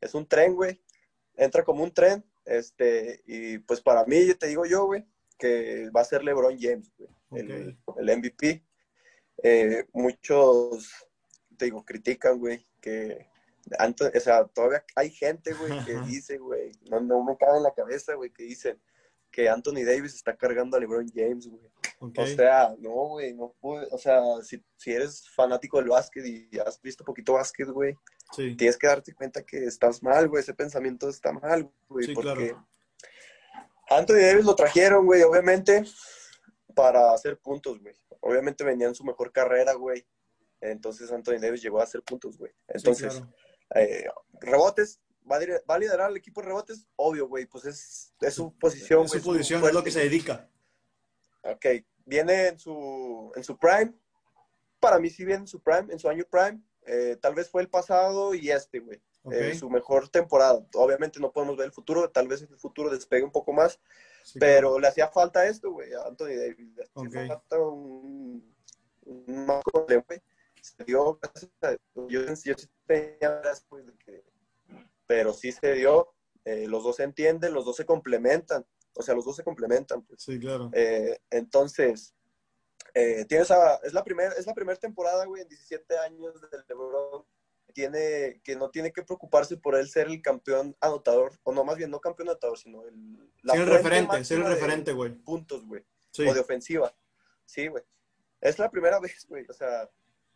Es 0.00 0.14
un 0.14 0.26
tren, 0.26 0.54
güey. 0.54 0.80
Entra 1.34 1.64
como 1.64 1.82
un 1.82 1.92
tren, 1.92 2.24
este, 2.44 3.22
y 3.26 3.58
pues 3.58 3.80
para 3.80 4.04
mí, 4.04 4.34
te 4.34 4.46
digo 4.46 4.64
yo, 4.66 4.86
güey, 4.86 5.04
que 5.38 5.90
va 5.90 6.02
a 6.02 6.04
ser 6.04 6.22
LeBron 6.22 6.56
James, 6.58 6.92
güey, 6.96 7.10
el, 7.32 7.78
el 7.98 8.18
MVP. 8.18 8.64
Eh, 9.42 9.84
muchos, 9.92 10.90
te 11.56 11.66
digo, 11.66 11.84
critican, 11.84 12.38
güey, 12.38 12.66
que 12.80 13.26
antes, 13.78 14.12
o 14.14 14.20
sea, 14.20 14.44
todavía 14.46 14.84
hay 14.94 15.10
gente, 15.10 15.52
güey, 15.54 15.84
que 15.84 15.94
dice, 16.06 16.38
güey, 16.38 16.72
no, 16.90 17.00
no 17.00 17.24
me 17.24 17.36
cabe 17.36 17.58
en 17.58 17.64
la 17.64 17.74
cabeza, 17.74 18.14
güey, 18.14 18.30
que 18.30 18.44
dicen 18.44 18.80
que 19.30 19.48
Anthony 19.48 19.84
Davis 19.84 20.14
está 20.14 20.36
cargando 20.36 20.76
a 20.76 20.80
LeBron 20.80 21.10
James, 21.14 21.46
güey. 21.46 21.70
O 21.98 22.26
sea, 22.26 22.74
no, 22.78 22.90
güey, 22.90 23.32
no 23.34 23.54
pude, 23.58 23.88
o 23.90 23.98
sea, 23.98 24.20
si, 24.42 24.62
si 24.76 24.92
eres 24.92 25.28
fanático 25.34 25.78
del 25.78 25.88
básquet 25.88 26.24
y 26.26 26.58
has 26.58 26.80
visto 26.82 27.04
poquito 27.04 27.34
básquet, 27.34 27.68
güey, 27.68 27.96
Sí. 28.34 28.56
tienes 28.56 28.76
que 28.76 28.86
darte 28.86 29.14
cuenta 29.14 29.44
que 29.44 29.64
estás 29.64 30.02
mal, 30.02 30.28
güey, 30.28 30.42
ese 30.42 30.52
pensamiento 30.52 31.08
está 31.08 31.32
mal, 31.32 31.70
güey, 31.88 32.06
Sí, 32.06 32.12
porque 32.12 32.48
claro. 32.48 32.68
Anthony 33.88 34.20
Davis 34.20 34.44
lo 34.44 34.54
trajeron, 34.56 35.06
güey, 35.06 35.22
obviamente, 35.22 35.84
para 36.74 37.12
hacer 37.12 37.38
puntos, 37.38 37.80
güey. 37.80 37.96
Obviamente 38.20 38.64
venía 38.64 38.88
en 38.88 38.94
su 38.94 39.04
mejor 39.04 39.32
carrera, 39.32 39.74
güey. 39.74 40.04
Entonces 40.60 41.10
Anthony 41.12 41.38
Davis 41.40 41.62
llegó 41.62 41.80
a 41.80 41.84
hacer 41.84 42.02
puntos, 42.02 42.36
güey. 42.36 42.52
Entonces, 42.66 43.14
sí, 43.14 43.20
claro. 43.20 43.32
eh, 43.76 44.06
rebotes, 44.40 45.00
¿va 45.30 45.36
a, 45.36 45.78
liderar 45.78 46.10
el 46.10 46.16
equipo 46.16 46.40
de 46.40 46.48
rebotes? 46.48 46.86
Obvio, 46.96 47.28
güey, 47.28 47.46
pues 47.46 47.64
es, 47.64 48.12
es 48.20 48.34
su 48.34 48.52
posición, 48.58 49.04
Es 49.04 49.12
su 49.12 49.22
posición, 49.22 49.64
es 49.64 49.72
lo 49.72 49.84
que 49.84 49.90
se 49.90 50.00
dedica. 50.00 50.50
Ok, 51.52 51.66
viene 52.04 52.48
en 52.48 52.58
su, 52.58 53.32
en 53.36 53.44
su 53.44 53.56
prime. 53.58 53.94
Para 54.80 54.98
mí 54.98 55.10
sí 55.10 55.24
viene 55.24 55.42
en 55.42 55.46
su 55.48 55.60
prime, 55.62 55.92
en 55.92 55.98
su 55.98 56.08
año 56.08 56.24
prime. 56.30 56.60
Eh, 56.86 57.16
tal 57.20 57.34
vez 57.34 57.48
fue 57.50 57.62
el 57.62 57.68
pasado 57.68 58.34
y 58.34 58.50
este, 58.50 58.78
güey. 58.80 59.00
Ok. 59.22 59.32
Eh, 59.34 59.54
su 59.56 59.68
mejor 59.68 60.08
temporada. 60.08 60.64
Obviamente 60.74 61.18
no 61.18 61.32
podemos 61.32 61.56
ver 61.56 61.66
el 61.66 61.72
futuro, 61.72 62.08
tal 62.10 62.28
vez 62.28 62.42
el 62.42 62.56
futuro 62.58 62.90
despegue 62.90 63.24
un 63.24 63.32
poco 63.32 63.52
más, 63.52 63.80
Sí, 64.22 64.38
pero 64.38 64.78
le 64.78 64.86
hacía 64.88 65.08
falta 65.08 65.46
esto, 65.46 65.70
güey, 65.72 65.92
a 65.94 66.02
Anthony 66.02 66.36
Davis. 66.36 66.76
Le 66.76 66.82
hacía 66.84 67.26
falta 67.28 67.58
un, 67.58 68.54
un 69.04 69.46
Marco 69.46 69.84
León, 69.88 70.04
güey. 70.06 70.20
Se 70.60 70.84
dio, 70.84 71.18
gracias 71.22 71.50
a- 71.62 71.76
yo, 72.08 72.08
yo 72.08 72.34
sí 72.36 72.68
tenía 72.86 73.40
güey, 73.68 73.84
de 73.84 73.92
que- 73.98 74.24
pero 75.06 75.32
sí 75.32 75.52
se 75.52 75.72
dio. 75.74 76.12
Eh, 76.44 76.66
los 76.68 76.84
dos 76.84 76.96
se 76.96 77.02
entienden, 77.02 77.52
los 77.52 77.64
dos 77.64 77.74
se 77.76 77.84
complementan. 77.86 78.64
O 78.96 79.02
sea, 79.02 79.14
los 79.14 79.24
dos 79.24 79.36
se 79.36 79.44
complementan, 79.44 80.02
pues. 80.02 80.22
Sí, 80.22 80.38
claro. 80.38 80.70
Eh, 80.72 81.18
entonces, 81.30 82.14
eh, 82.94 83.24
tienes 83.28 83.50
a- 83.50 83.76
es 83.84 83.92
la 83.92 84.02
primera 84.02 84.32
es 84.32 84.46
la 84.46 84.54
primera 84.54 84.78
temporada, 84.78 85.24
güey, 85.26 85.42
en 85.42 85.48
17 85.48 85.98
años 85.98 86.40
del 86.50 86.64
LeBron 86.68 87.24
tiene, 87.74 88.40
que 88.42 88.56
no 88.56 88.70
tiene 88.70 88.90
que 88.90 89.02
preocuparse 89.02 89.58
por 89.58 89.74
él 89.76 89.86
ser 89.88 90.06
el 90.06 90.22
campeón 90.22 90.74
anotador, 90.80 91.32
o 91.42 91.52
no, 91.52 91.62
más 91.62 91.76
bien 91.76 91.90
no 91.90 92.00
campeón 92.00 92.30
anotador, 92.30 92.56
sino 92.56 92.82
el, 92.86 93.30
la 93.42 93.52
ser 93.52 93.62
el 93.62 93.68
referente, 93.68 94.24
ser 94.24 94.38
el 94.38 94.46
referente, 94.46 94.92
güey. 94.92 95.12
Puntos, 95.16 95.66
güey. 95.66 95.84
O 96.26 96.32
de 96.32 96.40
ofensiva. 96.40 96.96
Sí, 97.44 97.66
güey. 97.68 97.84
Es 98.40 98.58
la 98.58 98.70
primera 98.70 98.98
vez, 98.98 99.26
güey. 99.28 99.44
O 99.50 99.52
sea, 99.52 99.90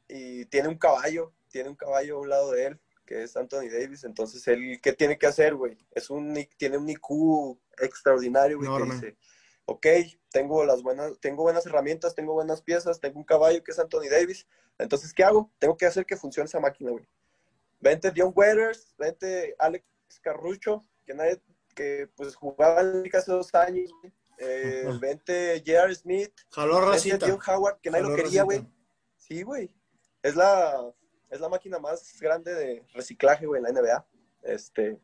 y 0.07 0.45
tiene 0.47 0.69
un 0.69 0.77
caballo, 0.77 1.33
tiene 1.49 1.71
un 1.71 1.77
caballo 1.77 2.17
a 2.17 2.21
un 2.21 2.29
lado 2.29 2.51
de 2.51 2.67
él, 2.67 2.81
que 3.11 3.25
es 3.25 3.37
Anthony 3.37 3.69
Davis. 3.69 4.05
Entonces, 4.05 4.47
él, 4.47 4.79
¿qué 4.81 4.93
tiene 4.93 5.19
que 5.19 5.27
hacer, 5.27 5.57
güey? 5.57 5.77
Es 5.91 6.11
un, 6.11 6.33
tiene 6.57 6.79
un 6.79 6.89
IQ 6.89 7.59
extraordinario, 7.79 8.57
güey, 8.57 8.71
que 8.71 8.95
dice, 8.95 9.17
ok, 9.65 9.87
tengo 10.31 10.65
las 10.65 10.81
buenas, 10.81 11.19
tengo 11.19 11.43
buenas 11.43 11.67
herramientas, 11.67 12.15
tengo 12.15 12.35
buenas 12.35 12.63
piezas, 12.63 13.01
tengo 13.01 13.19
un 13.19 13.25
caballo 13.25 13.65
que 13.65 13.73
es 13.73 13.79
Anthony 13.81 14.09
Davis. 14.09 14.47
Entonces, 14.79 15.13
¿qué 15.13 15.25
hago? 15.25 15.51
Tengo 15.59 15.77
que 15.77 15.87
hacer 15.87 16.07
que 16.07 16.17
funcione 16.17 16.47
esa 16.47 16.61
máquina, 16.61 16.93
güey. 16.93 17.05
Vente 17.81 18.13
Dion 18.13 18.33
Waiters, 18.33 18.95
vente 18.97 19.57
Alex 19.59 19.85
Carrucho, 20.23 20.87
que 21.05 21.13
nadie, 21.13 21.43
que 21.75 22.09
pues 22.15 22.37
jugaba 22.37 22.81
en 22.81 23.11
hace 23.13 23.33
dos 23.33 23.53
años, 23.57 23.91
güey. 24.01 24.13
Eh, 24.39 24.89
vente 25.01 25.61
J.R. 25.67 25.93
Smith. 25.97 26.33
Jaló 26.51 26.81
Racita. 26.81 27.27
Vente 27.27 27.51
Howard, 27.51 27.81
que 27.81 27.91
nadie 27.91 28.05
lo 28.05 28.15
quería, 28.15 28.45
güey. 28.45 28.65
Sí, 29.17 29.43
güey. 29.43 29.75
Es 30.23 30.37
la, 30.37 30.93
es 31.31 31.41
la 31.41 31.49
máquina 31.49 31.79
más 31.79 32.19
grande 32.21 32.53
de 32.55 32.85
reciclaje, 32.93 33.47
güey, 33.47 33.63
en 33.63 33.75
la 33.75 33.81
NBA. 33.81 34.07
Este, 34.43 34.99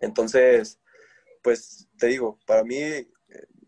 entonces, 0.00 0.78
pues 1.42 1.88
te 1.98 2.08
digo, 2.08 2.38
para 2.46 2.64
mí, 2.64 2.76
eh, 2.76 3.08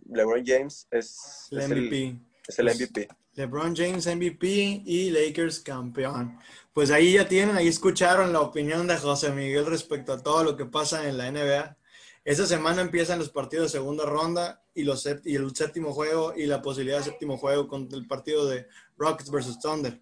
LeBron 0.08 0.44
James 0.44 0.86
es, 0.90 1.48
el 1.50 1.68
MVP. 1.68 2.20
es 2.46 2.58
el 2.58 2.66
MVP. 2.66 3.08
LeBron 3.34 3.74
James 3.74 4.06
MVP 4.06 4.82
y 4.84 5.10
Lakers 5.10 5.60
campeón. 5.60 6.38
Pues 6.72 6.90
ahí 6.90 7.14
ya 7.14 7.26
tienen, 7.26 7.56
ahí 7.56 7.68
escucharon 7.68 8.32
la 8.32 8.40
opinión 8.40 8.86
de 8.86 8.96
José 8.96 9.30
Miguel 9.30 9.66
respecto 9.66 10.12
a 10.12 10.22
todo 10.22 10.44
lo 10.44 10.56
que 10.56 10.66
pasa 10.66 11.08
en 11.08 11.16
la 11.16 11.30
NBA. 11.30 11.76
Esta 12.24 12.46
semana 12.46 12.82
empiezan 12.82 13.18
los 13.18 13.30
partidos 13.30 13.72
de 13.72 13.78
segunda 13.78 14.04
ronda 14.04 14.62
y, 14.74 14.84
los, 14.84 15.08
y 15.24 15.36
el 15.36 15.54
séptimo 15.56 15.92
juego 15.92 16.34
y 16.36 16.46
la 16.46 16.60
posibilidad 16.60 16.98
de 16.98 17.04
séptimo 17.04 17.38
juego 17.38 17.66
con 17.66 17.88
el 17.92 18.06
partido 18.06 18.46
de 18.46 18.66
Rockets 18.98 19.30
versus 19.30 19.58
Thunder. 19.58 20.00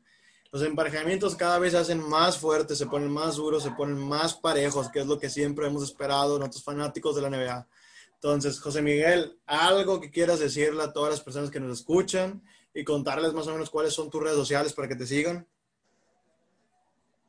Los 0.50 0.62
emparejamientos 0.62 1.36
cada 1.36 1.58
vez 1.58 1.72
se 1.72 1.78
hacen 1.78 2.00
más 2.00 2.38
fuertes, 2.38 2.78
se 2.78 2.86
ponen 2.86 3.10
más 3.10 3.36
duros, 3.36 3.62
se 3.62 3.70
ponen 3.72 3.98
más 3.98 4.34
parejos, 4.34 4.88
que 4.90 5.00
es 5.00 5.06
lo 5.06 5.18
que 5.18 5.28
siempre 5.28 5.66
hemos 5.66 5.82
esperado 5.82 6.38
nosotros 6.38 6.64
fanáticos 6.64 7.16
de 7.16 7.22
la 7.22 7.30
NBA. 7.30 7.68
Entonces, 8.14 8.58
José 8.58 8.82
Miguel, 8.82 9.38
algo 9.46 10.00
que 10.00 10.10
quieras 10.10 10.40
decirle 10.40 10.82
a 10.82 10.92
todas 10.92 11.10
las 11.10 11.20
personas 11.20 11.50
que 11.50 11.60
nos 11.60 11.78
escuchan 11.78 12.42
y 12.74 12.82
contarles 12.82 13.32
más 13.32 13.46
o 13.46 13.52
menos 13.52 13.70
cuáles 13.70 13.92
son 13.92 14.10
tus 14.10 14.22
redes 14.22 14.36
sociales 14.36 14.72
para 14.72 14.88
que 14.88 14.96
te 14.96 15.06
sigan. 15.06 15.46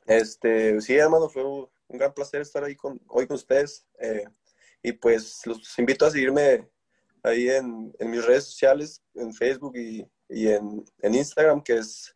Este, 0.05 0.79
sí, 0.81 0.95
hermano, 0.95 1.29
fue 1.29 1.43
un 1.43 1.67
gran 1.89 2.13
placer 2.13 2.41
estar 2.41 2.63
ahí 2.63 2.75
hoy 3.07 3.27
con 3.27 3.35
ustedes. 3.35 3.85
Eh, 3.99 4.25
y 4.81 4.93
pues 4.93 5.45
los 5.45 5.77
invito 5.77 6.05
a 6.05 6.11
seguirme 6.11 6.67
ahí 7.23 7.49
en, 7.49 7.93
mis 7.99 8.25
redes 8.25 8.45
sociales, 8.45 9.03
en 9.13 9.33
Facebook 9.33 9.75
y, 9.75 10.07
en, 10.29 10.83
Instagram, 11.03 11.61
que 11.61 11.77
es 11.77 12.15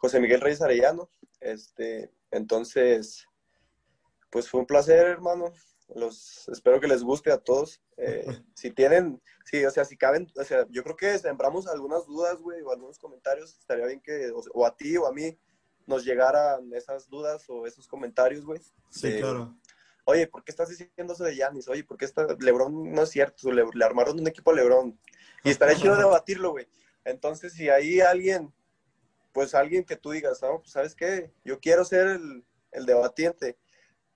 José 0.00 0.20
Miguel 0.20 0.40
Reyes 0.40 0.62
Arellano. 0.62 1.10
Este, 1.40 2.10
entonces, 2.30 3.26
pues 4.30 4.48
fue 4.48 4.60
un 4.60 4.66
placer, 4.66 5.06
hermano. 5.06 5.52
Los 5.94 6.48
espero 6.48 6.80
que 6.80 6.88
les 6.88 7.02
guste 7.02 7.30
a 7.30 7.38
todos. 7.38 7.80
Eh, 7.96 8.24
si 8.54 8.70
tienen, 8.70 9.20
sí, 9.44 9.64
o 9.64 9.70
sea, 9.70 9.84
si 9.84 9.96
caben, 9.96 10.26
o 10.36 10.44
sea, 10.44 10.66
yo 10.70 10.82
creo 10.82 10.96
que 10.96 11.18
sembramos 11.18 11.66
algunas 11.66 12.06
dudas, 12.06 12.38
güey, 12.40 12.62
o 12.62 12.72
algunos 12.72 12.98
comentarios. 12.98 13.58
Estaría 13.58 13.86
bien 13.86 14.00
que, 14.00 14.32
o, 14.32 14.66
a 14.66 14.76
ti 14.76 14.96
o 14.96 15.06
a 15.06 15.12
mí, 15.12 15.38
nos 15.86 16.04
llegaran 16.04 16.72
esas 16.74 17.08
dudas 17.08 17.44
o 17.48 17.66
esos 17.66 17.86
comentarios, 17.86 18.44
güey. 18.44 18.60
Sí, 18.90 19.18
claro 19.18 19.56
oye, 20.10 20.26
¿por 20.26 20.44
qué 20.44 20.50
estás 20.50 20.68
diciendo 20.68 21.12
eso 21.12 21.24
de 21.24 21.36
Yanis? 21.36 21.68
Oye, 21.68 21.84
¿por 21.84 21.96
qué 21.96 22.04
está 22.04 22.26
LeBron 22.38 22.92
no 22.92 23.02
es 23.02 23.10
cierto? 23.10 23.52
Le, 23.52 23.64
armaron 23.84 24.18
un 24.18 24.28
equipo 24.28 24.50
a 24.50 24.54
LeBron. 24.54 24.98
Y 25.44 25.50
estaría 25.50 25.76
chido 25.94 25.96
debatirlo, 25.96 26.52
güey. 26.52 26.68
Entonces, 27.04 27.52
si 27.52 27.68
hay 27.68 28.00
alguien, 28.00 28.52
pues 29.32 29.54
alguien 29.54 29.84
que 29.84 29.96
tú 29.96 30.10
digas. 30.10 30.40
Pues, 30.40 30.70
¿sabes 30.70 30.94
qué? 30.94 31.32
Yo 31.44 31.60
quiero 31.60 31.84
ser 31.84 32.08
el, 32.08 32.44
el 32.72 32.86
debatiente. 32.86 33.58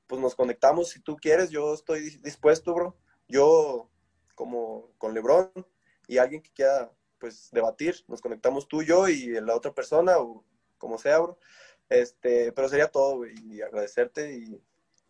Pues 0.06 0.20
nos 0.20 0.34
conectamos 0.34 0.90
si 0.90 1.00
tú 1.00 1.16
quieres, 1.16 1.50
yo 1.50 1.74
estoy 1.74 2.10
dispuesto, 2.18 2.74
bro. 2.74 2.96
Yo, 3.28 3.90
como 4.34 4.92
con 4.98 5.14
LeBron 5.14 5.50
y 6.06 6.18
alguien 6.18 6.42
que 6.42 6.52
quiera, 6.52 6.92
pues, 7.18 7.50
debatir, 7.52 8.04
nos 8.08 8.20
conectamos 8.20 8.68
tú, 8.68 8.82
yo 8.82 9.08
y 9.08 9.40
la 9.40 9.56
otra 9.56 9.72
persona, 9.72 10.18
o 10.18 10.44
como 10.78 10.98
sea, 10.98 11.18
bro. 11.18 11.38
Este, 11.88 12.52
pero 12.52 12.68
sería 12.68 12.88
todo, 12.88 13.16
güey, 13.18 13.34
y 13.46 13.62
agradecerte 13.62 14.36
y 14.36 14.62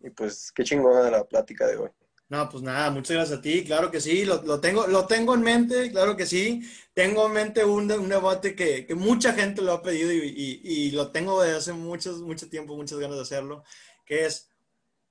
y 0.04 0.10
pues 0.10 0.52
qué 0.52 0.64
chingona 0.64 1.10
la 1.10 1.24
plática 1.24 1.66
de 1.66 1.78
hoy. 1.78 1.90
No, 2.28 2.48
pues 2.48 2.62
nada, 2.62 2.90
muchas 2.90 3.16
gracias 3.16 3.38
a 3.38 3.42
ti, 3.42 3.64
claro 3.64 3.90
que 3.90 4.00
sí, 4.00 4.24
lo, 4.24 4.60
tengo, 4.60 4.86
lo 4.86 5.06
tengo 5.06 5.34
en 5.34 5.42
mente, 5.42 5.90
claro 5.90 6.16
que 6.16 6.24
sí, 6.24 6.62
tengo 6.94 7.26
en 7.26 7.32
mente 7.32 7.64
un, 7.64 7.90
un 7.92 8.08
debate 8.08 8.54
que, 8.54 8.92
mucha 8.94 9.34
gente 9.34 9.60
lo 9.60 9.72
ha 9.72 9.82
pedido 9.82 10.10
y, 10.10 10.90
lo 10.92 11.12
tengo 11.12 11.42
desde 11.42 11.56
hace 11.56 11.72
mucho, 11.74 12.12
mucho 12.20 12.48
tiempo, 12.48 12.76
muchas 12.76 12.98
ganas 12.98 13.16
de 13.16 13.22
hacerlo, 13.22 13.62
que 14.06 14.24
es, 14.24 14.48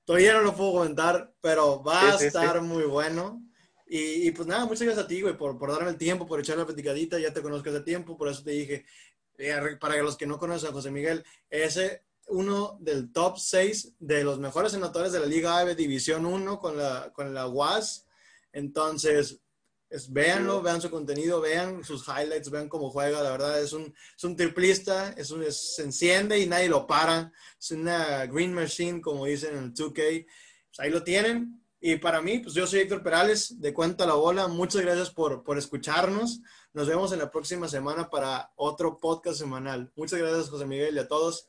todavía 0.04 0.32
no 0.34 0.40
lo 0.40 0.56
puedo 0.56 0.72
comentar, 0.72 1.32
pero 1.40 1.82
va 1.84 2.14
a 2.14 2.16
estar 2.16 2.60
muy 2.62 2.84
bueno. 2.84 3.42
Y, 3.86 4.30
pues 4.32 4.48
nada, 4.48 4.64
muchas 4.64 4.82
gracias 4.82 5.04
a 5.04 5.08
ti, 5.08 5.20
güey, 5.20 5.36
por, 5.36 5.56
por 5.56 5.70
darme 5.70 5.90
el 5.90 5.98
tiempo, 5.98 6.26
por 6.26 6.40
echar 6.40 6.58
la 6.58 6.66
platicadita, 6.66 7.18
ya 7.18 7.32
te 7.32 7.42
conozco 7.42 7.70
hace 7.70 7.80
tiempo, 7.80 8.16
por 8.16 8.28
eso 8.28 8.42
te 8.42 8.50
dije, 8.50 8.86
eh, 9.38 9.76
para 9.78 9.96
los 10.02 10.16
que 10.16 10.26
no 10.26 10.38
conocen 10.38 10.70
a 10.70 10.72
José 10.72 10.90
Miguel, 10.90 11.24
ese 11.48 12.02
uno 12.28 12.76
del 12.80 13.12
top 13.12 13.38
6 13.38 13.94
de 13.98 14.24
los 14.24 14.38
mejores 14.38 14.72
senadores 14.72 15.12
de 15.12 15.20
la 15.20 15.26
Liga 15.26 15.58
AVE 15.58 15.74
División 15.74 16.26
1 16.26 16.58
con 16.58 16.76
la, 16.76 17.12
con 17.12 17.34
la 17.34 17.48
UAS. 17.48 18.06
Entonces, 18.52 19.40
es, 19.90 20.12
véanlo, 20.12 20.62
vean 20.62 20.80
su 20.80 20.90
contenido, 20.90 21.40
vean 21.40 21.84
sus 21.84 22.06
highlights, 22.08 22.50
vean 22.50 22.68
cómo 22.68 22.90
juega. 22.90 23.22
La 23.22 23.30
verdad, 23.30 23.60
es 23.60 23.72
un, 23.72 23.94
es 24.16 24.24
un 24.24 24.36
triplista, 24.36 25.10
es 25.16 25.30
un, 25.30 25.44
se 25.50 25.82
enciende 25.82 26.38
y 26.38 26.46
nadie 26.46 26.68
lo 26.68 26.86
para. 26.86 27.32
Es 27.58 27.70
una 27.70 28.26
green 28.26 28.52
machine, 28.52 29.00
como 29.00 29.26
dicen 29.26 29.56
en 29.56 29.64
el 29.64 29.74
2K. 29.74 29.94
Pues 29.94 30.78
ahí 30.78 30.90
lo 30.90 31.02
tienen. 31.04 31.60
Y 31.80 31.96
para 31.96 32.22
mí, 32.22 32.38
pues 32.38 32.54
yo 32.54 32.66
soy 32.66 32.80
Héctor 32.80 33.02
Perales 33.02 33.60
de 33.60 33.74
Cuenta 33.74 34.06
la 34.06 34.14
Bola. 34.14 34.48
Muchas 34.48 34.80
gracias 34.80 35.10
por, 35.10 35.44
por 35.44 35.58
escucharnos. 35.58 36.40
Nos 36.72 36.88
vemos 36.88 37.12
en 37.12 37.18
la 37.18 37.30
próxima 37.30 37.68
semana 37.68 38.08
para 38.08 38.52
otro 38.56 38.98
podcast 38.98 39.38
semanal. 39.38 39.92
Muchas 39.94 40.18
gracias, 40.18 40.48
José 40.48 40.66
Miguel, 40.66 40.96
y 40.96 40.98
a 40.98 41.06
todos. 41.06 41.48